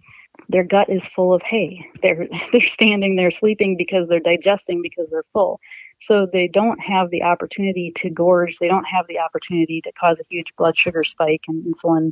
their 0.50 0.64
gut 0.64 0.90
is 0.90 1.06
full 1.08 1.34
of 1.34 1.42
hay. 1.42 1.86
They're 2.02 2.28
they're 2.52 2.62
standing 2.62 3.16
there 3.16 3.32
sleeping 3.32 3.78
because 3.78 4.08
they're 4.08 4.20
digesting 4.20 4.82
because 4.82 5.08
they're 5.10 5.26
full. 5.34 5.60
So 6.02 6.28
they 6.32 6.48
don't 6.48 6.80
have 6.82 7.10
the 7.12 7.24
opportunity 7.24 7.94
to 7.98 8.10
gorge. 8.10 8.58
They 8.60 8.68
don't 8.68 8.86
have 8.86 9.08
the 9.08 9.20
opportunity 9.20 9.82
to 9.82 9.92
cause 9.94 10.20
a 10.20 10.28
huge 10.30 10.54
blood 10.58 10.78
sugar 10.78 11.04
spike 11.04 11.42
and 11.48 11.64
insulin 11.66 12.12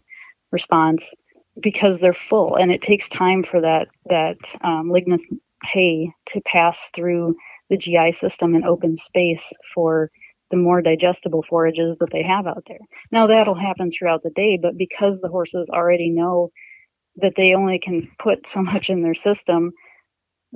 response 0.51 1.13
because 1.61 1.99
they're 1.99 2.13
full. 2.13 2.55
And 2.55 2.71
it 2.71 2.81
takes 2.81 3.09
time 3.09 3.43
for 3.43 3.59
that 3.61 3.87
that 4.09 4.37
um, 4.61 4.89
lignous 4.89 5.23
hay 5.63 6.11
to 6.29 6.41
pass 6.41 6.89
through 6.95 7.35
the 7.69 7.77
GI 7.77 8.13
system 8.13 8.55
and 8.55 8.65
open 8.65 8.97
space 8.97 9.51
for 9.73 10.09
the 10.49 10.57
more 10.57 10.81
digestible 10.81 11.43
forages 11.47 11.95
that 11.97 12.09
they 12.11 12.23
have 12.23 12.45
out 12.45 12.63
there. 12.67 12.79
Now 13.11 13.27
that'll 13.27 13.55
happen 13.55 13.91
throughout 13.91 14.23
the 14.23 14.31
day, 14.31 14.59
but 14.61 14.77
because 14.77 15.19
the 15.19 15.29
horses 15.29 15.67
already 15.69 16.09
know 16.09 16.51
that 17.17 17.33
they 17.35 17.53
only 17.53 17.79
can 17.79 18.09
put 18.19 18.47
so 18.47 18.61
much 18.61 18.89
in 18.89 19.01
their 19.01 19.15
system, 19.15 19.71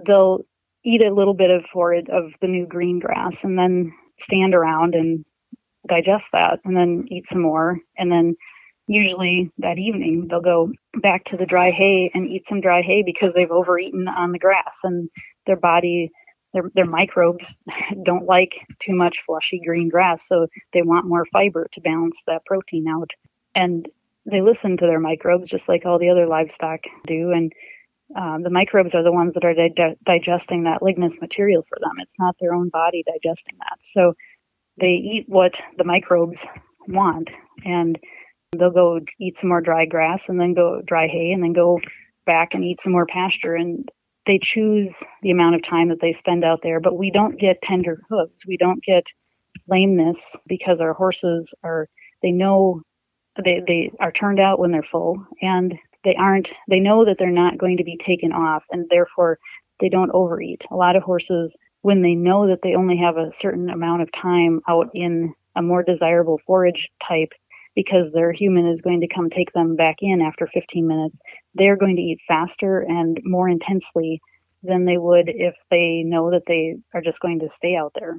they'll 0.06 0.41
eat 0.84 1.03
a 1.03 1.14
little 1.14 1.34
bit 1.34 1.51
of 1.51 1.66
forage 1.66 2.08
of 2.10 2.32
the 2.41 2.47
new 2.47 2.66
green 2.68 2.99
grass 2.99 3.43
and 3.43 3.58
then 3.58 3.91
stand 4.20 4.53
around 4.53 4.95
and 4.95 5.26
digest 5.88 6.30
that 6.32 6.60
and 6.64 6.76
then 6.76 7.06
eat 7.10 7.28
some 7.28 7.41
more. 7.41 7.78
And 7.97 8.12
then 8.12 8.36
usually 8.88 9.49
that 9.58 9.80
evening 9.80 10.28
they'll 10.30 10.41
go 10.41 10.72
back 11.01 11.26
to 11.26 11.38
the 11.38 11.45
dry 11.45 11.72
hay 11.72 12.12
and 12.14 12.30
eat 12.30 12.47
some 12.47 12.62
dry 12.62 12.82
hay 12.82 13.03
because 13.03 13.34
they've 13.34 13.51
overeaten 13.51 14.08
on 14.08 14.32
the 14.32 14.39
grass 14.39 14.78
and 14.84 15.10
their 15.47 15.56
body 15.58 16.12
their, 16.53 16.72
their 16.74 16.86
microbes 16.86 17.56
don't 18.03 18.26
like 18.26 18.53
too 18.82 18.95
much 18.95 19.18
fleshy 19.26 19.62
green 19.64 19.89
grass. 19.89 20.28
So 20.28 20.47
they 20.74 20.82
want 20.82 21.06
more 21.06 21.26
fiber 21.32 21.68
to 21.74 21.82
balance 21.82 22.20
that 22.26 22.45
protein 22.45 22.88
out. 22.88 23.12
And 23.53 23.88
they 24.26 24.41
listen 24.41 24.78
to 24.78 24.86
their 24.86 24.99
microbes 24.99 25.49
just 25.49 25.69
like 25.69 25.86
all 25.86 25.99
the 25.99 26.09
other 26.09 26.28
livestock 26.28 26.80
do. 27.05 27.32
And 27.32 27.51
um, 28.15 28.43
the 28.43 28.49
microbes 28.49 28.95
are 28.95 29.03
the 29.03 29.11
ones 29.11 29.34
that 29.34 29.45
are 29.45 29.53
di- 29.53 29.95
digesting 30.05 30.63
that 30.63 30.82
lignous 30.82 31.19
material 31.19 31.63
for 31.67 31.78
them. 31.80 31.93
It's 31.99 32.19
not 32.19 32.36
their 32.39 32.53
own 32.53 32.69
body 32.69 33.03
digesting 33.05 33.55
that. 33.59 33.78
So 33.82 34.13
they 34.80 34.91
eat 34.91 35.26
what 35.28 35.53
the 35.78 35.84
microbes 35.84 36.45
want, 36.88 37.30
and 37.63 37.97
they'll 38.57 38.71
go 38.71 38.99
eat 39.19 39.38
some 39.38 39.49
more 39.49 39.61
dry 39.61 39.86
grass, 39.86 40.30
and 40.30 40.39
then 40.39 40.53
go 40.53 40.82
dry 40.86 41.07
hay, 41.07 41.32
and 41.32 41.43
then 41.43 41.53
go 41.53 41.80
back 42.26 42.53
and 42.53 42.63
eat 42.63 42.82
some 42.82 42.91
more 42.91 43.05
pasture. 43.05 43.55
And 43.55 43.89
they 44.28 44.39
choose 44.41 44.93
the 45.21 45.32
amount 45.32 45.55
of 45.55 45.63
time 45.63 45.89
that 45.89 46.01
they 46.01 46.13
spend 46.13 46.43
out 46.43 46.59
there. 46.61 46.80
But 46.80 46.97
we 46.97 47.09
don't 47.11 47.39
get 47.39 47.61
tender 47.61 48.01
hooves. 48.09 48.41
We 48.45 48.57
don't 48.57 48.84
get 48.84 49.05
lameness 49.67 50.36
because 50.47 50.82
our 50.82 50.93
horses 50.93 51.53
are. 51.63 51.88
They 52.21 52.32
know 52.32 52.82
they 53.43 53.61
they 53.67 53.91
are 53.99 54.11
turned 54.11 54.39
out 54.39 54.59
when 54.59 54.71
they're 54.71 54.83
full 54.83 55.25
and 55.41 55.75
they 56.03 56.15
aren't 56.15 56.47
they 56.69 56.79
know 56.79 57.05
that 57.05 57.17
they're 57.17 57.31
not 57.31 57.57
going 57.57 57.77
to 57.77 57.83
be 57.83 57.97
taken 58.05 58.31
off 58.31 58.63
and 58.71 58.88
therefore 58.89 59.39
they 59.79 59.89
don't 59.89 60.11
overeat. 60.11 60.61
A 60.71 60.75
lot 60.75 60.95
of 60.95 61.03
horses 61.03 61.55
when 61.81 62.01
they 62.01 62.15
know 62.15 62.47
that 62.47 62.59
they 62.63 62.75
only 62.75 62.97
have 62.97 63.17
a 63.17 63.33
certain 63.33 63.69
amount 63.69 64.01
of 64.01 64.11
time 64.11 64.61
out 64.67 64.89
in 64.93 65.33
a 65.55 65.61
more 65.61 65.83
desirable 65.83 66.39
forage 66.45 66.89
type 67.07 67.31
because 67.75 68.11
their 68.11 68.31
human 68.31 68.67
is 68.67 68.81
going 68.81 69.01
to 69.01 69.07
come 69.13 69.29
take 69.29 69.51
them 69.53 69.75
back 69.75 69.97
in 69.99 70.21
after 70.21 70.47
15 70.47 70.88
minutes 70.88 71.19
they're 71.55 71.77
going 71.77 71.95
to 71.95 72.01
eat 72.01 72.19
faster 72.27 72.79
and 72.81 73.19
more 73.23 73.49
intensely 73.49 74.21
than 74.63 74.86
they 74.86 74.97
would 74.97 75.27
if 75.27 75.55
they 75.69 76.01
know 76.03 76.31
that 76.31 76.43
they 76.47 76.75
are 76.93 77.01
just 77.01 77.19
going 77.19 77.39
to 77.39 77.49
stay 77.49 77.75
out 77.75 77.91
there 77.99 78.17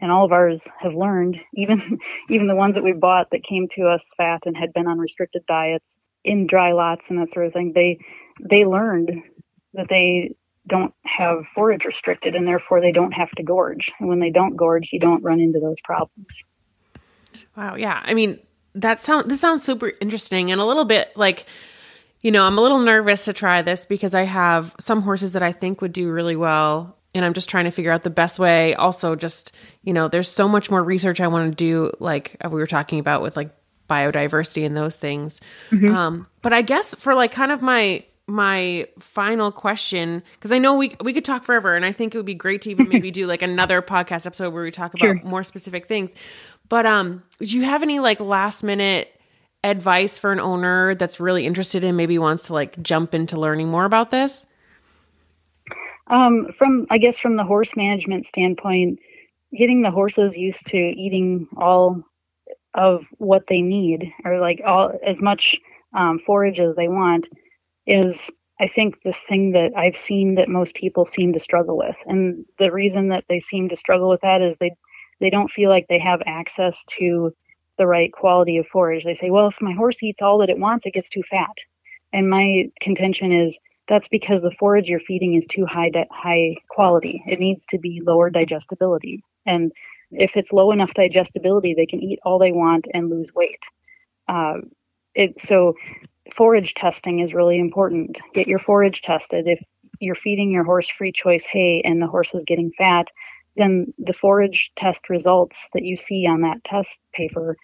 and 0.00 0.10
all 0.12 0.24
of 0.24 0.32
ours 0.32 0.62
have 0.80 0.94
learned, 0.94 1.38
even 1.54 1.98
even 2.30 2.46
the 2.46 2.54
ones 2.54 2.74
that 2.74 2.84
we 2.84 2.92
bought 2.92 3.30
that 3.30 3.44
came 3.44 3.68
to 3.76 3.88
us 3.88 4.10
fat 4.16 4.42
and 4.46 4.56
had 4.56 4.72
been 4.72 4.86
on 4.86 4.98
restricted 4.98 5.44
diets 5.46 5.96
in 6.24 6.46
dry 6.46 6.72
lots 6.72 7.10
and 7.10 7.20
that 7.20 7.30
sort 7.30 7.46
of 7.46 7.52
thing, 7.52 7.72
they 7.74 7.98
they 8.40 8.64
learned 8.64 9.10
that 9.74 9.88
they 9.88 10.34
don't 10.66 10.94
have 11.04 11.44
forage 11.54 11.84
restricted 11.84 12.34
and 12.34 12.46
therefore 12.46 12.80
they 12.80 12.92
don't 12.92 13.12
have 13.12 13.30
to 13.32 13.42
gorge. 13.42 13.90
And 13.98 14.08
when 14.08 14.20
they 14.20 14.30
don't 14.30 14.56
gorge, 14.56 14.90
you 14.92 15.00
don't 15.00 15.22
run 15.22 15.40
into 15.40 15.60
those 15.60 15.80
problems. 15.82 16.26
Wow, 17.56 17.76
yeah. 17.76 18.02
I 18.04 18.12
mean, 18.14 18.38
that 18.74 19.00
sound 19.00 19.30
this 19.30 19.40
sounds 19.40 19.62
super 19.62 19.92
interesting 20.00 20.52
and 20.52 20.60
a 20.60 20.64
little 20.64 20.84
bit 20.84 21.16
like 21.16 21.46
you 22.20 22.32
know, 22.32 22.42
I'm 22.42 22.58
a 22.58 22.60
little 22.60 22.80
nervous 22.80 23.26
to 23.26 23.32
try 23.32 23.62
this 23.62 23.84
because 23.84 24.12
I 24.12 24.24
have 24.24 24.74
some 24.80 25.02
horses 25.02 25.32
that 25.32 25.42
I 25.42 25.52
think 25.52 25.80
would 25.80 25.92
do 25.92 26.10
really 26.10 26.34
well 26.34 26.97
and 27.14 27.24
I'm 27.24 27.32
just 27.34 27.48
trying 27.48 27.64
to 27.64 27.70
figure 27.70 27.90
out 27.90 28.02
the 28.02 28.10
best 28.10 28.38
way. 28.38 28.74
Also, 28.74 29.16
just, 29.16 29.52
you 29.82 29.92
know, 29.92 30.08
there's 30.08 30.28
so 30.28 30.46
much 30.46 30.70
more 30.70 30.82
research 30.82 31.20
I 31.20 31.28
want 31.28 31.50
to 31.50 31.56
do, 31.56 31.92
like 31.98 32.36
we 32.44 32.50
were 32.50 32.66
talking 32.66 32.98
about 32.98 33.22
with 33.22 33.36
like 33.36 33.50
biodiversity 33.88 34.64
and 34.64 34.76
those 34.76 34.96
things. 34.96 35.40
Mm-hmm. 35.70 35.94
Um, 35.94 36.26
but 36.42 36.52
I 36.52 36.62
guess 36.62 36.94
for 36.94 37.14
like 37.14 37.32
kind 37.32 37.52
of 37.52 37.62
my 37.62 38.04
my 38.30 38.86
final 38.98 39.50
question 39.50 40.22
because 40.34 40.52
I 40.52 40.58
know 40.58 40.76
we 40.76 40.94
we 41.02 41.14
could 41.14 41.24
talk 41.24 41.44
forever 41.44 41.74
and 41.74 41.84
I 41.84 41.92
think 41.92 42.14
it 42.14 42.18
would 42.18 42.26
be 42.26 42.34
great 42.34 42.62
to 42.62 42.70
even 42.70 42.88
maybe 42.90 43.10
do 43.10 43.26
like 43.26 43.40
another 43.40 43.80
podcast 43.80 44.26
episode 44.26 44.52
where 44.52 44.62
we 44.62 44.70
talk 44.70 44.92
about 44.92 45.06
sure. 45.06 45.20
more 45.24 45.42
specific 45.42 45.88
things. 45.88 46.14
But 46.68 46.84
um 46.84 47.22
do 47.38 47.46
you 47.46 47.62
have 47.62 47.82
any 47.82 48.00
like 48.00 48.20
last 48.20 48.62
minute 48.62 49.08
advice 49.64 50.18
for 50.18 50.30
an 50.30 50.40
owner 50.40 50.94
that's 50.94 51.20
really 51.20 51.46
interested 51.46 51.82
in 51.82 51.96
maybe 51.96 52.18
wants 52.18 52.48
to 52.48 52.52
like 52.52 52.80
jump 52.82 53.14
into 53.14 53.40
learning 53.40 53.68
more 53.68 53.86
about 53.86 54.10
this? 54.10 54.44
Um, 56.10 56.48
from 56.56 56.86
I 56.90 56.98
guess 56.98 57.18
from 57.18 57.36
the 57.36 57.44
horse 57.44 57.76
management 57.76 58.26
standpoint, 58.26 58.98
getting 59.56 59.82
the 59.82 59.90
horses 59.90 60.36
used 60.36 60.66
to 60.68 60.76
eating 60.76 61.48
all 61.56 62.02
of 62.74 63.04
what 63.18 63.44
they 63.48 63.60
need, 63.60 64.12
or 64.24 64.40
like 64.40 64.60
all 64.66 64.92
as 65.06 65.20
much 65.20 65.56
um, 65.96 66.18
forage 66.18 66.58
as 66.60 66.76
they 66.76 66.88
want, 66.88 67.26
is 67.86 68.30
I 68.60 68.68
think 68.68 68.96
the 69.04 69.14
thing 69.28 69.52
that 69.52 69.72
I've 69.76 69.96
seen 69.96 70.34
that 70.36 70.48
most 70.48 70.74
people 70.74 71.06
seem 71.06 71.32
to 71.32 71.40
struggle 71.40 71.76
with, 71.76 71.96
and 72.06 72.44
the 72.58 72.72
reason 72.72 73.08
that 73.08 73.24
they 73.28 73.40
seem 73.40 73.68
to 73.68 73.76
struggle 73.76 74.08
with 74.08 74.20
that 74.22 74.42
is 74.42 74.56
they 74.58 74.72
they 75.20 75.30
don't 75.30 75.50
feel 75.50 75.70
like 75.70 75.86
they 75.88 75.98
have 75.98 76.22
access 76.26 76.84
to 76.98 77.32
the 77.76 77.86
right 77.86 78.12
quality 78.12 78.56
of 78.56 78.66
forage. 78.66 79.04
They 79.04 79.14
say, 79.14 79.30
well, 79.30 79.48
if 79.48 79.54
my 79.60 79.72
horse 79.72 80.02
eats 80.02 80.20
all 80.22 80.38
that 80.38 80.50
it 80.50 80.58
wants, 80.58 80.84
it 80.84 80.94
gets 80.94 81.08
too 81.08 81.22
fat. 81.30 81.54
And 82.12 82.28
my 82.28 82.64
contention 82.80 83.32
is 83.32 83.56
that's 83.88 84.08
because 84.08 84.42
the 84.42 84.54
forage 84.58 84.86
you're 84.86 85.00
feeding 85.00 85.34
is 85.34 85.46
too 85.46 85.66
high 85.66 85.90
di- 85.90 86.06
high 86.10 86.56
quality. 86.68 87.22
It 87.26 87.40
needs 87.40 87.64
to 87.70 87.78
be 87.78 88.02
lower 88.04 88.30
digestibility. 88.30 89.22
And 89.46 89.72
if 90.10 90.32
it's 90.36 90.52
low 90.52 90.72
enough 90.72 90.92
digestibility, 90.94 91.74
they 91.74 91.86
can 91.86 92.02
eat 92.02 92.18
all 92.24 92.38
they 92.38 92.52
want 92.52 92.86
and 92.92 93.10
lose 93.10 93.30
weight. 93.34 93.60
Uh, 94.28 94.58
it, 95.14 95.40
so 95.40 95.74
forage 96.34 96.74
testing 96.74 97.20
is 97.20 97.34
really 97.34 97.58
important. 97.58 98.16
Get 98.34 98.46
your 98.46 98.58
forage 98.58 99.02
tested. 99.02 99.46
If 99.46 99.60
you're 100.00 100.14
feeding 100.14 100.50
your 100.50 100.64
horse 100.64 100.88
free 100.88 101.12
choice 101.12 101.44
hay 101.50 101.82
and 101.84 102.00
the 102.00 102.06
horse 102.06 102.34
is 102.34 102.44
getting 102.46 102.70
fat, 102.76 103.08
then 103.56 103.92
the 103.98 104.12
forage 104.12 104.70
test 104.76 105.10
results 105.10 105.68
that 105.74 105.82
you 105.82 105.96
see 105.96 106.26
on 106.26 106.42
that 106.42 106.62
test 106.64 107.00
paper 107.12 107.56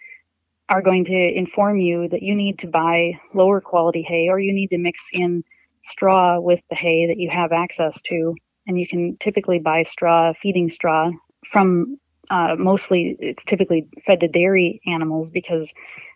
are 0.67 0.81
going 0.81 1.05
to 1.05 1.37
inform 1.37 1.79
you 1.79 2.09
that 2.09 2.23
you 2.23 2.35
need 2.35 2.59
to 2.59 2.67
buy 2.67 3.13
lower 3.33 3.61
quality 3.61 4.01
hay 4.01 4.27
or 4.27 4.39
you 4.39 4.51
need 4.51 4.67
to 4.67 4.77
mix 4.77 4.99
in 5.13 5.43
straw 5.85 6.39
with 6.39 6.59
the 6.69 6.75
hay 6.75 7.07
that 7.07 7.19
you 7.19 7.29
have 7.31 7.51
access 7.51 8.01
to. 8.03 8.35
And 8.67 8.79
you 8.79 8.87
can 8.87 9.17
typically 9.19 9.59
buy 9.59 9.83
straw, 9.83 10.33
feeding 10.41 10.69
straw 10.69 11.11
from 11.51 11.97
uh, 12.31 12.55
mostly 12.57 13.15
it's 13.19 13.45
typically 13.45 13.87
fed 14.05 14.19
to 14.19 14.27
dairy 14.27 14.81
animals 14.87 15.29
because 15.29 15.71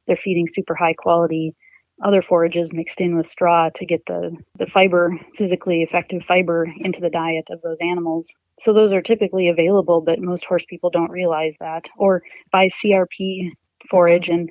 they're 0.08 0.18
feeding 0.24 0.48
super 0.48 0.74
high 0.74 0.94
quality 0.94 1.56
other 2.04 2.22
forages 2.22 2.72
mixed 2.72 3.02
in 3.02 3.16
with 3.16 3.28
straw 3.28 3.70
to 3.76 3.86
get 3.86 4.02
the, 4.08 4.36
the 4.58 4.66
fiber, 4.68 5.12
physically 5.38 5.82
effective 5.82 6.22
fiber, 6.28 6.68
into 6.80 7.00
the 7.00 7.10
diet 7.10 7.46
of 7.50 7.62
those 7.62 7.78
animals. 7.82 8.28
So 8.62 8.74
those 8.74 8.92
are 8.92 9.02
typically 9.02 9.50
available, 9.50 10.02
but 10.02 10.20
most 10.20 10.46
horse 10.46 10.66
people 10.70 10.90
don't 10.90 11.12
realize 11.12 11.56
that. 11.60 11.86
Or 11.98 12.24
buy 12.52 12.70
CRP 12.70 13.52
forage, 13.90 14.30
and 14.30 14.50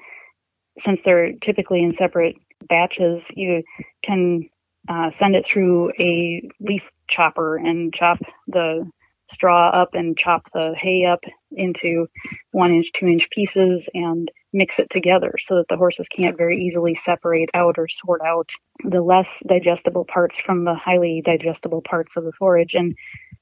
since 0.79 1.01
they're 1.03 1.33
typically 1.41 1.83
in 1.83 1.93
separate 1.93 2.37
batches, 2.69 3.27
you 3.35 3.63
can 4.05 4.49
uh, 4.89 5.11
send 5.11 5.35
it 5.37 5.47
through 5.47 5.91
a 5.99 6.49
leaf 6.61 6.89
chopper 7.09 7.57
and 7.57 7.93
chop 7.93 8.19
the 8.47 8.89
straw 9.33 9.71
up 9.71 9.91
and 9.93 10.17
chop 10.17 10.51
the 10.53 10.75
hay 10.77 11.05
up 11.05 11.21
into 11.53 12.07
one 12.53 12.73
inch, 12.73 12.91
two 12.99 13.07
inch 13.07 13.29
pieces 13.31 13.89
and 13.95 14.31
mix 14.53 14.79
it 14.79 14.89
together 14.91 15.35
so 15.39 15.57
that 15.57 15.67
the 15.69 15.77
horses 15.77 16.09
can't 16.09 16.39
very 16.39 16.65
easily 16.65 16.95
separate 16.95 17.51
out 17.53 17.75
or 17.77 17.87
sort 17.89 18.23
out 18.23 18.49
the 18.85 19.03
less 19.03 19.43
digestible 19.47 20.07
parts 20.07 20.39
from 20.41 20.65
the 20.65 20.75
highly 20.75 21.23
digestible 21.25 21.83
parts 21.83 22.17
of 22.17 22.25
the 22.25 22.33
forage 22.33 22.75
and 22.75 22.95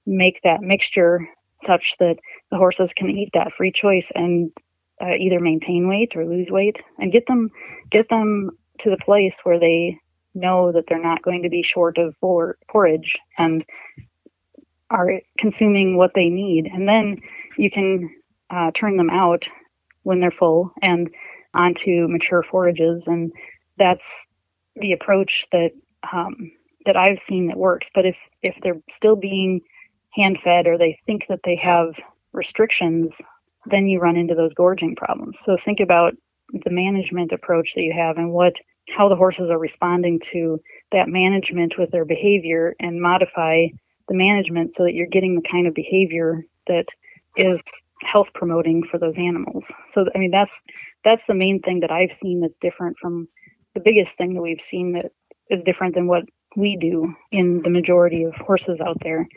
make 0.07 0.41
that 0.43 0.61
mixture 0.61 1.29
such 1.63 1.95
that 2.01 2.17
the 2.51 2.57
horses 2.57 2.93
can 2.93 3.09
eat 3.09 3.31
that 3.35 3.53
free 3.57 3.71
choice 3.71 4.11
and 4.15 4.51
uh, 5.01 5.15
either 5.19 5.41
maintain 5.41 5.89
weight 5.89 6.17
or 6.17 6.27
lose 6.27 6.49
weight 6.51 6.77
and 6.99 7.13
get 7.13 7.27
them 7.27 7.51
get 7.91 8.09
them 8.09 8.51
to 8.79 8.91
the 8.91 8.97
place 8.97 9.39
where 9.43 9.61
they 9.61 9.99
know 10.37 10.73
that 10.73 10.85
they're 10.89 11.03
not 11.03 11.23
going 11.23 11.43
to 11.43 11.49
be 11.49 11.63
short 11.63 11.99
of 11.99 12.15
for- 12.21 12.59
forage 12.71 13.17
and 13.39 13.65
are 14.91 15.21
consuming 15.39 15.97
what 15.97 16.13
they 16.15 16.29
need. 16.29 16.67
And 16.67 16.89
then 16.89 17.21
you 17.57 17.71
can 17.71 18.15
uh, 18.51 18.71
turn 18.73 18.97
them 18.97 19.11
out 19.11 19.45
when 20.05 20.21
they're 20.21 20.31
full 20.31 20.73
and 20.83 21.11
onto 21.55 22.07
mature 22.09 22.43
forages. 22.43 23.07
And 23.07 23.33
that's 23.79 24.27
the 24.77 24.93
approach 24.93 25.47
that 25.53 25.71
um, 26.13 26.53
that 26.85 26.97
I've 26.97 27.19
seen 27.19 27.49
that 27.49 27.57
works. 27.57 27.89
But 27.95 28.07
if 28.07 28.17
if 28.43 28.57
they're 28.63 28.81
still 28.91 29.17
being 29.17 29.61
hand 30.15 30.39
fed 30.43 30.67
or 30.67 30.79
they 30.79 30.99
think 31.07 31.25
that 31.29 31.41
they 31.45 31.57
have 31.57 31.95
restrictions, 32.33 33.21
then 33.67 33.87
you 33.87 33.99
run 33.99 34.17
into 34.17 34.35
those 34.35 34.55
gorging 34.55 34.95
problems. 34.95 35.39
So 35.41 35.57
think 35.57 35.81
about 35.81 36.15
the 36.53 36.71
management 36.71 37.33
approach 37.33 37.73
that 37.75 37.83
you 37.83 37.93
have 37.93 38.17
and 38.17 38.31
what 38.31 38.55
how 38.89 39.09
the 39.09 39.17
horses 39.17 39.51
are 39.51 39.59
responding 39.59 40.21
to 40.33 40.61
that 40.93 41.09
management 41.09 41.75
with 41.79 41.91
their 41.91 42.05
behavior 42.05 42.75
and 42.81 43.01
modify 43.01 43.67
the 44.09 44.15
management 44.15 44.71
so 44.71 44.85
that 44.85 44.95
you're 44.95 45.07
getting 45.07 45.35
the 45.35 45.49
kind 45.49 45.67
of 45.67 45.75
behavior 45.75 46.45
that 46.67 46.87
is 47.37 47.63
health 48.03 48.31
promoting 48.35 48.85
for 48.85 48.99
those 48.99 49.19
animals. 49.19 49.71
So 49.91 50.07
I 50.15 50.19
mean 50.19 50.31
that's 50.31 50.61
that's 51.05 51.27
the 51.27 51.35
main 51.35 51.61
thing 51.61 51.81
that 51.81 51.91
I've 51.91 52.13
seen 52.13 52.41
that's 52.41 52.57
different 52.57 52.97
from 52.99 53.29
the 53.75 53.81
biggest 53.81 54.17
thing 54.17 54.35
that 54.35 54.43
we've 54.43 54.61
seen 54.61 54.93
that 54.93 55.07
is 55.51 55.63
different 55.65 55.95
than 55.95 56.07
what 56.07 56.25
we 56.57 56.77
do 56.77 57.15
in 57.31 57.63
the 57.63 57.71
majority 57.71 58.25
of 58.25 58.35
horses 58.35 58.81
out 58.81 58.99
there. 59.03 59.29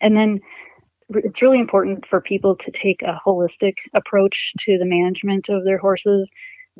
And 0.00 0.16
then 0.16 0.40
it's 1.10 1.42
really 1.42 1.60
important 1.60 2.06
for 2.06 2.20
people 2.20 2.56
to 2.56 2.70
take 2.70 3.02
a 3.02 3.20
holistic 3.26 3.74
approach 3.94 4.52
to 4.60 4.78
the 4.78 4.86
management 4.86 5.48
of 5.48 5.64
their 5.64 5.78
horses. 5.78 6.30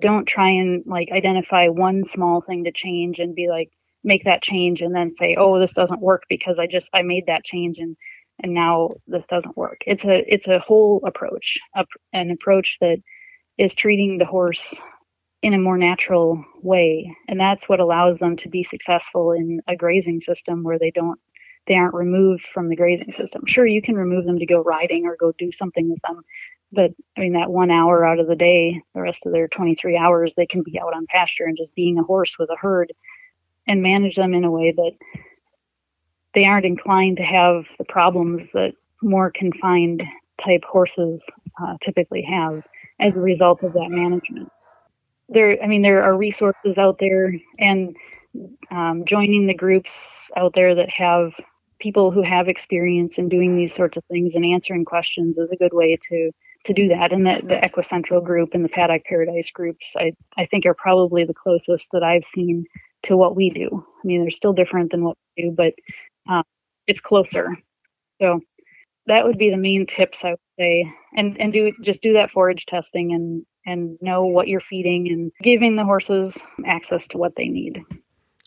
Don't 0.01 0.27
try 0.27 0.51
and 0.51 0.83
like 0.87 1.09
identify 1.13 1.69
one 1.69 2.05
small 2.05 2.41
thing 2.41 2.65
to 2.65 2.73
change 2.73 3.19
and 3.19 3.35
be 3.35 3.49
like, 3.49 3.71
make 4.03 4.25
that 4.25 4.43
change 4.43 4.81
and 4.81 4.95
then 4.95 5.15
say, 5.15 5.37
oh, 5.39 5.59
this 5.59 5.73
doesn't 5.73 6.01
work 6.01 6.25
because 6.29 6.59
I 6.59 6.67
just 6.67 6.89
I 6.93 7.03
made 7.03 7.25
that 7.27 7.45
change 7.45 7.79
and 7.79 7.97
and 8.43 8.53
now 8.53 8.91
this 9.07 9.27
doesn't 9.27 9.57
work. 9.57 9.79
It's 9.87 10.05
a 10.05 10.23
it's 10.33 10.49
a 10.49 10.59
whole 10.59 11.01
approach, 11.07 11.59
a, 11.75 11.85
an 12.13 12.31
approach 12.31 12.77
that 12.81 12.99
is 13.59 13.75
treating 13.75 14.19
the 14.19 14.25
horse 14.25 14.75
in 15.43 15.55
a 15.55 15.59
more 15.59 15.79
natural 15.79 16.43
way, 16.63 17.15
and 17.29 17.39
that's 17.39 17.69
what 17.69 17.81
allows 17.81 18.19
them 18.19 18.37
to 18.39 18.49
be 18.49 18.65
successful 18.65 19.33
in 19.33 19.61
a 19.69 19.77
grazing 19.77 20.21
system 20.21 20.63
where 20.63 20.79
they 20.79 20.91
don't 20.91 21.21
they 21.67 21.75
aren't 21.75 21.95
removed 21.95 22.45
from 22.53 22.69
the 22.69 22.77
grazing 22.77 23.13
system. 23.13 23.43
Sure, 23.47 23.67
you 23.67 23.81
can 23.81 23.95
remove 23.95 24.27
them 24.27 24.39
to 24.39 24.47
go 24.47 24.63
riding 24.63 25.07
or 25.07 25.17
go 25.19 25.33
do 25.39 25.51
something 25.53 25.89
with 25.89 26.01
them, 26.07 26.21
but 26.75 26.91
I 27.17 27.21
mean 27.21 27.33
that 27.35 27.51
one 27.51 27.71
hour 27.71 28.05
out 28.05 28.19
of 28.19 28.27
the 28.27 28.37
day, 28.37 28.81
the 28.95 29.01
rest 29.01 29.27
of 29.27 29.33
their 29.33 29.49
23 29.49 29.97
hours, 29.97 30.35
they 30.37 30.47
can 30.47 30.63
be 30.63 30.79
out 30.81 30.95
on 30.95 31.07
pasture 31.09 31.45
and 31.45 31.57
just 31.57 31.75
being 31.75 31.99
a 31.99 32.03
horse 32.03 32.35
with 32.39 32.51
a 32.51 32.57
herd 32.57 32.93
and 33.67 33.83
manage 33.83 34.17
them 34.17 34.35
in 34.35 34.45
a 34.45 34.51
way 34.51 34.73
that 34.73 34.93
they 36.35 36.45
aren't 36.45 36.67
inclined 36.67 37.17
to 37.17 37.23
have 37.23 37.65
the 37.79 37.85
problems 37.85 38.49
that 38.53 38.73
more 39.03 39.31
confined 39.31 40.03
type 40.45 40.65
horses 40.65 41.25
uh, 41.63 41.77
typically 41.85 42.23
have 42.23 42.63
as 43.01 43.15
a 43.15 43.21
result 43.21 43.63
of 43.63 43.73
that 43.73 43.91
management. 43.91 44.51
There, 45.29 45.63
I 45.63 45.67
mean, 45.67 45.83
there 45.83 46.03
are 46.03 46.17
resources 46.17 46.77
out 46.77 46.99
there, 46.99 47.35
and 47.59 47.97
um, 48.71 49.05
joining 49.07 49.47
the 49.47 49.55
groups 49.55 50.29
out 50.37 50.55
there 50.55 50.75
that 50.75 50.91
have 50.91 51.33
people 51.79 52.11
who 52.11 52.23
have 52.23 52.49
experience 52.49 53.19
in 53.19 53.29
doing 53.29 53.57
these 53.57 53.75
sorts 53.75 53.97
of 53.97 54.05
things 54.07 54.35
and 54.35 54.45
answering 54.45 54.85
questions 54.85 55.39
is 55.39 55.51
a 55.51 55.57
good 55.57 55.73
way 55.73 55.99
to 56.09 56.31
to 56.67 56.73
do 56.73 56.89
that. 56.89 57.13
And 57.13 57.27
the, 57.27 57.41
the 57.43 57.55
Equicentral 57.55 58.25
group 58.25 58.51
and 58.55 58.65
the 58.65 58.69
Paddock 58.69 59.05
Paradise 59.05 59.51
groups, 59.53 59.87
I, 59.97 60.13
I 60.37 60.47
think, 60.47 60.67
are 60.67 60.75
probably 60.75 61.25
the 61.25 61.35
closest 61.35 61.89
that 61.93 62.03
I've 62.03 62.25
seen 62.25 62.65
to 63.05 63.17
what 63.17 63.37
we 63.37 63.51
do. 63.51 63.69
I 63.73 64.07
mean, 64.07 64.23
they're 64.23 64.31
still 64.31 64.53
different 64.53 64.91
than 64.91 65.05
what 65.05 65.17
we 65.37 65.45
do, 65.45 65.51
but 65.51 65.75
um, 66.29 66.45
it's 66.87 67.01
closer. 67.01 67.49
So 68.21 68.41
that 69.07 69.25
would 69.25 69.39
be 69.39 69.51
the 69.51 69.57
main 69.57 69.87
tips 69.87 70.25
I 70.25 70.31
would 70.31 70.39
say, 70.59 70.91
and 71.17 71.39
and 71.41 71.53
do 71.53 71.73
just 71.83 72.03
do 72.03 72.15
that 72.15 72.31
forage 72.31 72.65
testing 72.67 73.13
and 73.13 73.45
and 73.67 73.99
know 74.01 74.25
what 74.25 74.49
you're 74.49 74.61
feeding 74.61 75.09
and 75.09 75.33
giving 75.43 75.77
the 75.77 75.85
horses 75.85 76.37
access 76.67 77.07
to 77.09 77.19
what 77.19 77.35
they 77.37 77.49
need. 77.49 77.83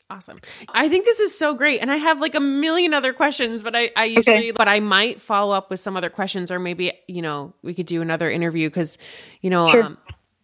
Awesome. 0.09 0.39
I 0.69 0.87
think 0.87 1.03
this 1.03 1.19
is 1.19 1.37
so 1.37 1.53
great. 1.53 1.81
And 1.81 1.91
I 1.91 1.97
have 1.97 2.21
like 2.21 2.33
a 2.33 2.39
million 2.39 2.93
other 2.93 3.11
questions, 3.11 3.61
but 3.61 3.75
I, 3.75 3.91
I 3.93 4.05
usually, 4.05 4.37
okay. 4.37 4.51
but 4.51 4.69
I 4.69 4.79
might 4.79 5.19
follow 5.19 5.53
up 5.53 5.69
with 5.69 5.81
some 5.81 5.97
other 5.97 6.09
questions 6.09 6.49
or 6.49 6.59
maybe, 6.59 6.93
you 7.07 7.21
know, 7.21 7.53
we 7.61 7.73
could 7.73 7.87
do 7.87 8.01
another 8.01 8.31
interview 8.31 8.69
because, 8.69 8.97
you 9.41 9.49
know, 9.49 9.69
sure. 9.69 9.83
um, 9.83 9.97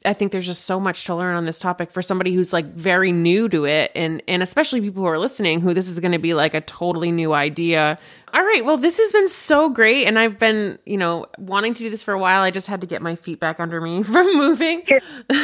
I 0.06 0.14
think 0.14 0.32
there's 0.32 0.45
just 0.45 0.66
so 0.66 0.80
much 0.80 1.06
to 1.06 1.16
learn 1.16 1.36
on 1.36 1.45
this 1.45 1.60
topic 1.60 1.91
for 1.91 2.01
somebody 2.01 2.34
who's 2.34 2.51
like 2.51 2.66
very 2.74 3.12
new 3.12 3.47
to 3.49 3.66
it 3.66 3.91
and 3.95 4.22
and 4.28 4.43
especially 4.43 4.82
people 4.82 5.04
who 5.04 5.10
are 5.10 5.20
listening 5.20 5.62
who 5.62 5.74
this 5.74 5.88
is 5.88 5.99
going 5.99 6.12
to 6.12 6.20
be 6.20 6.34
like 6.34 6.54
a 6.54 6.62
totally 6.62 7.12
new 7.12 7.34
idea. 7.34 7.97
All 8.34 8.43
right, 8.43 8.66
well 8.66 8.78
this 8.78 8.97
has 8.97 9.12
been 9.12 9.28
so 9.28 9.70
great 9.70 10.06
and 10.06 10.20
I've 10.20 10.38
been, 10.39 10.80
you 10.86 10.97
know, 10.97 11.28
wanting 11.38 11.74
to 11.76 11.84
do 11.84 11.89
this 11.89 12.04
for 12.04 12.14
a 12.14 12.20
while. 12.20 12.41
I 12.41 12.51
just 12.51 12.68
had 12.68 12.82
to 12.82 12.88
get 12.88 13.01
my 13.01 13.16
feet 13.16 13.39
back 13.39 13.60
under 13.60 13.80
me 13.80 14.04
from 14.04 14.36
moving. 14.36 14.84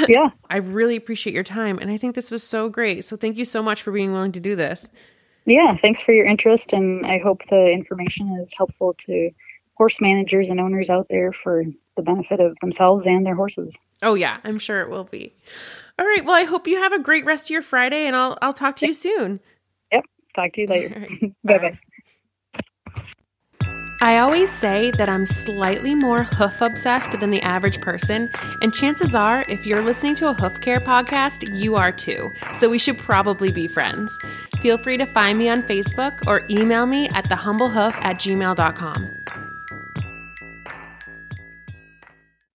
Yeah. 0.07 0.29
I 0.49 0.57
really 0.57 0.95
appreciate 0.95 1.33
your 1.33 1.43
time 1.43 1.79
and 1.79 1.89
I 1.89 1.97
think 1.97 2.15
this 2.15 2.31
was 2.31 2.43
so 2.43 2.69
great. 2.69 3.05
So 3.05 3.15
thank 3.15 3.37
you 3.37 3.45
so 3.45 3.63
much 3.63 3.81
for 3.81 3.91
being 3.91 4.11
willing 4.11 4.31
to 4.33 4.39
do 4.39 4.55
this. 4.55 4.87
Yeah, 5.45 5.75
thanks 5.77 6.01
for 6.01 6.11
your 6.11 6.25
interest 6.25 6.73
and 6.73 7.05
I 7.05 7.19
hope 7.19 7.41
the 7.49 7.71
information 7.71 8.37
is 8.41 8.51
helpful 8.57 8.95
to 9.05 9.31
horse 9.75 10.01
managers 10.01 10.49
and 10.49 10.59
owners 10.59 10.89
out 10.89 11.07
there 11.09 11.31
for 11.31 11.63
the 11.99 12.03
benefit 12.03 12.39
of 12.39 12.55
themselves 12.61 13.05
and 13.05 13.25
their 13.25 13.35
horses. 13.35 13.75
Oh 14.01 14.13
yeah, 14.13 14.37
I'm 14.43 14.57
sure 14.57 14.81
it 14.81 14.89
will 14.89 15.03
be. 15.03 15.35
All 15.99 16.05
right. 16.05 16.23
Well, 16.23 16.35
I 16.35 16.43
hope 16.43 16.67
you 16.67 16.81
have 16.81 16.93
a 16.93 16.99
great 16.99 17.25
rest 17.25 17.45
of 17.45 17.49
your 17.49 17.61
Friday 17.61 18.05
and 18.05 18.15
I'll 18.15 18.37
I'll 18.41 18.53
talk 18.53 18.77
to 18.77 18.87
you 18.87 18.93
soon. 18.93 19.41
Yep. 19.91 20.03
Talk 20.35 20.53
to 20.53 20.61
you 20.61 20.67
later. 20.67 21.07
bye 21.43 21.57
bye. 21.57 21.79
I 24.01 24.19
always 24.19 24.49
say 24.49 24.91
that 24.91 25.09
I'm 25.09 25.25
slightly 25.25 25.93
more 25.93 26.23
hoof 26.23 26.61
obsessed 26.61 27.19
than 27.19 27.31
the 27.31 27.41
average 27.41 27.81
person, 27.81 28.31
and 28.61 28.73
chances 28.73 29.13
are, 29.13 29.43
if 29.49 29.65
you're 29.65 29.81
listening 29.81 30.15
to 30.15 30.29
a 30.29 30.33
hoof 30.33 30.61
care 30.61 30.79
podcast, 30.79 31.53
you 31.53 31.75
are 31.75 31.91
too. 31.91 32.29
So 32.55 32.69
we 32.69 32.79
should 32.79 32.97
probably 32.97 33.51
be 33.51 33.67
friends. 33.67 34.09
Feel 34.61 34.77
free 34.77 34.95
to 34.95 35.05
find 35.07 35.37
me 35.37 35.49
on 35.49 35.63
Facebook 35.63 36.25
or 36.27 36.45
email 36.49 36.85
me 36.85 37.09
at 37.09 37.25
thehumblehoof 37.25 37.93
at 37.93 38.15
gmail.com. 38.15 39.18